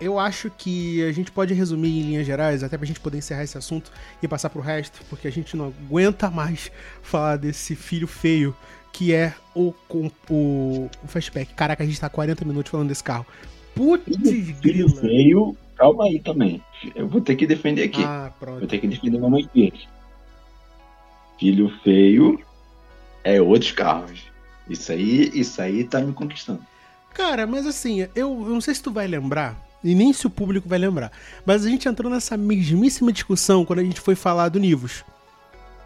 Eu 0.00 0.18
acho 0.18 0.50
que 0.50 1.04
a 1.04 1.12
gente 1.12 1.30
pode 1.30 1.54
resumir 1.54 2.00
em 2.00 2.02
linhas 2.02 2.26
gerais, 2.26 2.64
até 2.64 2.76
pra 2.76 2.84
gente 2.84 2.98
poder 2.98 3.18
encerrar 3.18 3.44
esse 3.44 3.56
assunto 3.56 3.92
e 4.20 4.26
passar 4.26 4.50
pro 4.50 4.60
resto, 4.60 5.00
porque 5.08 5.28
a 5.28 5.30
gente 5.30 5.56
não 5.56 5.66
aguenta 5.66 6.28
mais 6.28 6.72
falar 7.02 7.36
desse 7.36 7.76
filho 7.76 8.08
feio 8.08 8.56
que 8.92 9.12
é 9.12 9.34
o, 9.54 9.72
o, 9.88 10.10
o, 10.28 10.90
o 11.02 11.08
Fastback. 11.08 11.54
Caraca, 11.54 11.82
a 11.82 11.86
gente 11.86 12.00
tá 12.00 12.08
40 12.08 12.44
minutos 12.44 12.70
falando 12.70 12.88
desse 12.88 13.02
carro. 13.02 13.26
Putz, 13.74 14.04
grila. 14.60 14.90
Feio 15.00 15.56
calma 15.82 16.04
aí 16.04 16.20
também. 16.20 16.62
Eu 16.94 17.08
vou 17.08 17.20
ter 17.20 17.34
que 17.34 17.46
defender 17.46 17.84
aqui. 17.84 18.02
Ah, 18.04 18.30
pronto. 18.38 18.60
Vou 18.60 18.68
ter 18.68 18.78
que 18.78 18.86
defender 18.86 19.16
uma 19.16 19.30
mãe 19.30 19.48
Filho 21.38 21.72
feio 21.82 22.40
é 23.24 23.40
outros 23.42 23.72
carros. 23.72 24.22
Isso 24.68 24.92
aí, 24.92 25.30
isso 25.34 25.60
aí 25.60 25.82
tá 25.82 26.00
me 26.00 26.12
conquistando. 26.12 26.60
Cara, 27.12 27.46
mas 27.46 27.66
assim, 27.66 28.00
eu, 28.00 28.08
eu 28.14 28.48
não 28.48 28.60
sei 28.60 28.74
se 28.74 28.82
tu 28.82 28.92
vai 28.92 29.06
lembrar, 29.06 29.60
e 29.82 29.94
nem 29.94 30.12
se 30.12 30.26
o 30.26 30.30
público 30.30 30.68
vai 30.68 30.78
lembrar, 30.78 31.10
mas 31.44 31.66
a 31.66 31.68
gente 31.68 31.88
entrou 31.88 32.10
nessa 32.10 32.36
mesmíssima 32.36 33.12
discussão 33.12 33.64
quando 33.64 33.80
a 33.80 33.84
gente 33.84 34.00
foi 34.00 34.14
falar 34.14 34.48
do 34.48 34.60
Nivus 34.60 35.04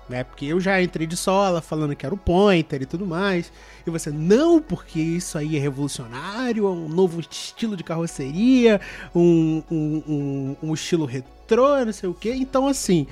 né? 0.09 0.25
Porque 0.25 0.47
eu 0.47 0.61
já 0.61 0.81
entrei 0.81 1.07
de 1.07 1.17
sola 1.17 1.61
falando 1.61 1.95
que 1.95 2.05
era 2.05 2.15
o 2.15 2.19
pointer 2.19 2.83
e 2.83 2.87
tudo 2.87 3.07
mais. 3.07 3.53
E 3.87 3.91
você, 3.91 4.11
não, 4.11 4.61
porque 4.61 5.01
isso 5.01 5.37
aí 5.37 5.57
é 5.57 5.61
revolucionário, 5.61 6.67
é 6.67 6.71
um 6.71 6.89
novo 6.89 7.21
estilo 7.21 7.77
de 7.77 7.85
carroceria, 7.85 8.81
um, 9.15 9.63
um, 9.71 10.03
um, 10.07 10.57
um 10.63 10.75
estilo 10.75 11.05
retrô, 11.05 11.85
não 11.85 11.93
sei 11.93 12.09
o 12.09 12.15
quê. 12.15 12.35
Então, 12.35 12.67
assim, 12.67 13.07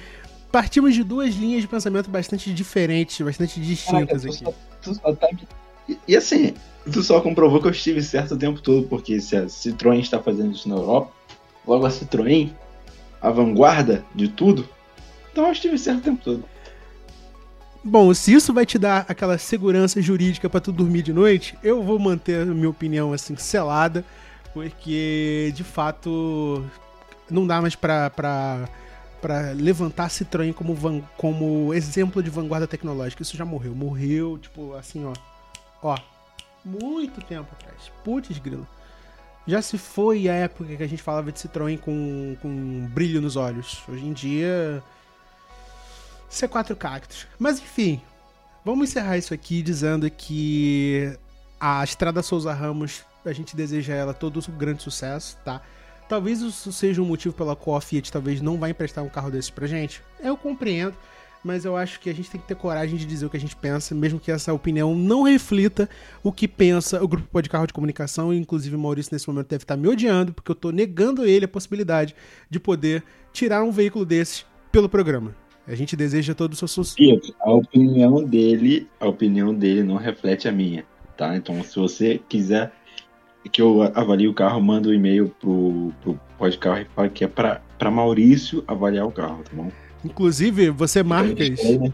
partimos 0.51 0.95
de 0.95 1.03
duas 1.03 1.35
linhas 1.35 1.63
de 1.63 1.69
pensamento 1.69 2.09
bastante 2.09 2.53
diferentes, 2.53 3.21
bastante 3.21 3.61
distintas 3.61 4.23
Caraca, 4.23 4.51
aqui. 4.51 4.59
Tu 4.83 4.95
só 4.95 5.13
tá... 5.15 5.29
e, 5.89 5.99
e 6.07 6.17
assim, 6.17 6.55
tu 6.93 7.03
só 7.03 7.21
comprovou 7.21 7.61
que 7.61 7.67
eu 7.67 7.73
estive 7.73 8.03
certo 8.03 8.35
o 8.35 8.39
tempo 8.39 8.61
todo, 8.61 8.87
porque 8.87 9.21
se 9.21 9.37
a 9.37 9.47
Citroën 9.47 10.01
está 10.01 10.21
fazendo 10.21 10.53
isso 10.53 10.69
na 10.69 10.77
Europa, 10.77 11.11
logo 11.67 11.87
a 11.87 11.91
Citroën, 11.91 12.53
a 13.21 13.31
vanguarda 13.31 14.05
de 14.15 14.29
tudo, 14.29 14.69
então 15.33 15.47
eu 15.47 15.53
estive 15.53 15.79
certo 15.79 15.99
o 15.99 16.03
tempo 16.03 16.23
todo. 16.23 16.54
Bom, 17.87 18.14
se 18.14 18.32
isso 18.32 18.51
vai 18.55 18.64
te 18.64 18.78
dar 18.78 19.05
aquela 19.07 19.37
segurança 19.37 20.01
jurídica 20.01 20.49
para 20.49 20.59
tu 20.59 20.72
dormir 20.72 21.03
de 21.03 21.12
noite, 21.12 21.55
eu 21.62 21.82
vou 21.82 21.99
manter 21.99 22.41
a 22.41 22.45
minha 22.47 22.70
opinião 22.70 23.12
assim 23.12 23.37
selada, 23.37 24.03
porque 24.55 25.53
de 25.55 25.62
fato 25.62 26.64
não 27.30 27.47
dá 27.47 27.61
mais 27.61 27.76
pra, 27.76 28.09
pra, 28.09 28.66
pra 29.20 29.51
levantar 29.51 30.09
Citroën 30.09 30.55
como, 30.55 30.74
van, 30.74 31.03
como 31.18 31.74
exemplo 31.74 32.22
de 32.22 32.30
vanguarda 32.30 32.66
tecnológica. 32.66 33.22
Isso 33.22 33.37
já 33.37 33.45
morreu. 33.45 33.74
Morreu, 33.74 34.39
tipo, 34.39 34.72
assim, 34.74 35.05
ó. 35.05 35.12
Ó. 35.82 35.99
Muito 36.64 37.20
tempo 37.20 37.49
atrás. 37.53 37.93
Putz, 38.03 38.39
grilo. 38.39 38.66
Já 39.47 39.61
se 39.61 39.76
foi 39.76 40.26
a 40.26 40.32
época 40.32 40.74
que 40.74 40.82
a 40.82 40.89
gente 40.89 41.03
falava 41.03 41.30
de 41.30 41.39
Citroën 41.39 41.78
com, 41.78 42.35
com 42.41 42.89
brilho 42.95 43.20
nos 43.20 43.37
olhos. 43.37 43.82
Hoje 43.87 44.07
em 44.07 44.14
dia 44.14 44.82
C4 46.35 46.74
Cactus. 46.76 47.26
Mas 47.39 47.59
enfim, 47.59 48.01
vamos 48.64 48.91
encerrar 48.91 49.16
isso 49.16 49.32
aqui 49.32 49.62
dizendo 49.62 50.11
que 50.11 51.16
a 51.61 51.82
Estrada 51.82 52.22
Souza 52.22 52.53
Ramos, 52.53 53.03
a 53.24 53.32
gente 53.32 53.57
deseja 53.57 53.95
a 53.95 53.97
ela 53.97 54.14
todo 54.14 54.41
um 54.49 54.59
grande 54.59 54.82
sucesso, 54.82 55.39
tá? 55.45 55.62
Talvez 56.09 56.41
isso 56.41 56.70
seja 56.72 57.01
um 57.01 57.07
motivo 57.07 57.35
pela 57.35 57.57
qual 57.57 57.76
a 57.76 57.80
Fiat 57.80 58.12
talvez 58.12 58.43
não 58.43 58.59
vai 58.59 58.70
emprestar 58.70 59.03
um 59.03 59.09
carro 59.09 59.30
desse 59.30 59.51
pra 59.51 59.66
gente. 59.66 60.03
Eu 60.20 60.37
compreendo, 60.37 60.95
mas 61.43 61.64
eu 61.64 61.76
acho 61.76 62.01
que 62.01 62.11
a 62.11 62.14
gente 62.14 62.30
tem 62.30 62.41
que 62.41 62.47
ter 62.47 62.55
coragem 62.55 62.97
de 62.97 63.07
dizer 63.07 63.24
o 63.24 63.30
que 63.30 63.37
a 63.37 63.41
gente 63.41 63.57
pensa, 63.57 63.95
mesmo 63.95 64.20
que 64.20 64.30
essa 64.30 64.53
opinião 64.53 64.95
não 64.95 65.22
reflita 65.22 65.89
o 66.22 66.32
que 66.32 66.47
pensa 66.47 67.03
o 67.03 67.09
grupo 67.09 67.43
de 67.43 67.49
carro 67.49 67.66
de 67.66 67.72
comunicação. 67.72 68.32
Inclusive, 68.32 68.76
o 68.76 68.78
Maurício 68.78 69.14
nesse 69.14 69.28
momento 69.28 69.49
deve 69.49 69.64
estar 69.64 69.76
me 69.76 69.89
odiando, 69.89 70.32
porque 70.32 70.51
eu 70.51 70.55
tô 70.55 70.70
negando 70.70 71.24
ele 71.24 71.47
a 71.47 71.49
possibilidade 71.49 72.14
de 72.51 72.61
poder 72.61 73.03
tirar 73.32 73.62
um 73.62 73.70
veículo 73.70 74.05
desses 74.05 74.45
pelo 74.70 74.89
programa. 74.89 75.35
A 75.67 75.75
gente 75.75 75.97
deseja 75.97 76.35
todo 76.35 76.53
o 76.53 76.57
seu 76.57 76.69
sucesso. 76.69 77.35
A 77.41 77.51
opinião 77.51 78.23
dele, 78.23 78.87
a 79.01 79.09
opinião 79.09 79.55
dele 79.55 79.83
não 79.83 79.97
reflete 79.97 80.47
a 80.47 80.53
minha, 80.53 80.85
tá? 81.17 81.37
Então, 81.37 81.62
se 81.62 81.79
você 81.79 82.21
quiser 82.29 82.73
que 83.51 83.61
eu 83.61 83.83
avalie 83.95 84.29
o 84.29 84.35
carro, 84.35 84.61
manda 84.61 84.89
um 84.89 84.93
e-mail 84.93 85.29
pro, 85.41 85.93
pro 86.03 86.21
Podcarro 86.39 86.81
e 86.81 86.87
fala 86.95 87.09
que 87.09 87.25
é 87.25 87.29
para 87.29 87.91
Maurício 87.91 88.65
avaliar 88.67 89.07
o 89.07 89.12
carro, 89.12 89.43
tá 89.43 89.51
bom? 89.55 89.71
Inclusive, 90.05 90.71
você 90.71 91.03
marcas. 91.03 91.49
Né? 91.51 91.93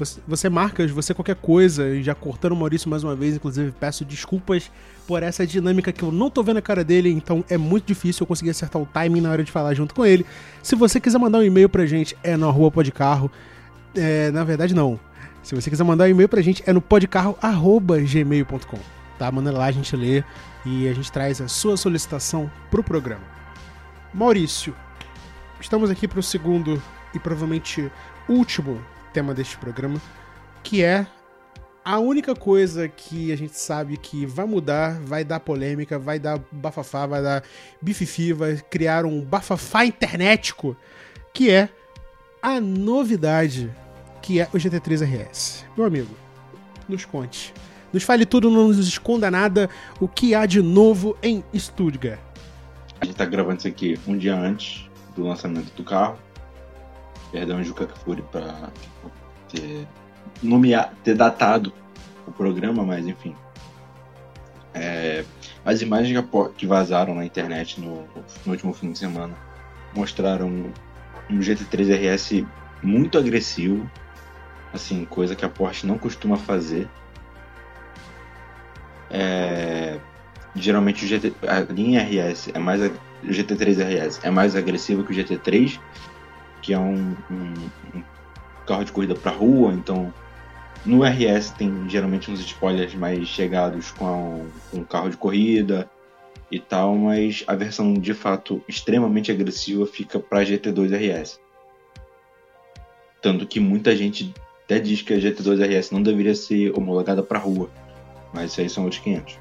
Você, 0.00 0.20
você 0.26 0.48
marcas, 0.48 0.90
você 0.90 1.12
qualquer 1.12 1.36
coisa, 1.36 2.02
já 2.02 2.14
cortando 2.14 2.52
o 2.52 2.56
Maurício 2.56 2.88
mais 2.88 3.04
uma 3.04 3.14
vez, 3.14 3.36
inclusive 3.36 3.70
peço 3.78 4.02
desculpas 4.02 4.70
por 5.06 5.22
essa 5.22 5.46
dinâmica 5.46 5.92
que 5.92 6.02
eu 6.02 6.10
não 6.10 6.30
tô 6.30 6.42
vendo 6.42 6.56
a 6.56 6.62
cara 6.62 6.82
dele, 6.82 7.10
então 7.10 7.44
é 7.50 7.58
muito 7.58 7.84
difícil 7.84 8.22
eu 8.22 8.26
conseguir 8.26 8.48
acertar 8.48 8.80
o 8.80 8.86
timing 8.86 9.20
na 9.20 9.30
hora 9.30 9.44
de 9.44 9.52
falar 9.52 9.74
junto 9.74 9.94
com 9.94 10.06
ele. 10.06 10.24
Se 10.62 10.74
você 10.74 10.98
quiser 10.98 11.18
mandar 11.18 11.40
um 11.40 11.42
e-mail 11.42 11.68
pra 11.68 11.84
gente, 11.84 12.16
é 12.22 12.34
no 12.34 12.48
arroba 12.48 12.70
podcarro. 12.70 13.30
É, 13.94 14.30
na 14.30 14.42
verdade, 14.42 14.74
não. 14.74 14.98
Se 15.42 15.54
você 15.54 15.68
quiser 15.68 15.84
mandar 15.84 16.04
um 16.04 16.08
e-mail 16.08 16.30
pra 16.30 16.40
gente, 16.40 16.62
é 16.66 16.72
no 16.72 16.80
podcarro.gmail.com. 16.80 18.78
Tá? 19.18 19.30
Manda 19.30 19.52
lá, 19.52 19.66
a 19.66 19.72
gente 19.72 19.94
lê 19.94 20.24
e 20.64 20.88
a 20.88 20.94
gente 20.94 21.12
traz 21.12 21.42
a 21.42 21.48
sua 21.48 21.76
solicitação 21.76 22.50
pro 22.70 22.82
programa. 22.82 23.24
Maurício, 24.14 24.74
estamos 25.60 25.90
aqui 25.90 26.08
pro 26.08 26.22
segundo 26.22 26.82
e 27.14 27.18
provavelmente 27.18 27.92
último 28.26 28.80
tema 29.12 29.34
deste 29.34 29.56
programa, 29.56 30.00
que 30.62 30.82
é 30.82 31.06
A 31.82 31.98
única 31.98 32.34
coisa 32.34 32.88
que 32.88 33.32
a 33.32 33.36
gente 33.36 33.58
sabe 33.58 33.96
que 33.96 34.26
vai 34.26 34.44
mudar, 34.44 35.00
vai 35.00 35.24
dar 35.24 35.40
polêmica, 35.40 35.98
vai 35.98 36.18
dar 36.18 36.38
bafafá, 36.52 37.06
vai 37.06 37.22
dar 37.22 37.42
bififi, 37.80 38.32
vai 38.34 38.56
criar 38.70 39.06
um 39.06 39.22
bafafá 39.22 39.86
internetico, 39.86 40.76
que 41.32 41.50
é 41.50 41.70
a 42.42 42.60
novidade 42.60 43.70
que 44.20 44.40
é 44.40 44.48
o 44.52 44.56
GT3 44.56 45.02
RS. 45.04 45.64
Meu 45.76 45.86
amigo, 45.86 46.14
nos 46.88 47.04
conte. 47.04 47.52
Nos 47.92 48.02
fale 48.02 48.24
tudo, 48.24 48.50
não 48.50 48.68
nos 48.68 48.78
esconda 48.78 49.30
nada. 49.30 49.68
O 49.98 50.06
que 50.06 50.34
há 50.34 50.46
de 50.46 50.62
novo 50.62 51.16
em 51.22 51.42
Stuttgart? 51.56 52.20
A 53.00 53.04
gente 53.04 53.16
tá 53.16 53.24
gravando 53.24 53.58
isso 53.58 53.68
aqui 53.68 53.98
um 54.06 54.16
dia 54.16 54.36
antes 54.36 54.88
do 55.16 55.24
lançamento 55.24 55.72
do 55.74 55.82
carro. 55.82 56.18
Perdão, 57.30 57.62
Juca 57.62 57.86
Kafuri, 57.86 58.22
pra 58.22 58.70
ter, 59.48 59.86
nomear, 60.42 60.92
ter 61.04 61.14
datado 61.14 61.72
o 62.26 62.32
programa, 62.32 62.84
mas 62.84 63.06
enfim. 63.06 63.36
É, 64.74 65.24
as 65.64 65.82
imagens 65.82 66.24
que 66.56 66.66
vazaram 66.66 67.14
na 67.14 67.24
internet 67.24 67.80
no, 67.80 68.04
no 68.46 68.52
último 68.52 68.72
fim 68.72 68.92
de 68.92 68.98
semana 68.98 69.34
mostraram 69.94 70.72
um 71.28 71.38
GT3 71.38 72.14
RS 72.14 72.46
muito 72.82 73.18
agressivo, 73.18 73.88
assim, 74.72 75.04
coisa 75.04 75.34
que 75.34 75.44
a 75.44 75.48
Porsche 75.48 75.86
não 75.86 75.98
costuma 75.98 76.36
fazer. 76.36 76.88
É, 79.10 79.98
geralmente 80.54 81.04
o 81.04 81.08
GT, 81.08 81.32
a 81.46 81.60
linha 81.72 82.02
RS 82.02 82.50
é 82.54 82.58
mais 82.58 82.80
o 82.80 83.26
GT3 83.26 83.82
RS 83.82 84.20
é 84.22 84.30
mais 84.30 84.56
agressivo 84.56 85.04
que 85.04 85.12
o 85.12 85.14
GT3, 85.14 85.78
que 86.62 86.72
é 86.72 86.78
um, 86.78 87.16
um, 87.30 87.54
um 87.94 88.02
carro 88.66 88.84
de 88.84 88.92
corrida 88.92 89.14
para 89.14 89.32
rua, 89.32 89.72
então 89.72 90.12
no 90.84 91.02
RS 91.04 91.50
tem 91.50 91.88
geralmente 91.88 92.30
uns 92.30 92.40
spoilers 92.40 92.94
mais 92.94 93.28
chegados 93.28 93.90
com, 93.90 94.46
com 94.70 94.84
carro 94.84 95.10
de 95.10 95.16
corrida 95.16 95.88
e 96.50 96.58
tal, 96.58 96.96
mas 96.96 97.44
a 97.46 97.54
versão 97.54 97.94
de 97.94 98.14
fato 98.14 98.62
extremamente 98.66 99.30
agressiva 99.30 99.86
fica 99.86 100.18
para 100.18 100.42
GT2 100.42 100.90
RS. 100.92 101.40
Tanto 103.20 103.46
que 103.46 103.60
muita 103.60 103.94
gente 103.94 104.34
até 104.64 104.78
diz 104.78 105.02
que 105.02 105.12
a 105.12 105.18
GT2 105.18 105.66
RS 105.66 105.90
não 105.90 106.02
deveria 106.02 106.34
ser 106.34 106.76
homologada 106.76 107.22
para 107.22 107.38
rua, 107.38 107.70
mas 108.32 108.52
isso 108.52 108.60
aí 108.60 108.68
são 108.70 108.84
outros 108.84 109.02
500. 109.02 109.38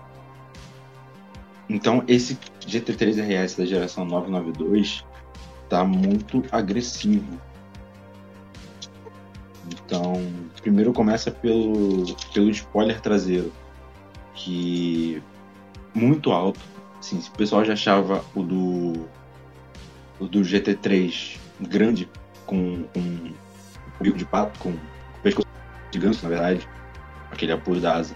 Então, 1.70 2.04
esse 2.08 2.38
GT3 2.62 3.22
RS 3.22 3.56
da 3.56 3.66
geração 3.66 4.04
992 4.04 5.06
tá 5.70 5.84
muito 5.84 6.44
agressivo. 6.52 7.40
Então, 9.72 10.14
primeiro 10.62 10.92
começa 10.92 11.30
pelo, 11.30 12.06
pelo 12.34 12.50
spoiler 12.50 13.00
traseiro, 13.00 13.52
que 14.34 15.22
muito 15.94 16.32
alto. 16.32 16.60
Assim, 17.00 17.20
o 17.20 17.38
pessoal 17.38 17.64
já 17.64 17.74
achava 17.74 18.24
o 18.36 18.44
do, 18.44 19.08
o 20.20 20.26
do 20.28 20.42
GT3 20.42 21.38
grande, 21.60 22.10
com, 22.46 22.84
com 22.94 23.34
bico 24.02 24.18
de 24.18 24.26
pato, 24.26 24.58
com 24.60 24.76
pescoço 25.22 25.48
de 25.92 26.00
ganso, 26.00 26.24
na 26.24 26.30
verdade, 26.30 26.68
aquele 27.32 27.52
apoio 27.52 27.80
da 27.80 27.96
asa. 27.96 28.16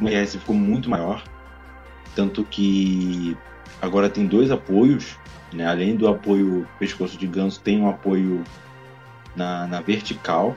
O 0.00 0.06
RS 0.06 0.36
ficou 0.36 0.54
muito 0.54 0.88
maior, 0.88 1.22
tanto 2.14 2.44
que 2.44 3.36
agora 3.82 4.08
tem 4.08 4.26
dois 4.26 4.50
apoios, 4.50 5.18
né? 5.52 5.66
além 5.66 5.96
do 5.96 6.08
apoio 6.08 6.66
pescoço 6.78 7.16
de 7.16 7.26
ganso, 7.26 7.60
tem 7.60 7.80
um 7.80 7.88
apoio 7.88 8.44
na, 9.34 9.66
na 9.66 9.80
vertical. 9.80 10.56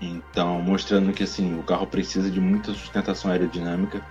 Então, 0.00 0.60
mostrando 0.60 1.12
que 1.12 1.24
assim, 1.24 1.58
o 1.58 1.62
carro 1.62 1.86
precisa 1.86 2.30
de 2.30 2.40
muita 2.40 2.72
sustentação 2.72 3.30
aerodinâmica. 3.30 4.04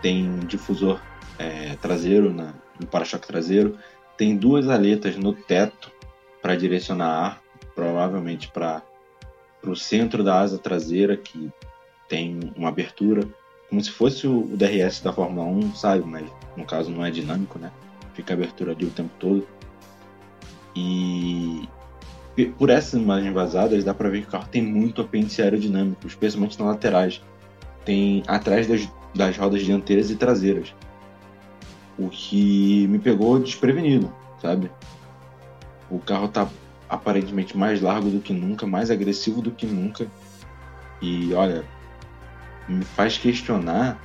Tem 0.00 0.38
difusor 0.40 1.00
é, 1.38 1.76
traseiro 1.76 2.32
na, 2.32 2.54
no 2.78 2.86
para-choque 2.86 3.26
traseiro. 3.26 3.76
Tem 4.16 4.36
duas 4.36 4.68
aletas 4.68 5.16
no 5.16 5.32
teto 5.32 5.90
para 6.40 6.54
direcionar 6.54 7.08
ar 7.08 7.42
provavelmente 7.74 8.48
para 8.48 8.82
o 9.62 9.76
centro 9.76 10.24
da 10.24 10.40
asa 10.40 10.58
traseira, 10.58 11.16
que 11.16 11.52
tem 12.08 12.52
uma 12.56 12.70
abertura, 12.70 13.28
como 13.68 13.82
se 13.82 13.90
fosse 13.90 14.26
o, 14.26 14.42
DRS 14.42 15.00
da 15.00 15.12
Fórmula 15.12 15.46
1, 15.46 15.74
sabe? 15.74 16.04
Mas 16.06 16.26
no 16.56 16.64
caso 16.64 16.90
não 16.90 17.04
é 17.04 17.10
dinâmico, 17.10 17.58
né? 17.58 17.70
Fica 18.14 18.34
abertura 18.34 18.72
ali 18.72 18.86
o 18.86 18.90
tempo 18.90 19.10
todo. 19.18 19.46
E 20.74 21.68
por 22.58 22.70
essas 22.70 23.00
imagens 23.00 23.32
vazadas 23.32 23.82
dá 23.82 23.94
para 23.94 24.10
ver 24.10 24.22
que 24.22 24.28
o 24.28 24.30
carro 24.30 24.48
tem 24.48 24.62
muito 24.62 25.00
apêndice 25.00 25.42
aerodinâmico, 25.42 26.06
especialmente 26.06 26.58
nas 26.58 26.68
laterais. 26.68 27.22
Tem 27.84 28.22
atrás 28.26 28.66
das, 28.66 28.88
das 29.14 29.36
rodas 29.36 29.62
dianteiras 29.62 30.10
e 30.10 30.16
traseiras. 30.16 30.74
O 31.98 32.10
que 32.10 32.86
me 32.88 32.98
pegou 32.98 33.38
desprevenido, 33.38 34.12
sabe? 34.40 34.70
O 35.90 35.98
carro 35.98 36.28
tá 36.28 36.48
aparentemente 36.88 37.56
mais 37.56 37.80
largo 37.80 38.10
do 38.10 38.20
que 38.20 38.32
nunca, 38.32 38.66
mais 38.66 38.90
agressivo 38.90 39.40
do 39.40 39.50
que 39.50 39.66
nunca. 39.66 40.06
E 41.00 41.32
olha, 41.32 41.64
me 42.68 42.84
faz 42.84 43.18
questionar 43.18 43.98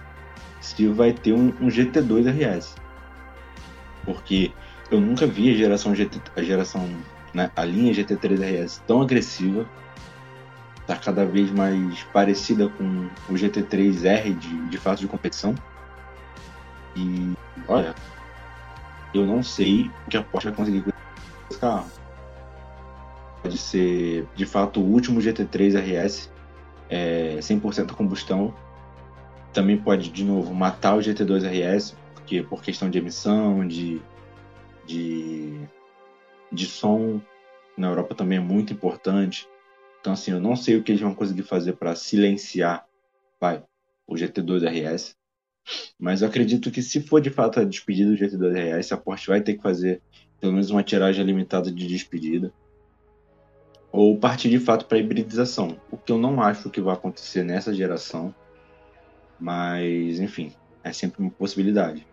se 0.60 0.88
vai 0.88 1.14
ter 1.14 1.34
um, 1.34 1.48
um 1.60 1.68
GT2 1.68 2.28
RS. 2.30 2.76
Porque 4.06 4.52
eu 4.90 5.00
nunca 5.00 5.26
vi 5.26 5.52
a 5.52 5.58
geração 5.58 5.96
GT, 5.96 6.22
a 6.36 6.42
geração, 6.42 6.90
né, 7.34 7.52
a 7.56 7.64
linha 7.64 7.94
GT3 7.94 8.64
RS 8.64 8.82
tão 8.88 9.02
agressiva. 9.02 9.66
Tá 10.88 10.96
cada 10.96 11.26
vez 11.26 11.52
mais 11.52 12.04
parecida 12.06 12.68
com 12.70 13.08
o 13.30 13.34
GT3R 13.34 14.38
de, 14.38 14.68
de 14.68 14.78
fato 14.78 15.00
de 15.00 15.08
competição. 15.08 15.56
E 16.96 17.34
olha, 17.68 17.96
eu 19.14 19.26
não 19.26 19.42
sei 19.42 19.90
o 20.06 20.10
que 20.10 20.18
a 20.18 20.24
Porsche 20.24 20.48
vai 20.48 20.58
conseguir 20.58 20.82
com 20.82 20.92
esse 21.50 21.60
carro 21.60 21.86
pode 23.42 23.58
ser 23.58 24.28
de 24.36 24.46
fato 24.46 24.80
o 24.80 24.84
último 24.84 25.20
GT3 25.20 25.76
RS 25.76 26.31
é, 26.92 27.38
100% 27.40 27.94
combustão. 27.94 28.54
Também 29.54 29.78
pode 29.78 30.10
de 30.10 30.24
novo 30.24 30.54
matar 30.54 30.96
o 30.96 31.00
GT2 31.00 31.44
RS, 31.48 31.96
porque 32.14 32.44
por 32.44 32.62
questão 32.62 32.90
de 32.90 32.98
emissão, 32.98 33.68
de, 33.68 34.02
de, 34.86 35.60
de 36.52 36.66
som, 36.66 37.22
na 37.78 37.88
Europa 37.88 38.14
também 38.14 38.38
é 38.38 38.42
muito 38.42 38.74
importante. 38.74 39.48
Então 40.00 40.14
assim, 40.14 40.32
eu 40.32 40.40
não 40.40 40.56
sei 40.56 40.76
o 40.76 40.84
que 40.84 40.92
eles 40.92 41.02
vão 41.02 41.16
conseguir 41.16 41.44
fazer 41.44 41.74
para 41.74 41.96
silenciar 41.96 42.86
vai, 43.40 43.64
o 44.08 44.14
GT2 44.14 44.68
RS. 44.68 45.16
Mas 46.00 46.22
eu 46.22 46.28
acredito 46.28 46.72
que 46.72 46.82
se 46.82 47.02
for 47.02 47.22
de 47.22 47.30
fato 47.30 47.60
a 47.60 47.64
despedida 47.64 48.12
do 48.12 48.18
GT2 48.18 48.78
RS, 48.78 48.92
a 48.92 48.98
Porsche 48.98 49.28
vai 49.28 49.42
ter 49.42 49.56
que 49.56 49.62
fazer 49.62 50.02
pelo 50.40 50.54
menos 50.54 50.72
uma 50.72 50.84
tiragem 50.84 51.24
limitada 51.24 51.72
de 51.72 51.88
despedida 51.88 52.52
ou 53.92 54.18
partir 54.18 54.50
de 54.50 54.60
fato 54.60 54.86
para 54.86 54.98
hibridização, 54.98 55.78
o 55.92 55.98
que 55.98 56.12
eu 56.12 56.18
não 56.18 56.42
acho 56.42 56.70
que 56.70 56.80
vai 56.80 56.94
acontecer 56.94 57.44
nessa 57.44 57.74
geração, 57.74 58.34
mas 59.40 60.20
enfim, 60.20 60.54
é 60.84 60.94
sempre 60.94 61.22
uma 61.22 61.32
possibilidade. 61.32 62.08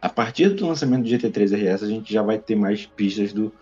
A 0.00 0.08
partir 0.08 0.50
do 0.50 0.66
lançamento 0.66 1.02
do 1.02 1.08
GT3 1.08 1.54
RS, 1.54 1.82
a 1.82 1.88
gente 1.88 2.12
já 2.12 2.22
vai 2.22 2.38
ter 2.38 2.54
mais 2.54 2.86
pistas 2.86 3.32
do, 3.32 3.52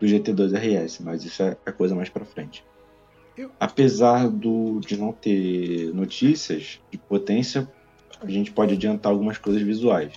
do 0.00 0.06
GT2 0.06 0.52
RS, 0.52 1.00
mas 1.00 1.24
isso 1.24 1.42
é, 1.42 1.56
é 1.64 1.70
coisa 1.70 1.94
mais 1.94 2.08
para 2.08 2.24
frente. 2.24 2.64
Apesar 3.58 4.28
do, 4.28 4.80
de 4.80 4.96
não 4.96 5.12
ter 5.12 5.92
notícias 5.94 6.80
de 6.90 6.98
potência, 6.98 7.70
a 8.20 8.28
gente 8.28 8.52
pode 8.52 8.74
adiantar 8.74 9.12
algumas 9.12 9.38
coisas 9.38 9.62
visuais, 9.62 10.12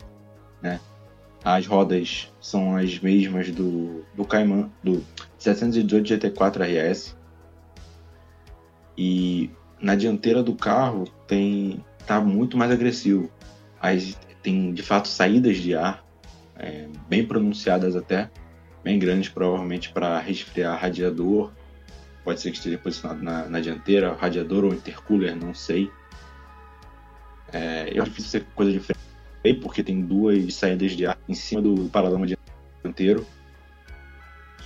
né? 0.62 0.80
As 1.46 1.68
rodas 1.68 2.34
são 2.42 2.76
as 2.76 3.00
mesmas 3.00 3.52
do, 3.52 4.04
do 4.16 4.26
Cayman, 4.26 4.72
do 4.84 5.06
718 5.38 6.16
GT4 6.16 6.64
RS. 6.64 7.16
E 8.98 9.52
na 9.80 9.94
dianteira 9.94 10.42
do 10.42 10.56
carro 10.56 11.04
tem 11.28 11.86
tá 12.08 12.20
muito 12.20 12.58
mais 12.58 12.72
agressivo. 12.72 13.30
As, 13.80 14.18
tem 14.42 14.74
de 14.74 14.82
fato 14.82 15.08
saídas 15.08 15.58
de 15.58 15.76
ar 15.76 16.04
é, 16.56 16.88
bem 17.08 17.24
pronunciadas 17.24 17.96
até, 17.96 18.32
bem 18.84 18.98
grandes 18.98 19.30
provavelmente 19.30 19.92
para 19.92 20.18
resfriar 20.18 20.82
radiador. 20.82 21.52
Pode 22.24 22.42
ser 22.42 22.50
que 22.50 22.58
esteja 22.58 22.80
posicionado 22.80 23.22
na, 23.22 23.46
na 23.46 23.60
dianteira, 23.60 24.16
radiador 24.16 24.66
ou 24.66 24.74
intercooler, 24.74 25.36
não 25.36 25.54
sei. 25.54 25.92
É, 27.54 27.92
eu 27.94 28.02
acho 28.02 28.10
difícil 28.10 28.32
ser 28.32 28.48
coisa 28.56 28.72
diferente 28.72 29.05
porque 29.54 29.84
tem 29.84 30.02
duas 30.02 30.54
saídas 30.56 30.94
de 30.94 31.06
ar 31.06 31.18
em 31.28 31.34
cima 31.34 31.62
do 31.62 31.90
paralama 31.90 32.26
dianteiro. 32.26 33.26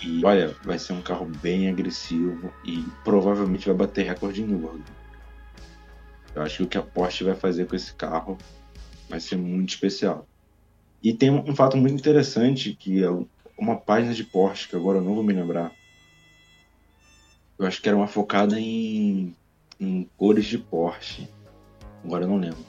E 0.01 0.23
olha, 0.23 0.55
vai 0.63 0.79
ser 0.79 0.93
um 0.93 1.01
carro 1.01 1.25
bem 1.41 1.67
agressivo 1.67 2.53
e 2.63 2.83
provavelmente 3.03 3.67
vai 3.67 3.75
bater 3.75 4.05
recorde 4.05 4.41
em 4.41 4.45
Nürburgring. 4.45 4.83
Eu 6.33 6.41
acho 6.41 6.57
que 6.57 6.63
o 6.63 6.67
que 6.67 6.77
a 6.77 6.81
Porsche 6.81 7.23
vai 7.23 7.35
fazer 7.35 7.67
com 7.67 7.75
esse 7.75 7.93
carro 7.93 8.37
vai 9.09 9.19
ser 9.19 9.35
muito 9.35 9.69
especial. 9.69 10.25
E 11.03 11.13
tem 11.13 11.29
um 11.29 11.55
fato 11.55 11.75
muito 11.75 11.95
interessante 11.95 12.73
que 12.73 13.03
é 13.03 13.09
uma 13.57 13.75
página 13.75 14.13
de 14.13 14.23
Porsche, 14.23 14.69
que 14.69 14.75
agora 14.75 14.99
eu 14.99 15.03
não 15.03 15.15
vou 15.15 15.23
me 15.23 15.33
lembrar. 15.33 15.71
Eu 17.57 17.65
acho 17.65 17.81
que 17.81 17.89
era 17.89 17.97
uma 17.97 18.07
focada 18.07 18.57
em, 18.57 19.35
em 19.79 20.09
cores 20.15 20.45
de 20.45 20.57
Porsche. 20.57 21.27
Agora 22.03 22.23
eu 22.23 22.29
não 22.29 22.37
lembro. 22.37 22.68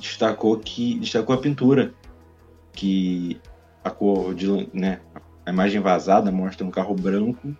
Destacou 0.00 0.58
que 0.58 0.98
destacou 0.98 1.34
a 1.34 1.40
pintura, 1.40 1.94
que 2.72 3.40
a 3.82 3.90
cor 3.90 4.34
de, 4.34 4.68
né, 4.72 5.00
a 5.46 5.50
imagem 5.50 5.80
vazada 5.80 6.30
mostra 6.30 6.66
um 6.66 6.70
carro 6.70 6.94
branco 6.94 7.56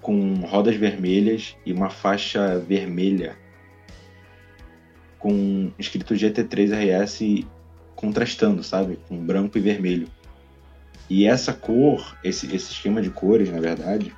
com 0.00 0.34
rodas 0.40 0.76
vermelhas 0.76 1.56
e 1.64 1.72
uma 1.72 1.88
faixa 1.88 2.58
vermelha 2.58 3.36
com 5.18 5.72
escrito 5.78 6.14
GT3 6.14 6.72
RS 6.74 7.46
contrastando, 7.96 8.62
sabe? 8.62 8.98
Com 9.08 9.16
branco 9.16 9.56
e 9.56 9.60
vermelho. 9.60 10.08
E 11.08 11.26
essa 11.26 11.54
cor, 11.54 12.16
esse, 12.22 12.46
esse 12.54 12.72
esquema 12.72 13.00
de 13.00 13.10
cores, 13.10 13.50
na 13.50 13.60
verdade, 13.60 14.14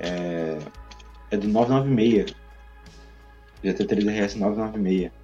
é, 0.00 0.58
é 1.30 1.36
do 1.36 1.46
996. 1.46 2.34
GT3 3.62 4.24
RS 4.24 4.34
996. 4.34 5.19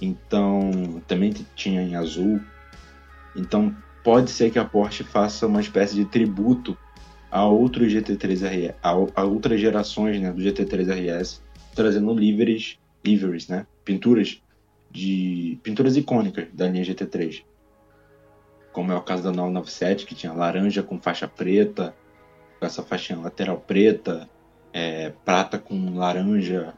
Então, 0.00 1.02
também 1.06 1.32
tinha 1.54 1.82
em 1.82 1.94
azul. 1.94 2.40
Então, 3.36 3.74
pode 4.02 4.30
ser 4.30 4.50
que 4.50 4.58
a 4.58 4.64
Porsche 4.64 5.04
faça 5.04 5.46
uma 5.46 5.60
espécie 5.60 5.94
de 5.94 6.04
tributo 6.04 6.76
a 7.30 7.46
outros 7.46 7.92
GT3 7.92 8.46
RS, 8.46 8.74
a, 8.82 8.90
a 8.90 9.24
outras 9.24 9.58
gerações 9.58 10.20
né, 10.20 10.30
do 10.30 10.42
GT3 10.42 11.20
RS, 11.20 11.42
trazendo 11.74 12.12
liveries, 12.12 12.78
liveries, 13.04 13.48
né, 13.48 13.66
pinturas 13.84 14.42
de 14.90 15.58
pinturas 15.62 15.96
icônicas 15.96 16.48
da 16.52 16.68
linha 16.68 16.84
GT3, 16.84 17.42
como 18.72 18.92
é 18.92 18.96
o 18.96 19.00
caso 19.00 19.22
da 19.22 19.30
997 19.30 20.04
que 20.04 20.14
tinha 20.14 20.32
laranja 20.32 20.82
com 20.82 21.00
faixa 21.00 21.26
preta, 21.26 21.94
com 22.60 22.66
essa 22.66 22.82
faixinha 22.82 23.18
lateral 23.18 23.58
preta, 23.58 24.28
é, 24.72 25.10
prata 25.24 25.58
com 25.58 25.94
laranja 25.94 26.74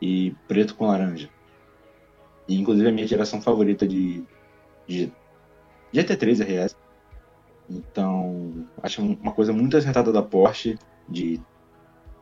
e 0.00 0.34
preto 0.48 0.74
com 0.74 0.86
laranja. 0.86 1.28
E, 2.48 2.58
inclusive 2.60 2.88
a 2.88 2.92
minha 2.92 3.06
geração 3.06 3.40
favorita 3.40 3.86
de, 3.86 4.22
de 4.86 5.12
GT3 5.92 6.42
RS 6.42 6.76
então, 7.68 8.66
acho 8.82 9.02
uma 9.02 9.32
coisa 9.32 9.52
muito 9.52 9.76
acertada 9.76 10.12
da 10.12 10.22
Porsche 10.22 10.78
de 11.08 11.40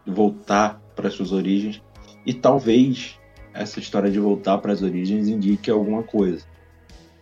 voltar 0.06 0.80
para 0.94 1.10
suas 1.10 1.32
origens. 1.32 1.82
E 2.24 2.32
talvez 2.32 3.18
essa 3.52 3.80
história 3.80 4.10
de 4.10 4.18
voltar 4.18 4.58
para 4.58 4.72
as 4.72 4.82
origens 4.82 5.28
indique 5.28 5.70
alguma 5.70 6.02
coisa, 6.02 6.44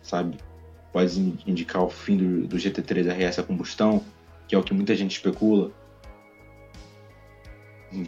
sabe? 0.01 0.37
Pode 0.93 1.19
indicar 1.47 1.83
o 1.83 1.89
fim 1.89 2.17
do, 2.17 2.47
do 2.47 2.57
GT3 2.57 3.11
RS 3.11 3.39
a 3.39 3.43
combustão, 3.43 4.03
que 4.47 4.55
é 4.55 4.57
o 4.57 4.63
que 4.63 4.73
muita 4.73 4.95
gente 4.95 5.11
especula, 5.11 5.71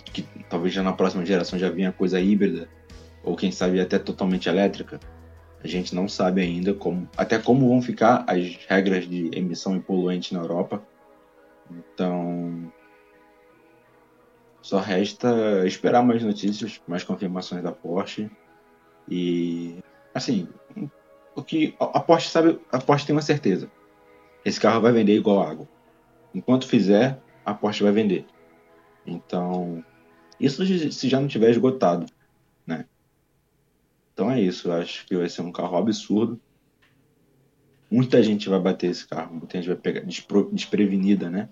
que 0.05 0.23
talvez 0.49 0.73
já 0.73 0.83
na 0.83 0.93
próxima 0.93 1.25
geração 1.25 1.57
já 1.57 1.69
venha 1.69 1.91
coisa 1.91 2.19
híbrida, 2.19 2.69
ou 3.23 3.35
quem 3.35 3.51
sabe 3.51 3.79
até 3.79 3.97
totalmente 3.97 4.49
elétrica. 4.49 4.99
A 5.63 5.67
gente 5.67 5.95
não 5.95 6.09
sabe 6.09 6.41
ainda 6.41 6.73
como, 6.73 7.09
até 7.15 7.39
como 7.39 7.69
vão 7.69 7.81
ficar 7.81 8.25
as 8.27 8.57
regras 8.67 9.07
de 9.07 9.31
emissão 9.33 9.77
e 9.77 9.79
poluente 9.79 10.33
na 10.33 10.41
Europa. 10.41 10.83
Então, 11.71 12.71
só 14.61 14.79
resta 14.79 15.65
esperar 15.65 16.03
mais 16.03 16.21
notícias, 16.21 16.81
mais 16.85 17.03
confirmações 17.03 17.63
da 17.63 17.71
Porsche. 17.71 18.29
E 19.09 19.79
assim, 20.13 20.49
o 21.35 21.41
que 21.41 21.75
a 21.79 21.99
Porsche 21.99 22.29
sabe, 22.29 22.59
a 22.71 22.79
Porsche 22.79 23.05
tem 23.05 23.15
uma 23.15 23.21
certeza. 23.21 23.71
Esse 24.43 24.59
carro 24.59 24.81
vai 24.81 24.91
vender 24.91 25.15
igual 25.15 25.41
água. 25.41 25.67
Enquanto 26.35 26.67
fizer, 26.67 27.19
a 27.45 27.53
Porsche 27.53 27.83
vai 27.83 27.93
vender. 27.93 28.25
Então, 29.05 29.83
isso 30.39 30.65
se 30.91 31.09
já 31.09 31.19
não 31.19 31.27
tiver 31.27 31.51
esgotado, 31.51 32.05
né? 32.65 32.85
Então 34.13 34.29
é 34.29 34.39
isso, 34.39 34.67
eu 34.67 34.73
acho 34.73 35.05
que 35.05 35.15
vai 35.15 35.27
ser 35.27 35.41
um 35.41 35.51
carro 35.51 35.75
absurdo. 35.75 36.39
Muita 37.89 38.21
gente 38.23 38.49
vai 38.49 38.59
bater 38.59 38.89
esse 38.89 39.07
carro, 39.07 39.35
muita 39.35 39.57
gente 39.57 39.67
vai 39.67 39.77
pegar 39.77 40.01
despro, 40.01 40.49
desprevenida, 40.51 41.29
né? 41.29 41.49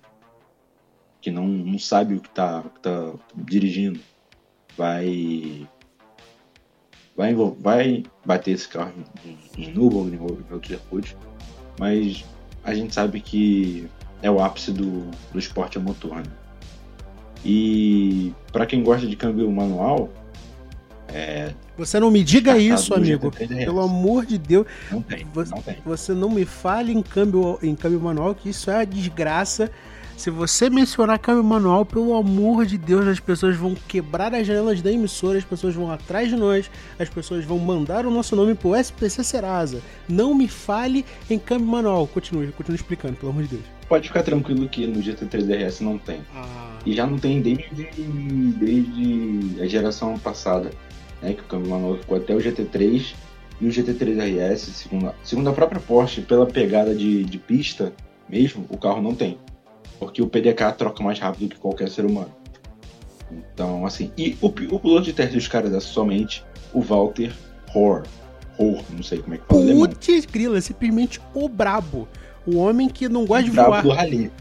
Que 1.19 1.29
não, 1.29 1.47
não 1.47 1.77
sabe 1.77 2.15
o 2.15 2.21
que 2.21 2.29
está 2.29 2.63
que 2.63 2.79
tá 2.79 3.13
dirigindo. 3.35 3.99
Vai 4.77 5.67
vai, 7.15 7.33
vai 7.35 8.03
bater 8.25 8.51
esse 8.51 8.67
carro 8.67 8.93
em, 9.25 9.37
em 9.57 9.73
Nürburgring 9.73 10.19
ou 10.19 10.29
em 10.29 10.53
outros 10.53 10.67
circuitos, 10.67 11.15
mas 11.79 12.23
a 12.63 12.73
gente 12.73 12.93
sabe 12.93 13.19
que 13.21 13.87
é 14.21 14.29
o 14.29 14.41
ápice 14.41 14.71
do, 14.71 15.09
do 15.31 15.39
esporte 15.39 15.77
a 15.77 15.81
motor. 15.81 16.15
Né? 16.17 16.31
E 17.43 18.33
para 18.51 18.65
quem 18.65 18.83
gosta 18.83 19.07
de 19.07 19.15
câmbio 19.15 19.51
manual, 19.51 20.09
é, 21.13 21.53
você 21.77 21.99
não 21.99 22.09
me 22.09 22.23
diga 22.23 22.57
isso, 22.57 22.93
amigo. 22.93 23.31
Pelo 23.31 23.81
amor 23.81 24.25
de 24.25 24.37
Deus. 24.37 24.65
Não 24.91 25.01
tem, 25.01 25.25
você, 25.33 25.55
não 25.55 25.61
tem. 25.61 25.77
Você 25.85 26.13
não 26.13 26.29
me 26.29 26.45
fale 26.45 26.93
em 26.93 27.01
câmbio, 27.01 27.59
em 27.61 27.75
câmbio 27.75 27.99
manual, 27.99 28.33
que 28.35 28.49
isso 28.49 28.69
é 28.71 28.75
uma 28.75 28.85
desgraça. 28.85 29.69
Se 30.15 30.29
você 30.29 30.69
mencionar 30.69 31.17
câmbio 31.17 31.43
manual, 31.43 31.83
pelo 31.83 32.15
amor 32.15 32.65
de 32.67 32.77
Deus, 32.77 33.07
as 33.07 33.19
pessoas 33.19 33.57
vão 33.57 33.73
quebrar 33.73 34.35
as 34.35 34.45
janelas 34.45 34.79
da 34.79 34.91
emissora, 34.91 35.39
as 35.39 35.43
pessoas 35.43 35.73
vão 35.73 35.91
atrás 35.91 36.29
de 36.29 36.35
nós, 36.35 36.69
as 36.99 37.09
pessoas 37.09 37.43
vão 37.43 37.57
mandar 37.57 38.05
o 38.05 38.11
nosso 38.11 38.35
nome 38.35 38.53
pro 38.53 38.75
SPC 38.75 39.23
Serasa. 39.23 39.81
Não 40.07 40.35
me 40.35 40.47
fale 40.47 41.03
em 41.27 41.39
câmbio 41.39 41.65
manual. 41.65 42.05
Continue, 42.05 42.51
continue 42.51 42.75
explicando, 42.75 43.15
pelo 43.15 43.31
amor 43.31 43.43
de 43.43 43.49
Deus. 43.49 43.63
Pode 43.89 44.07
ficar 44.07 44.21
tranquilo 44.21 44.69
que 44.69 44.85
no 44.85 45.01
GT3 45.01 45.65
RS 45.67 45.81
não 45.81 45.97
tem. 45.97 46.21
Ah. 46.35 46.77
E 46.85 46.93
já 46.93 47.07
não 47.07 47.17
tem 47.17 47.41
desde, 47.41 47.67
desde 48.59 49.59
a 49.59 49.65
geração 49.65 50.19
passada 50.19 50.69
né, 51.21 51.33
que 51.33 51.41
o 51.41 51.45
câmbio 51.45 51.69
manual 51.69 51.97
ficou 51.97 52.17
até 52.17 52.33
o 52.33 52.39
GT3 52.39 53.13
e 53.59 53.67
o 53.67 53.69
GT3 53.69 54.51
RS, 54.51 54.61
segundo, 54.61 55.13
segundo 55.23 55.49
a 55.49 55.53
própria 55.53 55.79
Porsche, 55.79 56.21
pela 56.21 56.45
pegada 56.45 56.95
de, 56.95 57.23
de 57.23 57.37
pista 57.37 57.93
mesmo, 58.27 58.65
o 58.69 58.77
carro 58.77 59.01
não 59.01 59.13
tem. 59.13 59.37
Porque 59.99 60.21
o 60.21 60.27
PDK 60.27 60.73
troca 60.77 61.03
mais 61.03 61.19
rápido 61.19 61.49
que 61.49 61.59
qualquer 61.59 61.89
ser 61.89 62.05
humano. 62.05 62.31
Então, 63.31 63.85
assim, 63.85 64.11
e 64.17 64.35
o, 64.41 64.47
o 64.47 64.79
piloto 64.79 65.03
de 65.03 65.13
teste 65.13 65.35
dos 65.35 65.47
caras 65.47 65.73
é 65.73 65.79
somente 65.79 66.43
o 66.73 66.81
Walter 66.81 67.31
Hohr. 67.73 68.03
Hohr, 68.57 68.83
não 68.89 69.03
sei 69.03 69.19
como 69.19 69.35
é 69.35 69.37
que 69.37 69.45
fala. 69.45 69.87
Putz, 69.87 70.25
grila, 70.25 70.57
é 70.57 70.61
simplesmente 70.61 71.21
o 71.33 71.47
brabo. 71.47 72.07
O 72.45 72.57
homem 72.57 72.89
que 72.89 73.07
não 73.07 73.25
gosta 73.25 73.43
de 73.43 73.51
brabo 73.51 73.69
voar. 73.69 73.83
do 73.83 73.89
rally. 73.91 74.31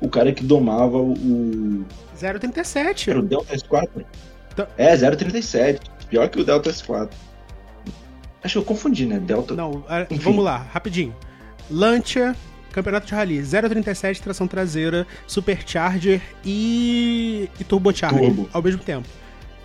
O 0.00 0.08
cara 0.08 0.32
que 0.32 0.44
domava 0.44 0.98
o. 0.98 1.84
037. 2.18 3.10
Era 3.10 3.18
o 3.18 3.22
Delta 3.22 3.54
S4? 3.54 4.04
Então... 4.52 4.66
É, 4.76 4.96
037. 4.96 5.80
Pior 6.12 6.28
que 6.28 6.38
o 6.38 6.44
Delta 6.44 6.68
S4. 6.68 7.08
Acho 8.44 8.52
que 8.52 8.58
eu 8.58 8.64
confundi, 8.64 9.06
né? 9.06 9.18
Delta. 9.18 9.54
Não, 9.54 9.82
Enfim. 10.10 10.22
vamos 10.22 10.44
lá, 10.44 10.58
rapidinho. 10.70 11.16
Lancia, 11.70 12.36
Campeonato 12.70 13.06
de 13.06 13.14
Rally, 13.14 13.42
037, 13.42 14.20
tração 14.20 14.46
traseira, 14.46 15.06
Supercharger 15.26 16.20
e, 16.44 17.48
e 17.58 17.64
Turbocharger 17.64 18.20
Turbo. 18.20 18.46
ao 18.52 18.62
mesmo 18.62 18.82
tempo. 18.82 19.08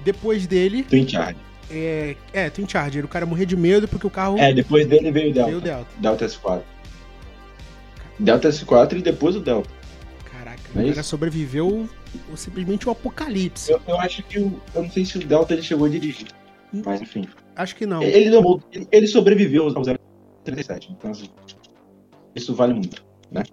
Depois 0.06 0.48
dele. 0.48 0.84
Twin 0.84 1.06
Charger. 1.06 1.36
É, 1.70 2.16
é, 2.32 2.50
Twin 2.50 2.66
Charger. 2.66 3.04
O 3.04 3.10
cara 3.10 3.26
morria 3.26 3.45
de 3.45 3.58
medo 3.58 3.86
porque 3.86 4.08
o 4.08 4.10
carro. 4.10 4.38
É, 4.38 4.54
depois 4.54 4.88
dele 4.88 5.12
veio 5.12 5.32
o 5.32 5.34
Delta. 5.34 5.48
Veio 5.48 5.58
o 5.58 5.62
Delta. 5.62 5.88
Delta 6.00 6.26
S4. 6.26 6.62
Delta 8.18 8.48
S4 8.48 8.93
e 8.93 9.02
depois 9.02 9.36
o 9.36 9.41
Delta. 9.41 9.70
Caraca, 10.32 10.62
é 10.78 10.82
o 10.82 10.89
cara 10.91 11.04
sobreviveu 11.04 11.89
simplesmente 12.36 12.88
o 12.88 12.91
apocalipse. 12.91 13.72
Eu, 13.72 13.82
eu 13.88 13.99
acho 13.99 14.24
que 14.24 14.39
o, 14.39 14.62
eu 14.74 14.84
não 14.84 14.91
sei 14.91 15.05
se 15.05 15.18
o 15.18 15.26
Delta 15.26 15.53
ele 15.53 15.62
chegou 15.62 15.86
a 15.86 15.89
dirigir. 15.89 16.28
Mas 16.86 17.01
enfim. 17.01 17.26
Acho 17.55 17.76
que 17.76 17.86
não. 17.86 18.01
Ele, 18.03 18.36
ele, 18.72 18.88
ele 18.91 19.08
sobreviveu 19.08 19.68
ao 19.68 19.84
037. 20.43 20.91
Então, 20.91 21.12
assim, 21.12 21.28
isso 22.36 22.53
vale 22.53 22.74
muito, 22.74 23.03
né? 23.32 23.43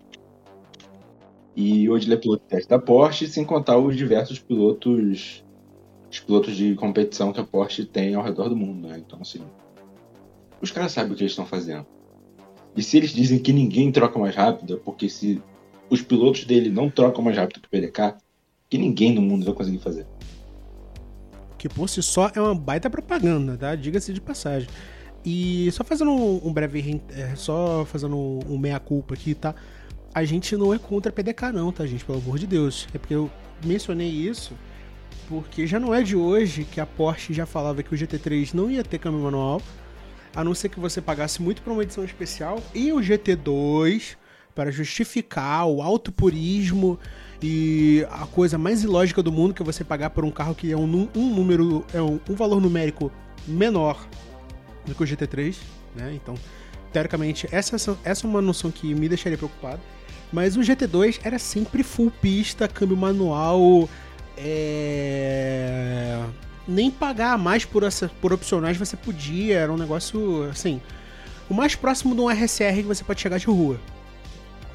E 1.57 1.89
hoje 1.89 2.07
ele 2.07 2.15
é 2.15 2.17
piloto 2.17 2.43
de 2.43 2.49
teste 2.49 2.69
da 2.69 2.79
Porsche, 2.79 3.29
sem 3.29 3.45
contar 3.45 3.79
os 3.79 3.97
diversos 3.97 4.39
pilotos 4.39 5.45
os 6.15 6.21
pilotos 6.21 6.57
de 6.57 6.75
competição 6.77 7.33
que 7.33 7.41
a 7.41 7.45
Porsche 7.45 7.85
tem 7.85 8.15
ao 8.15 8.23
redor 8.23 8.49
do 8.49 8.57
mundo, 8.57 8.87
né? 8.87 9.03
Então, 9.05 9.19
assim, 9.21 9.41
os 10.61 10.71
caras 10.71 10.93
sabem 10.93 11.13
o 11.13 11.17
que 11.17 11.23
eles 11.23 11.33
estão 11.33 11.45
fazendo. 11.45 11.85
E 12.77 12.83
se 12.83 12.97
eles 12.97 13.11
dizem 13.11 13.39
que 13.39 13.53
ninguém 13.53 13.91
troca 13.91 14.19
mais 14.19 14.35
rápido, 14.35 14.75
é 14.75 14.77
porque 14.77 15.09
se 15.09 15.43
os 15.91 16.03
pilotos 16.03 16.45
dele 16.45 16.71
não 16.71 16.89
trocam 16.89 17.23
mais 17.23 17.37
rápido 17.37 17.61
que 17.61 17.67
o 17.67 17.71
PDK, 17.71 18.17
que 18.75 18.79
ninguém 18.79 19.15
no 19.15 19.23
mundo 19.23 19.45
vai 19.45 19.55
conseguir 19.55 19.79
fazer 19.79 20.05
que 21.57 21.69
por 21.69 21.89
si 21.89 22.03
só 22.03 22.31
é 22.35 22.41
uma 22.43 22.55
baita 22.55 22.91
propaganda, 22.91 23.57
tá? 23.57 23.75
Diga-se 23.75 24.13
de 24.13 24.21
passagem. 24.21 24.69
E 25.25 25.71
só 25.73 25.83
fazendo 25.83 26.11
um, 26.11 26.53
breve. 26.53 27.01
É, 27.09 27.35
só 27.37 27.87
fazendo 27.87 28.15
um, 28.47 28.59
meia-culpa 28.59 29.15
aqui, 29.15 29.35
tá? 29.35 29.55
A 30.13 30.25
gente 30.25 30.55
não 30.59 30.75
é 30.75 30.79
contra 30.79 31.11
PDK, 31.11 31.53
não, 31.55 31.73
tá, 31.73 31.87
gente? 31.87 32.05
Pelo 32.05 32.19
amor 32.19 32.39
de 32.39 32.47
Deus. 32.47 32.87
É 32.93 32.99
porque 32.99 33.15
eu 33.15 33.31
mencionei 33.65 34.11
isso 34.11 34.53
porque 35.27 35.67
já 35.67 35.81
não 35.81 35.95
é 35.95 36.03
de 36.03 36.15
hoje 36.15 36.65
que 36.65 36.83
a 36.83 36.85
Porsche 36.85 37.33
já 37.33 37.47
falava 37.47 37.83
que 37.83 37.95
o 37.95 37.97
GT3 37.97 38.53
não 38.53 38.71
ia 38.71 38.85
ter 38.85 38.99
câmbio 38.99 39.21
manual, 39.21 39.63
a 40.37 40.45
não 40.45 40.55
ser 40.55 40.69
que 40.69 40.79
você 40.79 41.01
pagasse 41.01 41.41
muito 41.41 41.63
para 41.63 41.73
uma 41.73 41.83
edição 41.83 42.05
especial, 42.05 42.63
e 42.75 42.93
o 42.93 42.97
GT2 42.97 44.17
para 44.55 44.71
justificar 44.71 45.67
o 45.67 45.81
alto 45.81 46.13
purismo 46.13 46.99
E 47.47 48.07
a 48.11 48.25
coisa 48.27 48.57
mais 48.57 48.83
ilógica 48.83 49.23
do 49.23 49.31
mundo 49.31 49.53
que 49.53 49.61
é 49.61 49.65
você 49.67 49.85
pagar 49.85 50.09
por 50.09 50.25
um 50.25 50.31
carro 50.31 50.55
que 50.55 50.73
é 50.73 50.77
um, 50.79 51.11
um 51.15 51.35
número, 51.35 51.85
é 51.93 52.01
um, 52.01 52.19
um 52.31 52.35
valor 52.35 52.59
numérico 52.59 53.13
menor 53.47 54.09
do 54.87 54.95
que 54.95 55.03
o 55.03 55.07
GT3, 55.07 55.55
né? 55.95 56.15
Então, 56.15 56.37
teoricamente, 56.91 57.47
essa, 57.53 57.77
essa 58.03 58.27
é 58.27 58.31
uma 58.31 58.41
noção 58.41 58.71
que 58.71 58.95
me 58.95 59.11
deixaria 59.11 59.37
preocupado. 59.37 59.83
Mas 60.33 60.57
o 60.57 60.61
GT2 60.61 61.21
era 61.23 61.39
sempre 61.39 61.83
full 61.83 62.11
pista, 62.11 62.67
câmbio 62.67 62.97
manual, 62.97 63.91
é... 64.39 66.25
nem 66.67 66.91
pagar 66.91 67.37
mais 67.37 67.67
por, 67.67 67.83
essa, 67.83 68.11
por 68.23 68.33
opcionais 68.33 68.79
você 68.79 68.97
podia, 68.97 69.59
era 69.59 69.71
um 69.71 69.77
negócio 69.77 70.45
assim. 70.45 70.81
O 71.47 71.53
mais 71.53 71.75
próximo 71.75 72.15
de 72.15 72.23
um 72.23 72.31
RSR 72.31 72.77
que 72.77 72.85
você 72.85 73.05
pode 73.05 73.21
chegar 73.21 73.37
de 73.37 73.49
rua. 73.49 73.79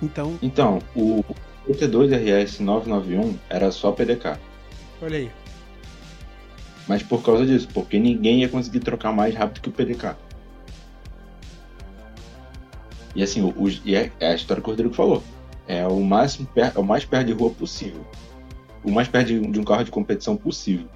Então. 0.03 0.37
Então, 0.39 0.79
o 0.95 1.25
GT2 1.67 2.15
RS 2.15 2.59
991 2.59 3.37
era 3.49 3.71
só 3.71 3.91
PDK. 3.91 4.39
Olha 5.01 5.17
aí. 5.17 5.31
Mas 6.87 7.03
por 7.03 7.21
causa 7.21 7.45
disso, 7.45 7.67
porque 7.73 7.99
ninguém 7.99 8.41
ia 8.41 8.49
conseguir 8.49 8.79
trocar 8.79 9.11
mais 9.11 9.35
rápido 9.35 9.61
que 9.61 9.69
o 9.69 9.71
PDK. 9.71 10.15
E 13.15 13.23
assim, 13.23 13.41
o, 13.41 13.69
e 13.85 13.95
é, 13.95 14.11
é, 14.19 14.31
a 14.31 14.35
história 14.35 14.61
que 14.61 14.69
o 14.69 14.71
Rodrigo 14.71 14.93
falou. 14.93 15.23
É 15.67 15.85
o, 15.85 15.99
máximo, 16.01 16.47
é 16.55 16.79
o 16.79 16.83
mais 16.83 17.05
perto 17.05 17.27
de 17.27 17.33
rua 17.33 17.51
possível. 17.51 18.03
O 18.83 18.91
mais 18.91 19.07
perto 19.07 19.27
de, 19.27 19.39
de 19.39 19.59
um 19.59 19.63
carro 19.63 19.83
de 19.83 19.91
competição 19.91 20.35
possível. 20.35 20.87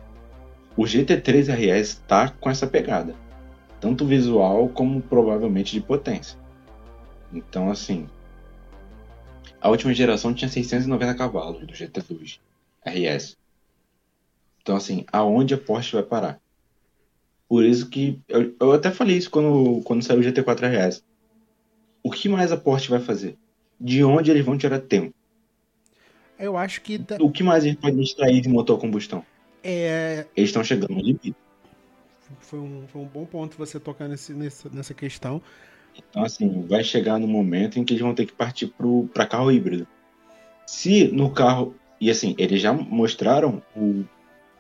O 0.76 0.84
GT3 0.84 1.54
RS 1.54 2.02
tá 2.08 2.30
com 2.30 2.50
essa 2.50 2.66
pegada. 2.66 3.14
Tanto 3.80 4.06
visual 4.06 4.68
como 4.70 5.02
provavelmente 5.02 5.74
de 5.74 5.82
potência. 5.82 6.40
Então, 7.32 7.70
assim. 7.70 8.08
A 9.64 9.70
última 9.70 9.94
geração 9.94 10.34
tinha 10.34 10.50
690 10.50 11.16
cavalos 11.16 11.66
do 11.66 11.74
GT2 11.74 12.38
RS. 12.86 13.38
Então, 14.62 14.76
assim, 14.76 15.06
aonde 15.10 15.54
a 15.54 15.58
Porsche 15.58 15.94
vai 15.94 16.04
parar? 16.04 16.42
Por 17.48 17.64
isso 17.64 17.90
que. 17.90 18.20
Eu, 18.28 18.54
eu 18.60 18.74
até 18.74 18.92
falei 18.92 19.16
isso 19.16 19.32
quando, 19.32 19.82
quando 19.86 20.04
saiu 20.04 20.20
o 20.20 20.22
GT4 20.22 20.68
RS. 20.68 21.02
O 22.04 22.12
que 22.12 22.28
mais 22.28 22.52
a 22.52 22.58
Porsche 22.58 22.90
vai 22.90 23.00
fazer? 23.00 23.38
De 23.80 24.04
onde 24.04 24.30
eles 24.30 24.44
vão 24.44 24.58
tirar 24.58 24.80
tempo? 24.80 25.16
Eu 26.38 26.58
acho 26.58 26.82
que. 26.82 26.98
Da... 26.98 27.16
O 27.22 27.32
que 27.32 27.42
mais 27.42 27.64
eles 27.64 27.80
podem 27.80 28.04
extrair 28.04 28.42
de 28.42 28.50
motor 28.50 28.78
a 28.78 28.82
combustão? 28.82 29.26
É... 29.64 30.26
Eles 30.36 30.50
estão 30.50 30.62
chegando 30.62 30.94
no 30.94 31.00
limite. 31.00 31.34
Foi 32.42 32.60
um, 32.60 32.86
foi 32.90 33.02
um 33.02 33.06
bom 33.06 33.26
ponto 33.26 33.58
você 33.58 33.80
tocar 33.80 34.10
nesse, 34.10 34.34
nessa, 34.34 34.70
nessa 34.70 34.94
questão. 34.94 35.42
Então, 35.96 36.24
assim, 36.24 36.66
vai 36.68 36.84
chegar 36.84 37.20
no 37.20 37.28
momento 37.28 37.80
em 37.80 37.84
que 37.84 37.94
eles 37.94 38.02
vão 38.02 38.16
ter 38.16 38.26
que 38.26 38.34
partir 38.34 38.74
para 39.14 39.26
carro 39.26 39.52
híbrido. 39.52 39.88
Se 40.66 41.08
no 41.08 41.30
carro. 41.30 41.76
E 42.00 42.10
assim, 42.10 42.36
eles 42.38 42.62
já 42.62 42.74
mostraram 42.74 43.62
o 43.76 44.04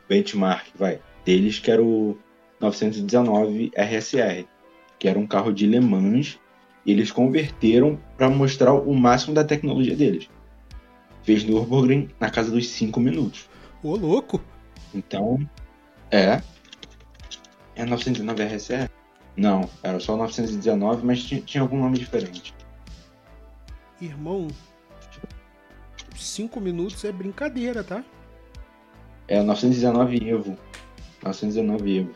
benchmark, 0.07 0.67
vai, 0.75 0.99
deles, 1.25 1.59
que 1.59 1.69
era 1.69 1.83
o 1.83 2.17
919 2.59 3.71
RSR, 3.75 4.47
que 4.97 5.07
era 5.07 5.19
um 5.19 5.27
carro 5.27 5.51
de 5.51 5.65
Le 5.65 5.79
Mans, 5.79 6.39
e 6.85 6.91
eles 6.91 7.11
converteram 7.11 7.99
para 8.17 8.29
mostrar 8.29 8.73
o 8.73 8.93
máximo 8.93 9.33
da 9.33 9.43
tecnologia 9.43 9.95
deles. 9.95 10.29
Fez 11.23 11.43
Nürburgring 11.43 12.09
na 12.19 12.29
casa 12.29 12.51
dos 12.51 12.69
5 12.69 12.99
minutos. 12.99 13.49
Ô, 13.81 13.95
louco! 13.95 14.41
Então, 14.93 15.39
é. 16.11 16.41
É 17.75 17.85
919 17.85 18.43
RSR? 18.43 18.89
Não, 19.35 19.67
era 19.81 19.99
só 19.99 20.15
919, 20.15 21.05
mas 21.05 21.23
tinha, 21.23 21.61
algum 21.61 21.79
nome 21.79 21.97
diferente. 21.97 22.53
Irmão, 23.99 24.47
5 26.15 26.59
minutos 26.59 27.03
é 27.03 27.11
brincadeira, 27.11 27.83
tá? 27.83 28.03
É 29.27 29.41
919 29.41 30.29
Evo. 30.29 30.57
919 31.23 31.99
Evo. 31.99 32.11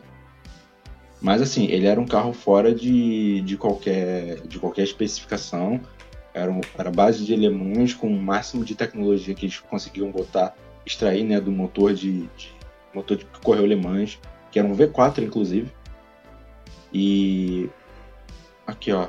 Mas 1.20 1.42
assim, 1.42 1.66
ele 1.66 1.86
era 1.86 2.00
um 2.00 2.06
carro 2.06 2.32
fora 2.32 2.72
de, 2.72 3.40
de, 3.40 3.56
qualquer, 3.56 4.40
de 4.42 4.58
qualquer 4.58 4.84
especificação. 4.84 5.80
Era, 6.32 6.50
um, 6.50 6.60
era 6.76 6.90
base 6.90 7.24
de 7.24 7.34
alemães 7.34 7.92
com 7.92 8.06
o 8.06 8.16
máximo 8.20 8.64
de 8.64 8.76
tecnologia 8.76 9.34
que 9.34 9.46
eles 9.46 9.58
conseguiam 9.58 10.12
botar, 10.12 10.54
extrair 10.86 11.24
né, 11.24 11.40
do 11.40 11.50
motor 11.50 11.92
de, 11.92 12.28
de 12.36 12.52
motor 12.94 13.16
de 13.16 13.24
que 13.24 13.40
correu 13.40 13.64
alemães, 13.64 14.20
que 14.50 14.58
era 14.58 14.68
um 14.68 14.76
V4 14.76 15.24
inclusive. 15.24 15.72
E 16.92 17.68
aqui 18.66 18.92
ó, 18.92 19.08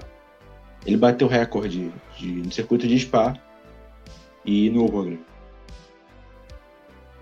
ele 0.86 0.98
bateu 0.98 1.28
recorde 1.28 1.92
de, 2.18 2.32
no 2.32 2.52
circuito 2.52 2.88
de 2.88 3.00
Spa 3.00 3.34
e 4.46 4.70
no 4.70 4.84
Nürburgring. 4.84 5.24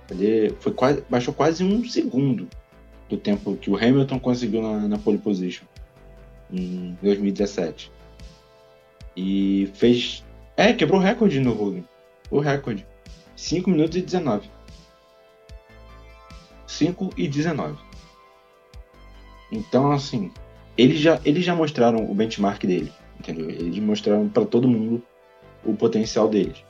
Ele 0.10 0.56
foi 0.60 0.72
quase, 0.74 1.04
baixou 1.10 1.34
quase 1.34 1.64
um 1.64 1.84
segundo 1.84 2.48
do 3.10 3.18
tempo 3.18 3.56
que 3.58 3.70
o 3.70 3.76
Hamilton 3.76 4.20
conseguiu 4.20 4.62
na, 4.62 4.88
na 4.88 4.98
pole 4.98 5.18
position 5.18 5.66
em 6.52 6.98
2017. 7.02 7.92
E 9.16 9.72
fez. 9.74 10.24
É, 10.56 10.74
quebrou 10.74 11.00
o 11.00 11.04
recorde 11.04 11.40
no 11.40 11.52
Hogan. 11.52 11.84
O 12.30 12.40
recorde. 12.40 12.86
5 13.36 13.70
minutos 13.70 13.98
e 13.98 14.02
19. 14.02 14.50
5 16.66 17.10
e 17.18 17.28
19. 17.28 17.78
Então, 19.52 19.92
assim, 19.92 20.32
eles 20.78 21.00
já, 21.00 21.20
eles 21.26 21.44
já 21.44 21.56
mostraram 21.56 22.10
o 22.10 22.14
benchmark 22.14 22.64
dele, 22.66 22.92
entendeu? 23.20 23.50
Eles 23.50 23.80
mostraram 23.80 24.28
para 24.30 24.46
todo 24.46 24.68
mundo 24.68 25.02
o 25.66 25.74
potencial 25.74 26.28
deles. 26.28 26.64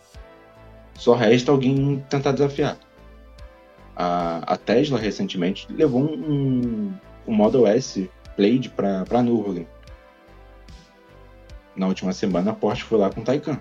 Só 0.96 1.14
resta 1.14 1.52
alguém 1.52 2.04
tentar 2.10 2.32
desafiar 2.32 2.78
a, 3.98 4.54
a 4.54 4.58
Tesla 4.58 5.00
recentemente 5.00 5.68
levou 5.74 6.04
um, 6.04 6.94
um 7.26 7.34
Model 7.34 7.66
S 7.66 8.10
Plaid 8.36 8.70
para 8.70 9.24
Nürburgring. 9.24 9.68
Na 11.76 11.88
última 11.88 12.14
semana 12.14 12.52
a 12.52 12.54
Porsche 12.54 12.84
foi 12.84 13.00
lá 13.00 13.10
com 13.10 13.22
o 13.22 13.24
Taycan 13.24 13.60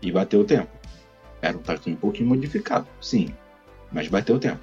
e 0.00 0.12
bateu 0.12 0.40
o 0.40 0.44
tempo. 0.44 0.70
Era 1.42 1.58
um 1.58 1.60
Taycan 1.60 1.90
um 1.90 1.96
pouquinho 1.96 2.28
modificado, 2.28 2.86
sim, 3.00 3.34
mas 3.90 4.06
bateu 4.06 4.36
o 4.36 4.38
tempo. 4.38 4.60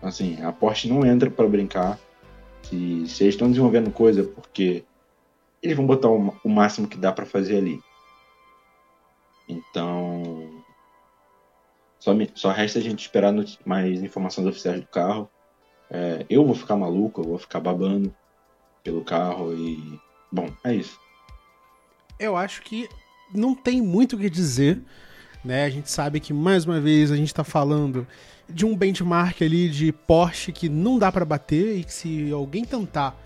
Assim, 0.00 0.40
a 0.42 0.52
Porsche 0.52 0.88
não 0.88 1.04
entra 1.04 1.28
para 1.30 1.48
brincar. 1.48 1.98
Se, 2.64 3.06
se 3.08 3.24
eles 3.24 3.34
estão 3.34 3.48
desenvolvendo 3.48 3.90
coisa 3.90 4.24
porque 4.24 4.84
eles 5.62 5.76
vão 5.76 5.86
botar 5.86 6.08
o, 6.08 6.36
o 6.44 6.48
máximo 6.48 6.88
que 6.88 6.96
dá 6.96 7.12
para 7.12 7.26
fazer 7.26 7.58
ali. 7.58 7.80
Então, 9.48 10.62
só, 11.98 12.12
me, 12.12 12.30
só 12.34 12.50
resta 12.50 12.78
a 12.78 12.82
gente 12.82 13.00
esperar 13.00 13.32
mais 13.64 14.02
informações 14.02 14.46
oficiais 14.46 14.80
do 14.80 14.86
carro. 14.86 15.28
É, 15.90 16.24
eu 16.28 16.44
vou 16.44 16.54
ficar 16.54 16.76
maluco, 16.76 17.20
eu 17.20 17.24
vou 17.24 17.38
ficar 17.38 17.60
babando 17.60 18.14
pelo 18.82 19.04
carro 19.04 19.54
e. 19.54 19.98
Bom, 20.30 20.48
é 20.64 20.74
isso. 20.74 20.98
Eu 22.18 22.36
acho 22.36 22.62
que 22.62 22.88
não 23.34 23.54
tem 23.54 23.80
muito 23.80 24.16
o 24.16 24.18
que 24.18 24.28
dizer. 24.28 24.82
Né? 25.44 25.64
A 25.64 25.70
gente 25.70 25.90
sabe 25.90 26.20
que, 26.20 26.32
mais 26.32 26.64
uma 26.64 26.80
vez, 26.80 27.10
a 27.10 27.16
gente 27.16 27.28
está 27.28 27.44
falando 27.44 28.06
de 28.48 28.64
um 28.66 28.76
benchmark 28.76 29.42
ali 29.42 29.68
de 29.68 29.92
Porsche 29.92 30.52
que 30.52 30.68
não 30.68 30.98
dá 30.98 31.10
para 31.10 31.24
bater 31.24 31.78
e 31.78 31.84
que 31.84 31.92
se 31.92 32.30
alguém 32.30 32.64
tentar, 32.64 33.16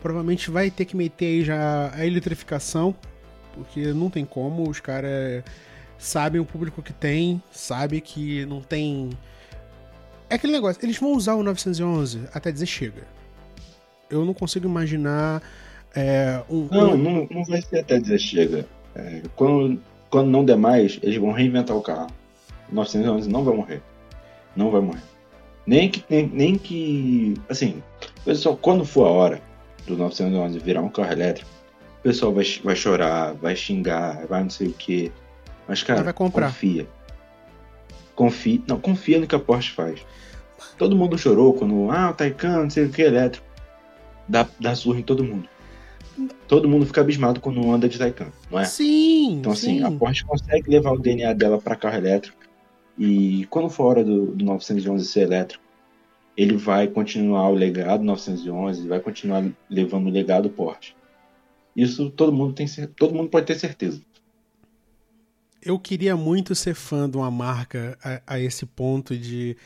provavelmente 0.00 0.50
vai 0.50 0.70
ter 0.70 0.84
que 0.84 0.96
meter 0.96 1.26
aí 1.26 1.44
já 1.44 1.92
a 1.94 2.06
eletrificação, 2.06 2.94
porque 3.54 3.92
não 3.92 4.08
tem 4.08 4.24
como, 4.24 4.68
os 4.68 4.80
caras 4.80 5.42
sabem 5.98 6.40
o 6.40 6.44
público 6.44 6.80
que 6.82 6.92
tem, 6.92 7.42
sabe 7.50 8.00
que 8.00 8.46
não 8.46 8.60
tem. 8.60 9.10
É 10.30 10.36
aquele 10.36 10.52
negócio, 10.52 10.84
eles 10.84 10.98
vão 10.98 11.12
usar 11.12 11.34
o 11.34 11.42
911 11.42 12.28
até 12.32 12.52
dizer 12.52 12.66
chega. 12.66 13.02
Eu 14.08 14.24
não 14.24 14.32
consigo 14.32 14.66
imaginar 14.66 15.42
é, 15.94 16.42
um. 16.48 16.68
Não, 16.70 16.96
não, 16.96 17.28
não 17.30 17.44
vai 17.44 17.60
ser 17.60 17.80
até 17.80 17.98
dizer 17.98 18.18
chega. 18.18 18.66
É, 18.94 19.22
quando, 19.36 19.80
quando 20.08 20.28
não 20.28 20.44
der 20.44 20.56
mais, 20.56 20.98
eles 21.02 21.16
vão 21.16 21.32
reinventar 21.32 21.76
o 21.76 21.82
carro. 21.82 22.08
O 22.70 22.74
911 22.74 23.28
não 23.28 23.44
vai 23.44 23.54
morrer. 23.54 23.82
Não 24.58 24.70
vai 24.70 24.80
morrer. 24.80 25.02
Nem 25.66 25.88
que. 25.88 26.04
Nem, 26.10 26.26
nem 26.26 26.58
que. 26.58 27.34
Assim, 27.48 27.82
pessoal, 28.24 28.56
quando 28.56 28.84
for 28.84 29.06
a 29.06 29.10
hora 29.10 29.42
do 29.86 29.96
911 29.96 30.58
virar 30.58 30.82
um 30.82 30.88
carro 30.88 31.12
elétrico, 31.12 31.48
o 32.00 32.02
pessoal 32.02 32.32
vai, 32.32 32.44
vai 32.64 32.74
chorar, 32.74 33.34
vai 33.34 33.54
xingar, 33.54 34.26
vai 34.26 34.42
não 34.42 34.50
sei 34.50 34.68
o 34.68 34.72
que 34.72 35.12
mas, 35.68 35.82
cara, 35.82 36.02
vai 36.02 36.14
comprar. 36.14 36.46
confia. 36.46 36.88
Confia. 38.14 38.62
Não, 38.66 38.80
confia 38.80 39.20
no 39.20 39.26
que 39.26 39.34
a 39.34 39.38
Porsche 39.38 39.70
faz. 39.72 40.00
Todo 40.78 40.96
mundo 40.96 41.18
chorou 41.18 41.52
quando. 41.52 41.90
Ah, 41.90 42.10
o 42.10 42.14
Taycan, 42.14 42.62
não 42.62 42.70
sei 42.70 42.86
o 42.86 42.90
que, 42.90 43.02
elétrico. 43.02 43.46
Dá, 44.26 44.48
dá 44.58 44.74
surra 44.74 44.98
em 44.98 45.02
todo 45.02 45.22
mundo. 45.22 45.46
Todo 46.48 46.68
mundo 46.68 46.86
fica 46.86 47.02
abismado 47.02 47.38
quando 47.38 47.70
anda 47.70 47.88
de 47.88 47.98
Taycan, 47.98 48.32
não 48.50 48.58
é? 48.58 48.64
Sim. 48.64 49.34
Então, 49.34 49.52
assim, 49.52 49.78
sim. 49.78 49.84
a 49.84 49.90
Porsche 49.90 50.24
consegue 50.24 50.68
levar 50.68 50.92
o 50.92 50.98
DNA 50.98 51.32
dela 51.34 51.60
para 51.60 51.76
carro 51.76 51.96
elétrico. 51.96 52.37
E 52.98 53.46
quando 53.48 53.70
for 53.70 53.84
hora 53.86 54.04
do, 54.04 54.34
do 54.34 54.44
911 54.44 55.04
ser 55.04 55.20
elétrico, 55.20 55.62
ele 56.36 56.56
vai 56.56 56.88
continuar 56.88 57.48
o 57.48 57.54
legado 57.54 58.02
911, 58.04 58.86
vai 58.88 59.00
continuar 59.00 59.44
levando 59.70 60.06
o 60.06 60.10
legado 60.10 60.50
Porsche. 60.50 60.94
Isso 61.74 62.10
todo 62.10 62.32
mundo 62.32 62.54
tem 62.54 62.66
todo 62.96 63.14
mundo 63.14 63.28
pode 63.28 63.46
ter 63.46 63.54
certeza. 63.54 64.00
eu 65.62 65.78
queria 65.78 66.16
muito 66.16 66.54
ser 66.54 66.74
fã 66.74 67.08
de 67.08 67.16
uma 67.16 67.30
marca 67.30 67.96
a, 68.02 68.34
a, 68.34 68.40
esse 68.40 68.66
ponto 68.66 69.16
de 69.16 69.56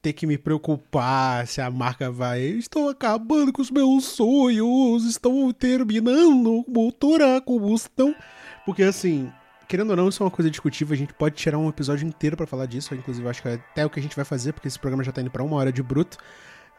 ter 0.00 0.12
que 0.12 0.26
me 0.26 0.38
preocupar 0.38 1.46
se 1.46 1.60
a 1.60 1.70
marca 1.70 2.10
vai. 2.10 2.40
Estou 2.42 2.88
acabando 2.88 3.52
com 3.52 3.60
os 3.60 3.70
meus 3.70 4.04
sonhos, 4.04 5.04
estão 5.04 5.52
terminando 5.52 6.64
motor 6.68 7.20
a 7.20 7.40
combustão. 7.40 8.14
Porque 8.64 8.84
assim, 8.84 9.32
querendo 9.68 9.90
ou 9.90 9.96
não, 9.96 10.08
isso 10.08 10.22
é 10.22 10.26
uma 10.26 10.30
coisa 10.30 10.50
discutível. 10.50 10.94
A 10.94 10.96
gente 10.96 11.12
pode 11.12 11.34
tirar 11.34 11.58
um 11.58 11.68
episódio 11.68 12.06
inteiro 12.06 12.36
para 12.36 12.46
falar 12.46 12.66
disso. 12.66 12.94
Inclusive, 12.94 13.28
acho 13.28 13.42
que 13.42 13.48
é 13.48 13.54
até 13.54 13.84
o 13.84 13.90
que 13.90 14.00
a 14.00 14.02
gente 14.02 14.16
vai 14.16 14.24
fazer, 14.24 14.52
porque 14.52 14.68
esse 14.68 14.78
programa 14.78 15.04
já 15.04 15.12
tá 15.12 15.20
indo 15.20 15.30
pra 15.30 15.42
uma 15.42 15.56
hora 15.56 15.72
de 15.72 15.82
bruto. 15.82 16.18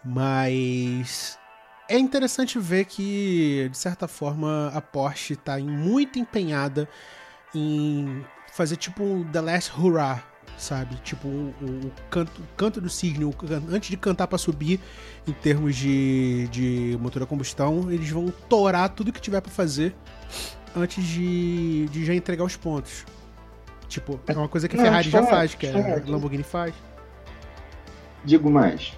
Mas 0.03 1.37
é 1.89 1.97
interessante 1.97 2.59
ver 2.59 2.85
que, 2.85 3.67
de 3.71 3.77
certa 3.77 4.07
forma, 4.07 4.71
a 4.73 4.81
Porsche 4.81 5.35
tá 5.35 5.57
muito 5.57 6.19
empenhada 6.19 6.87
em 7.53 8.23
fazer 8.53 8.75
tipo 8.75 9.03
um 9.03 9.23
The 9.23 9.41
Last 9.41 9.71
Hurrah, 9.77 10.23
sabe? 10.57 10.95
Tipo 11.03 11.27
o, 11.27 11.53
o, 11.61 11.91
canto, 12.09 12.41
o 12.41 12.47
canto 12.55 12.81
do 12.81 12.89
cisne, 12.89 13.23
o, 13.25 13.33
antes 13.71 13.89
de 13.89 13.97
cantar 13.97 14.27
para 14.27 14.37
subir 14.37 14.79
em 15.27 15.33
termos 15.33 15.75
de, 15.75 16.47
de 16.49 16.97
motor 16.99 17.23
a 17.23 17.25
combustão, 17.25 17.91
eles 17.91 18.09
vão 18.09 18.27
torar 18.49 18.89
tudo 18.89 19.11
que 19.11 19.21
tiver 19.21 19.41
para 19.41 19.51
fazer 19.51 19.95
antes 20.77 21.03
de, 21.03 21.87
de 21.87 22.05
já 22.05 22.13
entregar 22.13 22.43
os 22.43 22.55
pontos. 22.55 23.05
Tipo, 23.87 24.19
é 24.27 24.33
uma 24.33 24.47
coisa 24.47 24.67
que 24.67 24.75
a 24.75 24.81
Ferrari 24.81 25.09
já 25.09 25.23
faz, 25.23 25.55
que 25.55 25.67
a 25.67 26.01
Lamborghini 26.05 26.43
faz. 26.43 26.73
Digo 28.23 28.49
mais. 28.49 28.93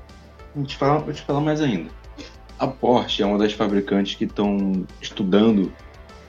Vou 0.55 0.65
te 0.65 0.75
falar, 0.75 0.97
vou 0.97 1.13
te 1.13 1.21
falar 1.21 1.41
mais 1.41 1.61
ainda. 1.61 1.89
A 2.57 2.67
Porsche 2.67 3.21
é 3.21 3.25
uma 3.25 3.37
das 3.37 3.53
fabricantes 3.53 4.15
que 4.15 4.25
estão 4.25 4.85
estudando 5.01 5.71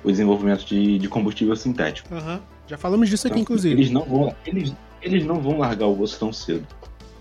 o 0.04 0.10
desenvolvimento 0.10 0.64
de, 0.64 0.98
de 0.98 1.08
combustível 1.08 1.56
sintético. 1.56 2.14
Uhum. 2.14 2.38
Já 2.66 2.78
falamos 2.78 3.08
disso 3.08 3.26
aqui, 3.26 3.40
então, 3.40 3.42
inclusive. 3.42 3.74
Eles 3.74 3.90
não, 3.90 4.04
vão, 4.04 4.34
eles, 4.46 4.72
eles 5.02 5.24
não 5.24 5.40
vão 5.40 5.58
largar 5.58 5.86
o 5.86 6.00
osso 6.00 6.18
tão 6.18 6.32
cedo. 6.32 6.66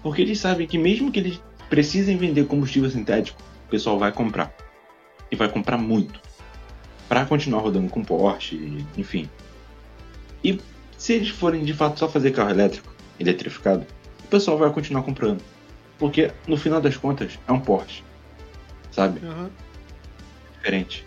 Porque 0.04 0.22
eles 0.22 0.40
sabem 0.40 0.68
que 0.68 0.78
mesmo 0.78 1.12
que 1.12 1.20
eles 1.20 1.42
precisem 1.70 2.18
vender 2.18 2.46
combustível 2.46 2.90
sintético, 2.90 3.42
o 3.68 3.70
pessoal 3.70 3.98
vai 3.98 4.12
comprar. 4.12 4.54
E 5.32 5.36
vai 5.36 5.50
comprar 5.50 5.78
muito. 5.78 6.20
Para 7.10 7.26
continuar 7.26 7.62
rodando 7.62 7.89
com 7.89 8.03
Porsche, 8.03 8.86
enfim. 8.97 9.30
E 10.41 10.57
se 10.97 11.14
eles 11.14 11.30
forem 11.30 11.66
de 11.66 11.74
fato 11.74 11.99
só 11.99 12.07
fazer 12.07 12.32
carro 12.32 12.51
elétrico, 12.51 12.93
eletrificado, 13.20 13.86
o 14.24 14.28
pessoal 14.28 14.57
vai 14.57 14.72
continuar 14.72 15.03
comprando. 15.03 15.41
Porque 15.97 16.32
no 16.47 16.55
final 16.55 16.80
das 16.80 16.95
contas 16.95 17.38
é 17.45 17.51
um 17.51 17.60
Porsche 17.60 18.03
sabe? 18.91 19.26
Uhum. 19.26 19.49
Diferente. 20.57 21.05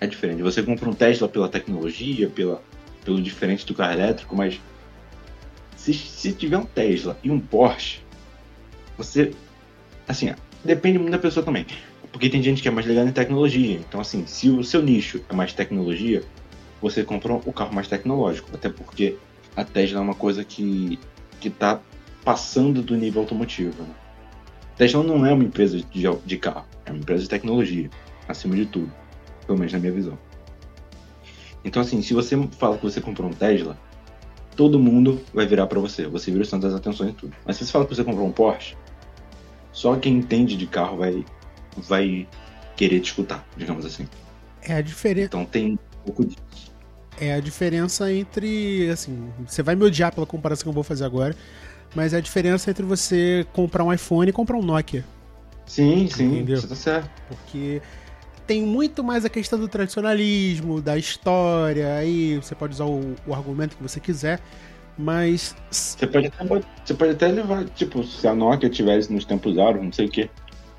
É 0.00 0.06
diferente. 0.06 0.42
Você 0.42 0.62
compra 0.62 0.88
um 0.88 0.92
Tesla 0.92 1.28
pela 1.28 1.48
tecnologia, 1.48 2.28
pela, 2.28 2.62
pelo 3.04 3.20
diferente 3.22 3.64
do 3.66 3.74
carro 3.74 3.92
elétrico, 3.92 4.36
mas 4.36 4.60
se, 5.76 5.94
se 5.94 6.32
tiver 6.32 6.58
um 6.58 6.66
Tesla 6.66 7.16
e 7.22 7.30
um 7.30 7.40
Porsche, 7.40 8.00
você. 8.96 9.32
Assim, 10.06 10.34
depende 10.64 10.98
muito 10.98 11.12
da 11.12 11.18
pessoa 11.18 11.44
também. 11.44 11.64
Porque 12.12 12.28
tem 12.28 12.42
gente 12.42 12.60
que 12.60 12.68
é 12.68 12.70
mais 12.70 12.86
ligada 12.86 13.08
em 13.08 13.12
tecnologia. 13.12 13.76
Então, 13.76 14.00
assim, 14.00 14.26
se 14.26 14.50
o 14.50 14.62
seu 14.62 14.82
nicho 14.82 15.24
é 15.28 15.34
mais 15.34 15.52
tecnologia, 15.52 16.22
você 16.80 17.02
compra 17.02 17.32
o 17.32 17.52
carro 17.52 17.74
mais 17.74 17.88
tecnológico. 17.88 18.50
Até 18.54 18.68
porque 18.68 19.16
a 19.56 19.64
Tesla 19.64 19.98
é 19.98 20.02
uma 20.02 20.14
coisa 20.14 20.44
que, 20.44 20.98
que 21.40 21.48
tá 21.48 21.80
passando 22.24 22.82
do 22.82 22.94
nível 22.96 23.22
automotivo. 23.22 23.82
Né? 23.82 23.94
Tesla 24.76 25.02
não 25.02 25.24
é 25.24 25.32
uma 25.32 25.44
empresa 25.44 25.78
de, 25.78 26.08
de 26.24 26.36
carro, 26.36 26.66
é 26.84 26.90
uma 26.90 26.98
empresa 26.98 27.22
de 27.22 27.28
tecnologia, 27.28 27.90
acima 28.28 28.56
de 28.56 28.66
tudo, 28.66 28.92
pelo 29.46 29.58
menos 29.58 29.72
na 29.72 29.78
minha 29.78 29.92
visão. 29.92 30.18
Então, 31.64 31.80
assim, 31.80 32.02
se 32.02 32.12
você 32.12 32.36
fala 32.58 32.76
que 32.76 32.82
você 32.82 33.00
comprou 33.00 33.28
um 33.28 33.32
Tesla, 33.32 33.78
todo 34.56 34.78
mundo 34.78 35.20
vai 35.32 35.46
virar 35.46 35.66
para 35.66 35.78
você, 35.78 36.06
você 36.06 36.30
vira 36.30 36.42
o 36.42 36.46
centro 36.46 36.68
das 36.68 36.76
atenções 36.76 37.10
e 37.10 37.14
tudo. 37.14 37.34
Mas 37.44 37.56
se 37.56 37.64
você 37.64 37.72
fala 37.72 37.86
que 37.86 37.94
você 37.94 38.04
comprou 38.04 38.26
um 38.26 38.32
Porsche, 38.32 38.76
só 39.72 39.96
quem 39.96 40.16
entende 40.16 40.56
de 40.56 40.66
carro 40.66 40.98
vai, 40.98 41.24
vai 41.76 42.26
querer 42.76 43.00
te 43.00 43.06
escutar, 43.06 43.46
digamos 43.56 43.84
assim. 43.84 44.08
É 44.62 44.74
a 44.74 44.80
diferença. 44.80 45.26
Então 45.26 45.44
tem 45.44 45.72
um 45.72 45.78
pouco 46.04 46.24
disso. 46.24 46.72
É 47.20 47.34
a 47.34 47.40
diferença 47.40 48.12
entre, 48.12 48.90
assim, 48.90 49.30
você 49.46 49.62
vai 49.62 49.74
me 49.74 49.84
odiar 49.84 50.12
pela 50.14 50.26
comparação 50.26 50.64
que 50.64 50.68
eu 50.68 50.72
vou 50.72 50.82
fazer 50.82 51.04
agora, 51.04 51.36
mas 51.94 52.14
é 52.14 52.16
a 52.16 52.20
diferença 52.20 52.70
entre 52.70 52.84
você 52.84 53.46
comprar 53.52 53.84
um 53.84 53.92
iPhone 53.92 54.28
e 54.28 54.32
comprar 54.32 54.56
um 54.56 54.62
Nokia. 54.62 55.04
Sim, 55.66 56.08
sim, 56.08 56.24
entendeu? 56.24 56.60
você 56.60 56.66
tá 56.66 56.74
certo. 56.74 57.10
Porque 57.28 57.80
tem 58.46 58.62
muito 58.62 59.04
mais 59.04 59.24
a 59.24 59.28
questão 59.28 59.58
do 59.58 59.68
tradicionalismo, 59.68 60.80
da 60.80 60.98
história, 60.98 61.94
aí 61.94 62.36
você 62.36 62.54
pode 62.54 62.74
usar 62.74 62.86
o, 62.86 63.14
o 63.26 63.34
argumento 63.34 63.76
que 63.76 63.82
você 63.82 64.00
quiser, 64.00 64.40
mas. 64.98 65.54
Você 65.70 66.06
pode, 66.06 66.26
até, 66.26 66.44
você 66.84 66.94
pode 66.94 67.12
até 67.12 67.28
levar, 67.28 67.64
tipo, 67.70 68.02
se 68.04 68.26
a 68.26 68.34
Nokia 68.34 68.68
tivesse 68.68 69.12
nos 69.12 69.24
tempos 69.24 69.58
áureos, 69.58 69.84
não 69.84 69.92
sei 69.92 70.06
o 70.06 70.10
quê, 70.10 70.28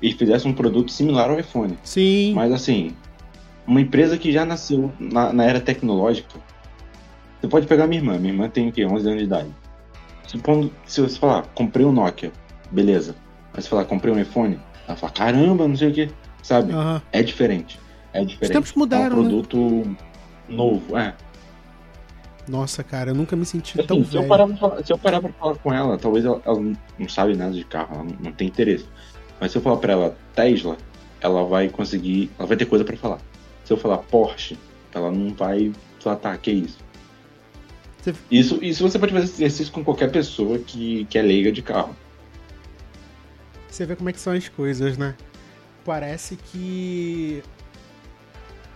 e 0.00 0.12
fizesse 0.12 0.46
um 0.46 0.52
produto 0.52 0.90
similar 0.90 1.30
ao 1.30 1.38
iPhone. 1.38 1.78
Sim. 1.82 2.34
Mas 2.34 2.52
assim, 2.52 2.94
uma 3.66 3.80
empresa 3.80 4.18
que 4.18 4.32
já 4.32 4.44
nasceu 4.44 4.92
na, 4.98 5.32
na 5.32 5.44
era 5.44 5.60
tecnológica. 5.60 6.38
Você 7.40 7.48
pode 7.48 7.66
pegar 7.66 7.86
minha 7.86 8.00
irmã, 8.00 8.18
minha 8.18 8.32
irmã 8.32 8.48
tem 8.48 8.68
o 8.68 8.72
quê? 8.72 8.86
11 8.86 9.06
anos 9.06 9.18
de 9.18 9.24
idade. 9.24 9.48
Supondo, 10.26 10.72
se 10.86 11.00
você 11.00 11.18
falar, 11.18 11.42
comprei 11.54 11.84
um 11.84 11.92
Nokia, 11.92 12.32
beleza. 12.70 13.14
Mas 13.52 13.64
se 13.64 13.70
falar, 13.70 13.84
comprei 13.84 14.12
um 14.12 14.18
iPhone, 14.18 14.58
ela 14.88 14.96
fala, 14.96 15.12
caramba, 15.12 15.68
não 15.68 15.76
sei 15.76 15.88
o 15.90 15.92
que, 15.92 16.10
sabe? 16.42 16.72
Uhum. 16.72 17.00
É 17.12 17.22
diferente. 17.22 17.78
É 18.12 18.24
diferente. 18.24 18.42
Os 18.44 18.48
tempos 18.50 18.72
mudaram, 18.74 19.16
É 19.16 19.20
um 19.20 19.22
né? 19.22 19.28
produto 19.28 19.56
né? 19.58 19.96
novo, 20.48 20.96
é. 20.96 21.14
Nossa, 22.48 22.84
cara, 22.84 23.10
eu 23.10 23.14
nunca 23.14 23.34
me 23.36 23.44
senti 23.44 23.78
assim, 23.78 23.86
tão 23.86 24.04
se 24.04 24.10
velho. 24.10 24.24
Eu 24.24 24.28
parar 24.28 24.46
pra, 24.46 24.84
se 24.84 24.92
eu 24.92 24.98
parar 24.98 25.20
pra 25.20 25.32
falar 25.32 25.54
com 25.56 25.72
ela, 25.72 25.96
talvez 25.96 26.24
ela, 26.24 26.40
ela 26.44 26.60
não 26.60 27.08
sabe 27.08 27.34
nada 27.36 27.52
de 27.52 27.64
carro, 27.64 27.94
ela 27.94 28.04
não, 28.04 28.16
não, 28.20 28.32
tem 28.32 28.48
interesse. 28.48 28.86
Mas 29.40 29.52
se 29.52 29.58
eu 29.58 29.62
falar 29.62 29.76
pra 29.78 29.92
ela 29.92 30.16
Tesla, 30.34 30.76
ela 31.20 31.44
vai 31.44 31.68
conseguir, 31.68 32.30
ela 32.38 32.46
vai 32.46 32.56
ter 32.56 32.66
coisa 32.66 32.84
pra 32.84 32.96
falar. 32.96 33.20
Se 33.64 33.72
eu 33.72 33.76
falar 33.76 33.98
Porsche, 33.98 34.58
ela 34.92 35.10
não 35.10 35.34
vai 35.34 35.72
falar, 36.00 36.16
tá, 36.16 36.36
que 36.36 36.50
isso? 36.50 36.78
Você... 38.02 38.14
Isso, 38.30 38.58
isso 38.62 38.82
você 38.82 38.98
pode 38.98 39.12
fazer 39.12 39.24
exercício 39.24 39.72
com 39.72 39.82
qualquer 39.82 40.10
pessoa 40.10 40.58
que, 40.58 41.06
que 41.06 41.18
é 41.18 41.22
leiga 41.22 41.50
de 41.50 41.62
carro. 41.62 41.96
Você 43.68 43.86
vê 43.86 43.96
como 43.96 44.10
é 44.10 44.12
que 44.12 44.20
são 44.20 44.32
as 44.32 44.48
coisas, 44.48 44.96
né? 44.96 45.16
Parece 45.84 46.36
que. 46.36 47.42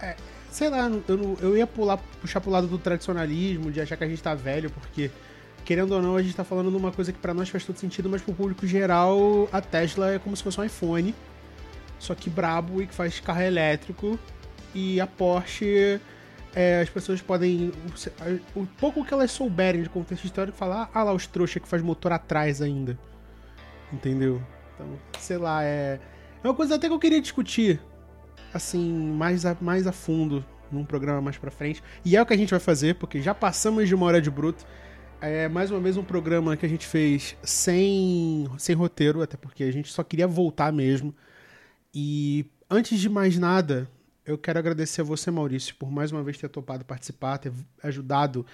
É, 0.01 0.17
sei 0.51 0.71
lá, 0.71 0.91
eu, 1.07 1.39
eu 1.41 1.57
ia 1.57 1.67
pular, 1.67 1.99
puxar 2.21 2.41
pro 2.41 2.51
lado 2.51 2.67
do 2.67 2.79
tradicionalismo, 2.79 3.71
de 3.71 3.81
achar 3.81 3.97
que 3.97 4.05
a 4.05 4.09
gente 4.09 4.23
tá 4.23 4.35
velho, 4.35 4.71
porque, 4.71 5.11
querendo 5.69 5.93
ou 5.93 6.01
não, 6.01 6.17
a 6.17 6.23
gente 6.23 6.35
tá 6.35 6.45
falando 6.45 6.71
de 6.71 6.77
uma 6.79 6.91
coisa 6.91 7.13
que 7.13 7.19
para 7.19 7.35
nós 7.35 7.51
faz 7.51 7.63
todo 7.63 7.77
sentido, 7.77 8.09
mas 8.09 8.23
pro 8.23 8.33
público 8.33 8.67
geral, 8.67 9.47
a 9.53 9.61
Tesla 9.61 10.15
é 10.15 10.19
como 10.19 10.35
se 10.35 10.43
fosse 10.43 10.59
um 10.59 10.65
iPhone, 10.65 11.15
só 11.99 12.15
que 12.15 12.31
brabo 12.31 12.81
e 12.81 12.87
que 12.87 12.95
faz 12.95 13.21
carro 13.21 13.43
elétrico, 13.43 14.19
e 14.75 14.99
a 14.99 15.07
Porsche 15.07 16.01
é, 16.55 16.81
as 16.81 16.89
pessoas 16.89 17.21
podem. 17.21 17.71
O 18.57 18.65
pouco 18.81 19.05
que 19.05 19.13
elas 19.13 19.31
souberem 19.31 19.83
de 19.83 19.91
contexto 19.91 20.25
histórico, 20.25 20.57
falar, 20.57 20.91
ah 20.95 21.05
lá, 21.05 21.13
os 21.13 21.27
trouxa 21.27 21.61
que 21.61 21.69
faz 21.69 21.83
motor 21.83 22.13
atrás 22.13 22.63
ainda. 22.63 22.99
Entendeu? 23.93 24.43
Então, 24.75 24.87
sei 25.19 25.37
lá, 25.37 25.63
é. 25.63 26.01
É 26.43 26.49
uma 26.49 26.55
coisa 26.55 26.77
até 26.77 26.89
que 26.89 26.95
eu 26.95 26.99
queria 26.99 27.21
discutir, 27.21 27.79
assim, 28.55 28.91
mais 28.91 29.45
a, 29.45 29.55
mais 29.61 29.87
a 29.87 29.93
fundo, 29.93 30.43
num 30.73 30.83
programa 30.83 31.21
mais 31.21 31.37
pra 31.37 31.51
frente. 31.51 31.83
E 32.07 32.17
é 32.17 32.23
o 32.23 32.25
que 32.25 32.33
a 32.33 32.39
gente 32.39 32.53
vai 32.53 32.61
fazer, 32.61 32.95
porque 32.95 33.21
já 33.21 33.35
passamos 33.35 33.87
de 33.87 33.95
uma 33.95 34.07
hora 34.07 34.23
de 34.23 34.31
bruto. 34.31 34.65
É 35.21 35.49
mais 35.49 35.69
uma 35.73 35.81
vez 35.81 35.97
um 35.97 36.05
programa 36.05 36.57
que 36.57 36.65
a 36.65 36.69
gente 36.69 36.87
fez 36.87 37.37
sem, 37.43 38.49
sem 38.57 38.77
roteiro, 38.77 39.21
até 39.21 39.37
porque 39.37 39.65
a 39.65 39.73
gente 39.73 39.93
só 39.93 40.05
queria 40.05 40.29
voltar 40.29 40.73
mesmo. 40.73 41.13
E 41.93 42.47
antes 42.71 43.01
de 43.01 43.09
mais 43.09 43.37
nada, 43.37 43.91
eu 44.25 44.39
quero 44.39 44.61
agradecer 44.61 45.01
a 45.01 45.05
você, 45.05 45.29
Maurício, 45.29 45.75
por 45.75 45.91
mais 45.91 46.13
uma 46.13 46.23
vez 46.23 46.39
ter 46.39 46.49
topado 46.49 46.85
participar, 46.85 47.39
ter 47.39 47.53
ajudado 47.83 48.47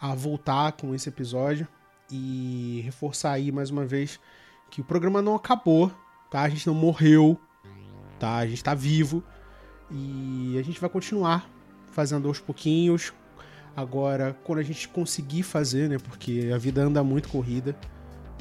a 0.00 0.12
voltar 0.12 0.72
com 0.72 0.92
esse 0.92 1.08
episódio 1.08 1.68
e 2.10 2.80
reforçar 2.84 3.32
aí 3.32 3.52
mais 3.52 3.70
uma 3.70 3.86
vez 3.86 4.18
que 4.72 4.80
o 4.80 4.84
programa 4.84 5.22
não 5.22 5.36
acabou, 5.36 5.92
tá? 6.32 6.42
A 6.42 6.48
gente 6.48 6.66
não 6.66 6.74
morreu, 6.74 7.40
tá? 8.18 8.38
A 8.38 8.46
gente 8.46 8.64
tá 8.64 8.74
vivo 8.74 9.22
e 9.88 10.56
a 10.58 10.62
gente 10.62 10.80
vai 10.80 10.90
continuar 10.90 11.48
fazendo 11.92 12.26
aos 12.26 12.40
pouquinhos. 12.40 13.12
Agora, 13.78 14.36
quando 14.42 14.58
a 14.58 14.62
gente 14.64 14.88
conseguir 14.88 15.44
fazer, 15.44 15.88
né? 15.88 15.98
Porque 15.98 16.50
a 16.52 16.58
vida 16.58 16.82
anda 16.82 17.04
muito 17.04 17.28
corrida. 17.28 17.76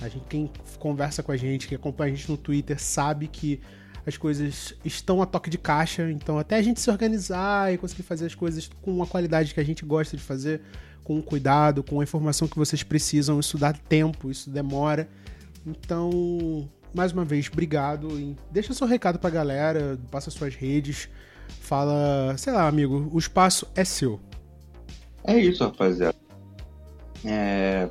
A 0.01 0.09
gente, 0.09 0.25
quem 0.27 0.51
conversa 0.79 1.21
com 1.21 1.31
a 1.31 1.38
gente, 1.38 1.67
que 1.67 1.75
acompanha 1.75 2.11
a 2.11 2.15
gente 2.15 2.31
no 2.31 2.35
Twitter, 2.35 2.81
sabe 2.81 3.27
que 3.27 3.61
as 4.03 4.17
coisas 4.17 4.73
estão 4.83 5.21
a 5.21 5.27
toque 5.27 5.51
de 5.51 5.59
caixa, 5.59 6.09
então 6.09 6.39
até 6.39 6.55
a 6.55 6.61
gente 6.63 6.81
se 6.81 6.89
organizar 6.89 7.71
e 7.71 7.77
conseguir 7.77 8.01
fazer 8.01 8.25
as 8.25 8.33
coisas 8.33 8.67
com 8.81 9.03
a 9.03 9.05
qualidade 9.05 9.53
que 9.53 9.59
a 9.59 9.63
gente 9.63 9.85
gosta 9.85 10.17
de 10.17 10.23
fazer, 10.23 10.59
com 11.03 11.21
cuidado, 11.21 11.83
com 11.83 12.01
a 12.01 12.03
informação 12.03 12.47
que 12.47 12.57
vocês 12.57 12.81
precisam, 12.81 13.39
isso 13.39 13.59
dá 13.59 13.71
tempo, 13.71 14.31
isso 14.31 14.49
demora. 14.49 15.07
Então, 15.67 16.67
mais 16.95 17.11
uma 17.11 17.23
vez, 17.23 17.47
obrigado. 17.47 18.19
E 18.19 18.35
deixa 18.51 18.73
seu 18.73 18.88
recado 18.88 19.19
pra 19.19 19.29
galera, 19.29 19.99
passa 20.09 20.31
suas 20.31 20.55
redes, 20.55 21.07
fala, 21.61 22.35
sei 22.39 22.53
lá, 22.53 22.67
amigo, 22.67 23.07
o 23.13 23.19
espaço 23.19 23.67
é 23.75 23.85
seu. 23.85 24.19
É 25.24 25.38
isso, 25.38 25.63
rapaziada. 25.63 26.15
É, 27.26 27.89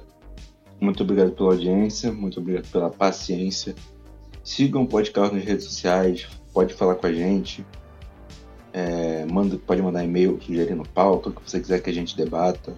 muito 0.80 1.02
obrigado 1.02 1.32
pela 1.32 1.50
audiência, 1.50 2.12
muito 2.12 2.40
obrigado 2.40 2.66
pela 2.70 2.90
paciência. 2.90 3.74
Sigam 4.44 4.82
o 4.82 4.86
podcast 4.86 5.34
nas 5.34 5.44
redes 5.44 5.64
sociais, 5.64 6.28
pode 6.52 6.74
falar 6.74 6.94
com 6.94 7.06
a 7.06 7.12
gente. 7.12 7.66
É, 8.72 9.24
manda, 9.26 9.58
pode 9.58 9.80
mandar 9.80 10.04
e-mail 10.04 10.38
sugerindo 10.40 10.82
pauta, 10.94 11.30
o 11.30 11.32
que 11.32 11.50
você 11.50 11.58
quiser 11.58 11.80
que 11.80 11.90
a 11.90 11.92
gente 11.92 12.16
debata. 12.16 12.74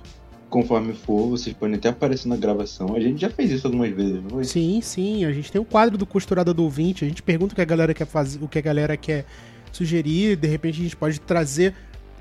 Conforme 0.48 0.94
for, 0.94 1.28
vocês 1.28 1.54
podem 1.54 1.74
até 1.74 1.90
aparecer 1.90 2.28
na 2.28 2.36
gravação. 2.36 2.94
A 2.94 3.00
gente 3.00 3.20
já 3.20 3.28
fez 3.28 3.50
isso 3.50 3.66
algumas 3.66 3.90
vezes, 3.90 4.22
não 4.22 4.30
foi? 4.30 4.44
Sim, 4.44 4.80
sim. 4.80 5.24
A 5.24 5.32
gente 5.32 5.52
tem 5.52 5.60
um 5.60 5.64
quadro 5.64 5.98
do 5.98 6.06
costurada 6.06 6.54
do 6.54 6.62
ouvinte. 6.62 7.04
A 7.04 7.08
gente 7.08 7.22
pergunta 7.22 7.52
o 7.52 7.54
que 7.54 7.60
a 7.60 7.66
galera 7.66 7.92
quer 7.92 8.06
fazer, 8.06 8.42
o 8.42 8.48
que 8.48 8.58
a 8.58 8.62
galera 8.62 8.96
quer 8.96 9.26
sugerir. 9.70 10.36
De 10.36 10.48
repente 10.48 10.80
a 10.80 10.82
gente 10.84 10.96
pode 10.96 11.20
trazer 11.20 11.74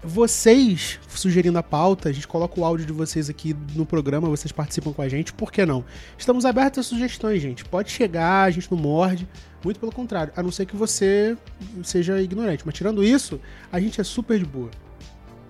vocês 0.04 1.00
sugerindo 1.08 1.58
a 1.58 1.64
pauta, 1.64 2.10
a 2.10 2.12
gente 2.12 2.28
coloca 2.28 2.60
o 2.60 2.66
áudio 2.66 2.86
de 2.86 2.94
vocês 2.94 3.30
aqui 3.30 3.56
no 3.76 3.86
programa, 3.86 4.30
vocês 4.30 4.52
participam 4.52 4.94
com 4.94 5.02
a 5.02 5.10
gente, 5.10 5.34
por 5.34 5.52
que 5.52 5.66
não? 5.66 5.84
Estamos 6.18 6.46
abertos 6.46 6.80
a 6.80 6.84
sugestões, 6.84 7.42
gente. 7.42 7.66
Pode 7.66 7.92
chegar, 7.92 8.44
a 8.44 8.52
gente 8.52 8.72
não 8.72 8.78
morde, 8.78 9.28
muito 9.64 9.80
pelo 9.80 9.92
contrário, 9.92 10.32
a 10.36 10.44
não 10.44 10.52
ser 10.52 10.66
que 10.66 10.76
você 10.76 11.36
seja 11.84 12.22
ignorante. 12.22 12.64
Mas 12.66 12.76
tirando 12.76 13.04
isso, 13.04 13.40
a 13.72 13.80
gente 13.80 14.00
é 14.00 14.04
super 14.04 14.38
de 14.40 14.46
boa. 14.46 14.70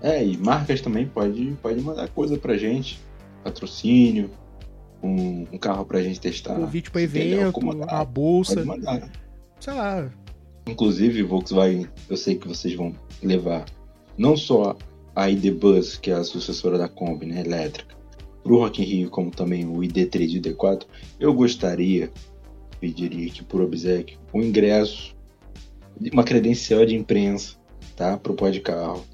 É, 0.02 0.24
e 0.24 0.36
marcas 0.36 0.80
também 0.80 1.06
pode, 1.06 1.56
pode 1.60 1.80
mandar 1.80 2.08
coisa 2.08 2.38
pra 2.38 2.56
gente. 2.56 3.00
Patrocínio, 3.44 4.30
um, 5.02 5.46
um 5.52 5.58
carro 5.58 5.84
pra 5.84 6.02
gente 6.02 6.20
testar. 6.20 6.54
Convite 6.54 6.90
pra 6.90 7.02
evento, 7.02 7.60
a 7.88 8.04
bolsa. 8.04 8.54
Pode 8.54 8.66
mandar. 8.66 9.10
Sei 9.60 9.72
lá. 9.72 10.08
Inclusive, 10.66 11.22
Volkswagen, 11.22 11.88
eu 12.08 12.16
sei 12.16 12.36
que 12.36 12.46
vocês 12.46 12.74
vão 12.74 12.94
levar 13.22 13.64
não 14.18 14.36
só 14.36 14.76
a 15.14 15.30
ID 15.30 15.52
Bus, 15.52 15.96
que 15.96 16.10
é 16.10 16.14
a 16.14 16.24
sucessora 16.24 16.76
da 16.76 16.88
Kombi, 16.88 17.26
né, 17.26 17.40
elétrica, 17.40 17.96
para 18.42 18.52
o 18.52 18.58
Rock 18.58 18.82
in 18.82 18.84
Rio, 18.84 19.10
como 19.10 19.30
também 19.30 19.64
o 19.64 19.78
ID3 19.78 20.28
e 20.28 20.38
o 20.38 20.42
ID4, 20.42 20.84
eu 21.18 21.32
gostaria, 21.32 22.10
pediria 22.80 23.30
que 23.30 23.42
por 23.42 23.60
obsequio, 23.60 24.18
um 24.32 24.42
ingresso, 24.42 25.16
uma 26.12 26.24
credencial 26.24 26.84
de 26.84 26.94
imprensa, 26.94 27.56
tá, 27.96 28.16
para 28.16 28.32
o 28.32 28.34
pó 28.34 28.48
de 28.48 28.60
carro. 28.60 29.04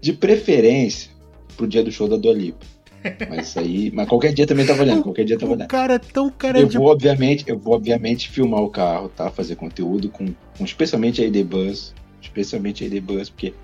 De 0.00 0.12
preferência, 0.12 1.10
pro 1.56 1.66
dia 1.66 1.82
do 1.82 1.90
show 1.90 2.08
da 2.08 2.16
Dua 2.16 2.34
Lipa. 2.34 2.66
Mas 3.28 3.48
isso 3.48 3.58
aí. 3.58 3.90
Mas 3.92 4.08
qualquer 4.08 4.32
dia 4.32 4.46
também 4.46 4.66
tá 4.66 4.74
valendo. 4.74 5.02
Qualquer 5.02 5.24
dia 5.24 5.38
tá 5.38 5.46
valendo. 5.46 5.64
O 5.64 5.68
cara 5.68 5.94
é 5.94 5.98
tão 5.98 6.30
cara 6.30 6.60
eu 6.60 6.66
de. 6.66 6.76
Vou, 6.76 6.88
obviamente, 6.88 7.44
eu 7.46 7.58
vou, 7.58 7.74
obviamente, 7.74 8.28
filmar 8.28 8.60
o 8.60 8.68
carro, 8.68 9.08
tá? 9.08 9.30
Fazer 9.30 9.56
conteúdo 9.56 10.08
com, 10.08 10.26
com 10.56 10.64
especialmente 10.64 11.22
a 11.22 11.26
ID 11.26 11.44
Bus. 11.44 11.94
Especialmente 12.20 12.82
a 12.82 12.86
ID 12.86 13.00
Bus, 13.00 13.30
porque 13.30 13.54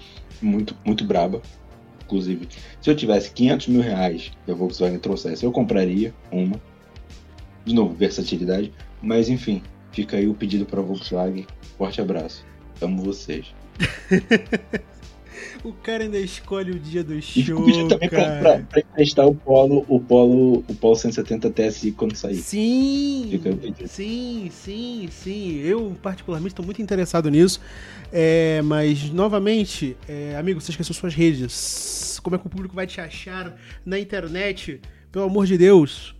muito, 0.45 0.76
muito 0.84 1.05
braba. 1.05 1.40
Inclusive, 2.05 2.49
se 2.80 2.90
eu 2.90 2.97
tivesse 2.97 3.30
500 3.30 3.68
mil 3.68 3.80
reais 3.80 4.32
que 4.45 4.51
a 4.51 4.55
Volkswagen 4.55 4.99
trouxesse, 4.99 5.45
eu 5.45 5.53
compraria 5.53 6.12
uma. 6.30 6.61
De 7.64 7.74
novo, 7.74 7.95
versatilidade. 7.95 8.72
Mas 9.01 9.28
enfim, 9.28 9.62
fica 9.93 10.16
aí 10.16 10.28
o 10.28 10.34
pedido 10.34 10.66
para 10.66 10.80
a 10.80 10.82
Volkswagen. 10.82 11.47
Forte 11.78 12.01
abraço. 12.01 12.45
Amo 12.80 13.03
vocês. 13.03 13.55
o 15.64 15.72
cara 15.72 16.05
ainda 16.05 16.18
escolhe 16.18 16.72
o 16.72 16.78
dia 16.78 17.03
do 17.03 17.20
show. 17.20 17.68
E 17.68 17.88
também 17.88 18.09
cara. 18.09 18.40
Pra, 18.40 18.53
pra, 18.53 18.64
pra, 18.64 18.80
emprestar 18.80 19.26
o 19.26 19.34
Polo, 19.34 19.84
o 19.88 20.01
Polo, 20.01 20.64
o 20.68 20.74
Polo 20.74 20.97
170 20.97 21.51
TSI 21.51 21.93
quando 21.93 22.16
sair. 22.16 22.36
Sim! 22.36 23.40
Sim, 23.86 24.51
sim, 24.51 25.09
sim. 25.11 25.59
Eu, 25.59 25.97
particularmente, 26.03 26.53
estou 26.53 26.64
muito 26.64 26.82
interessado 26.82 27.30
nisso. 27.30 27.61
É, 28.12 28.61
mas, 28.62 29.11
novamente, 29.11 29.97
é, 30.09 30.36
amigo, 30.36 30.61
você 30.61 30.70
esqueceu 30.70 30.95
suas 30.95 31.14
redes. 31.14 32.20
Como 32.22 32.36
é 32.36 32.38
que 32.38 32.47
o 32.47 32.51
público 32.51 32.74
vai 32.74 32.86
te 32.86 33.01
achar 33.01 33.57
na 33.84 33.99
internet? 33.99 34.80
Pelo 35.11 35.26
amor 35.26 35.47
de 35.47 35.59
Deus. 35.59 36.14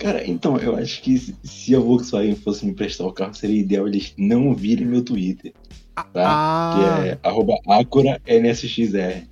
Cara, 0.00 0.26
então, 0.26 0.56
eu 0.56 0.76
acho 0.76 1.02
que 1.02 1.18
se 1.18 1.74
a 1.74 1.78
Volkswagen 1.78 2.34
fosse 2.34 2.64
me 2.64 2.72
emprestar 2.72 3.06
o 3.06 3.12
carro, 3.12 3.34
seria 3.34 3.60
ideal 3.60 3.86
eles 3.86 4.14
não 4.16 4.54
virem 4.54 4.86
meu 4.86 5.02
Twitter. 5.04 5.52
Tá? 6.04 6.24
Ah. 6.26 6.74
Que 6.74 7.08
é 7.08 7.18
arroba 7.22 7.54
Acura 7.66 8.20
NSXR. 8.26 9.26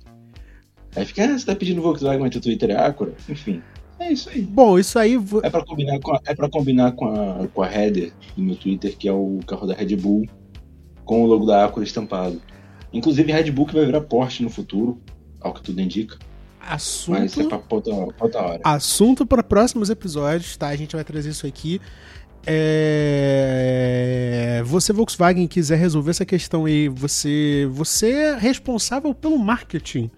Aí 0.95 1.05
fica, 1.05 1.23
ah, 1.25 1.37
você 1.37 1.45
tá 1.45 1.55
pedindo 1.55 1.81
Volkswagen, 1.81 2.19
mas 2.19 2.31
teu 2.31 2.41
Twitter 2.41 2.71
é 2.71 2.77
Acura? 2.77 3.13
Enfim. 3.27 3.61
É 3.99 4.11
isso 4.13 4.29
aí. 4.29 4.41
Bom, 4.41 4.79
isso 4.79 4.97
aí. 4.97 5.17
É 5.43 5.49
pra 5.49 5.63
combinar 5.63 5.99
com 5.99 6.13
a, 6.13 6.21
é 6.25 6.33
pra 6.33 6.49
combinar 6.49 6.91
com 6.93 7.05
a, 7.05 7.47
com 7.47 7.61
a 7.61 7.71
header 7.71 8.13
do 8.35 8.41
meu 8.41 8.55
Twitter, 8.55 8.97
que 8.97 9.07
é 9.07 9.13
o 9.13 9.39
carro 9.45 9.67
da 9.67 9.73
Red 9.73 9.95
Bull 9.97 10.25
com 11.03 11.23
o 11.23 11.27
logo 11.27 11.45
da 11.45 11.65
Acura 11.65 11.85
estampado. 11.85 12.41
Inclusive 12.93 13.31
Red 13.31 13.51
Bull 13.51 13.65
que 13.65 13.75
vai 13.75 13.85
virar 13.85 14.01
Porsche 14.01 14.41
no 14.41 14.49
futuro, 14.49 15.01
ao 15.41 15.53
que 15.53 15.61
tudo 15.61 15.81
indica. 15.81 16.17
Assunto. 16.61 17.19
Mas 17.19 17.37
é 17.37 17.43
pra 17.45 17.61
outra 18.19 18.41
hora. 18.41 18.61
Assunto 18.63 19.25
para 19.25 19.41
próximos 19.41 19.89
episódios, 19.89 20.55
tá? 20.55 20.67
A 20.67 20.75
gente 20.75 20.95
vai 20.95 21.03
trazer 21.03 21.29
isso 21.29 21.47
aqui. 21.47 21.81
É... 22.51 24.23
Você, 24.65 24.91
Volkswagen, 24.91 25.47
quiser 25.47 25.77
resolver 25.77 26.09
essa 26.11 26.25
questão 26.25 26.65
aí, 26.65 26.87
você, 26.89 27.67
você 27.71 28.11
é 28.11 28.35
responsável 28.37 29.13
pelo 29.13 29.37
marketing 29.37 30.09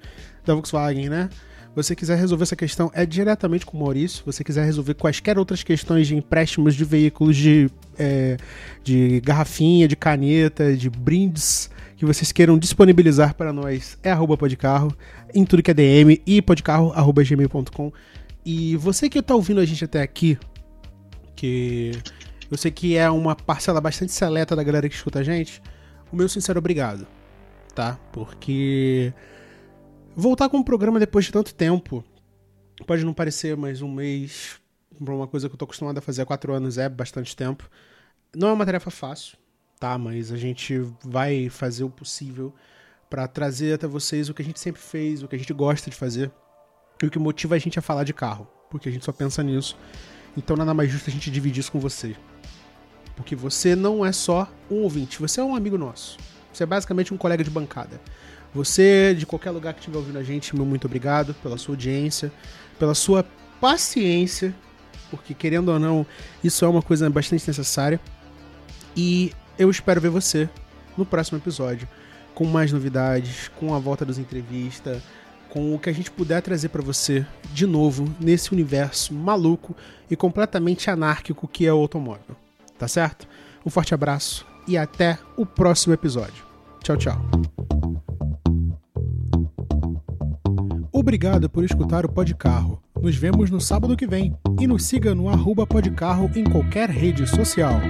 da 0.46 0.54
Volkswagen, 0.54 1.10
né? 1.10 1.30
você 1.76 1.96
quiser 1.96 2.18
resolver 2.18 2.44
essa 2.44 2.56
questão, 2.56 2.92
é 2.94 3.06
diretamente 3.06 3.66
com 3.66 3.78
o 3.78 3.80
Maurício. 3.80 4.24
Você 4.26 4.44
quiser 4.44 4.66
resolver 4.66 4.94
quaisquer 4.94 5.38
outras 5.40 5.64
questões 5.64 6.08
de 6.08 6.16
empréstimos 6.16 6.76
de 6.76 6.84
veículos, 6.84 7.38
de, 7.38 7.70
é, 7.98 8.38
de 8.84 9.22
garrafinha, 9.22 9.88
de 9.88 9.96
caneta, 9.96 10.76
de 10.76 10.90
brindes 10.90 11.70
que 11.96 12.06
vocês 12.06 12.32
queiram 12.32 12.58
disponibilizar 12.58 13.36
para 13.36 13.54
nós, 13.54 13.96
é 14.02 14.12
arroba 14.12 14.36
podcarro, 14.36 14.92
em 15.36 15.46
tudo 15.46 15.62
que 15.62 15.70
é 15.70 15.74
DM 15.74 16.20
e 16.26 16.42
podcarro, 16.42 16.92
arroba 16.94 17.24
gmail.com. 17.24 17.94
E 18.44 18.76
você 18.76 19.08
que 19.08 19.20
está 19.20 19.36
ouvindo 19.36 19.62
a 19.62 19.66
gente 19.66 19.86
até 19.86 20.02
aqui, 20.02 20.36
que 21.36 21.92
eu 22.50 22.58
sei 22.58 22.72
que 22.72 22.98
é 22.98 23.10
uma 23.10 23.36
parcela 23.36 23.80
bastante 23.82 24.12
seleta 24.12 24.56
da 24.56 24.64
galera 24.64 24.88
que 24.90 24.96
escuta 24.96 25.20
a 25.20 25.24
gente, 25.24 25.62
o 26.12 26.16
meu 26.16 26.28
sincero 26.28 26.60
obrigado, 26.60 27.08
tá? 27.74 28.00
Porque 28.12 29.14
Voltar 30.16 30.50
com 30.50 30.58
o 30.58 30.64
programa 30.64 31.00
depois 31.00 31.24
de 31.24 31.32
tanto 31.32 31.56
tempo 31.56 32.04
pode 32.86 33.06
não 33.06 33.14
parecer 33.14 33.56
mais 33.56 33.82
um 33.82 33.90
mês 33.90 34.60
para 35.04 35.14
uma 35.14 35.26
coisa 35.26 35.48
que 35.48 35.56
eu 35.56 35.58
tô 35.58 35.64
acostumado 35.64 35.98
a 35.98 36.02
fazer 36.02 36.22
há 36.22 36.26
quatro 36.26 36.54
anos, 36.54 36.78
é 36.78 36.90
bastante 36.90 37.34
tempo. 37.34 37.70
Não 38.36 38.50
é 38.50 38.54
uma 38.54 38.66
tarefa 38.66 38.92
fácil, 38.92 39.38
tá? 39.80 39.98
Mas 39.98 40.30
a 40.30 40.36
gente 40.36 40.80
vai 41.06 41.48
fazer 41.48 41.86
o 41.86 41.90
possível 41.90 42.54
para 43.10 43.26
trazer 43.26 43.74
até 43.74 43.88
vocês 43.88 44.28
o 44.28 44.34
que 44.34 44.42
a 44.42 44.46
gente 44.46 44.60
sempre 44.60 44.82
fez, 44.82 45.24
o 45.24 45.30
que 45.30 45.36
a 45.36 45.40
gente 45.40 45.54
gosta 45.54 45.90
de 45.90 45.96
fazer 45.96 46.30
e 47.02 47.06
o 47.06 47.10
que 47.10 47.18
motiva 47.18 47.56
a 47.56 47.60
gente 47.60 47.80
a 47.80 47.82
falar 47.82 48.04
de 48.04 48.14
carro, 48.14 48.50
porque 48.70 48.90
a 48.90 48.92
gente 48.92 49.06
só 49.06 49.14
pensa 49.14 49.42
nisso. 49.42 49.78
Então 50.36 50.56
nada 50.56 50.74
mais 50.74 50.90
justo 50.90 51.10
a 51.10 51.14
gente 51.14 51.30
dividir 51.30 51.60
isso 51.60 51.72
com 51.72 51.80
você. 51.80 52.16
Porque 53.16 53.36
você 53.36 53.76
não 53.76 54.06
é 54.06 54.12
só 54.12 54.52
um 54.70 54.84
ouvinte, 54.84 55.20
você 55.20 55.42
é 55.42 55.44
um 55.44 55.56
amigo 55.56 55.78
nosso. 55.78 56.18
Você 56.52 56.64
é 56.64 56.66
basicamente 56.66 57.14
um 57.14 57.18
colega 57.18 57.44
de 57.44 57.50
bancada. 57.50 58.00
Você, 58.54 59.16
de 59.18 59.26
qualquer 59.26 59.52
lugar 59.52 59.74
que 59.74 59.80
estiver 59.80 59.98
ouvindo 59.98 60.18
a 60.20 60.24
gente, 60.24 60.56
meu 60.56 60.66
muito 60.66 60.86
obrigado 60.86 61.34
pela 61.36 61.58
sua 61.58 61.74
audiência, 61.74 62.32
pela 62.78 62.94
sua 62.94 63.26
paciência, 63.62 64.54
porque 65.10 65.34
querendo 65.34 65.70
ou 65.70 65.80
não, 65.80 66.06
isso 66.44 66.66
é 66.66 66.68
uma 66.68 66.82
coisa 66.82 67.10
bastante 67.10 67.48
necessária. 67.48 68.00
E 68.96 69.32
eu 69.58 69.70
espero 69.70 70.02
ver 70.02 70.10
você 70.10 70.50
no 70.98 71.06
próximo 71.06 71.38
episódio 71.38 71.88
com 72.34 72.46
mais 72.46 72.72
novidades, 72.72 73.50
com 73.58 73.74
a 73.74 73.80
volta 73.80 74.06
das 74.06 74.18
entrevistas, 74.18 75.02
com 75.52 75.76
o 75.76 75.80
que 75.80 75.89
a 75.89 75.93
gente 75.93 76.10
puder 76.10 76.41
trazer 76.41 76.70
para 76.70 76.82
você 76.82 77.26
de 77.54 77.68
novo 77.68 78.06
nesse 78.20 78.54
universo 78.54 79.14
maluco 79.14 79.76
e 80.10 80.16
completamente 80.16 80.89
anárquico 80.89 81.47
que 81.47 81.68
é 81.68 81.74
o 81.74 81.78
automóvel. 81.78 82.38
Tá 82.80 82.88
certo? 82.88 83.28
Um 83.66 83.70
forte 83.70 83.93
abraço 83.93 84.45
e 84.66 84.78
até 84.78 85.20
o 85.36 85.45
próximo 85.45 85.93
episódio. 85.93 86.45
Tchau, 86.82 86.95
tchau. 86.95 87.22
Obrigado 90.91 91.49
por 91.49 91.66
escutar 91.66 92.06
o 92.06 92.12
Podcarro. 92.12 92.82
Nos 93.02 93.16
vemos 93.16 93.52
no 93.52 93.60
sábado 93.60 93.97
que 93.97 94.08
vem 94.08 94.34
e 94.60 94.66
nos 94.66 94.86
siga 94.86 95.14
no 95.14 95.28
arroba 95.28 95.68
Podcarro 95.68 96.32
em 96.34 96.45
qualquer 96.45 96.89
rede 96.89 97.28
social. 97.28 97.82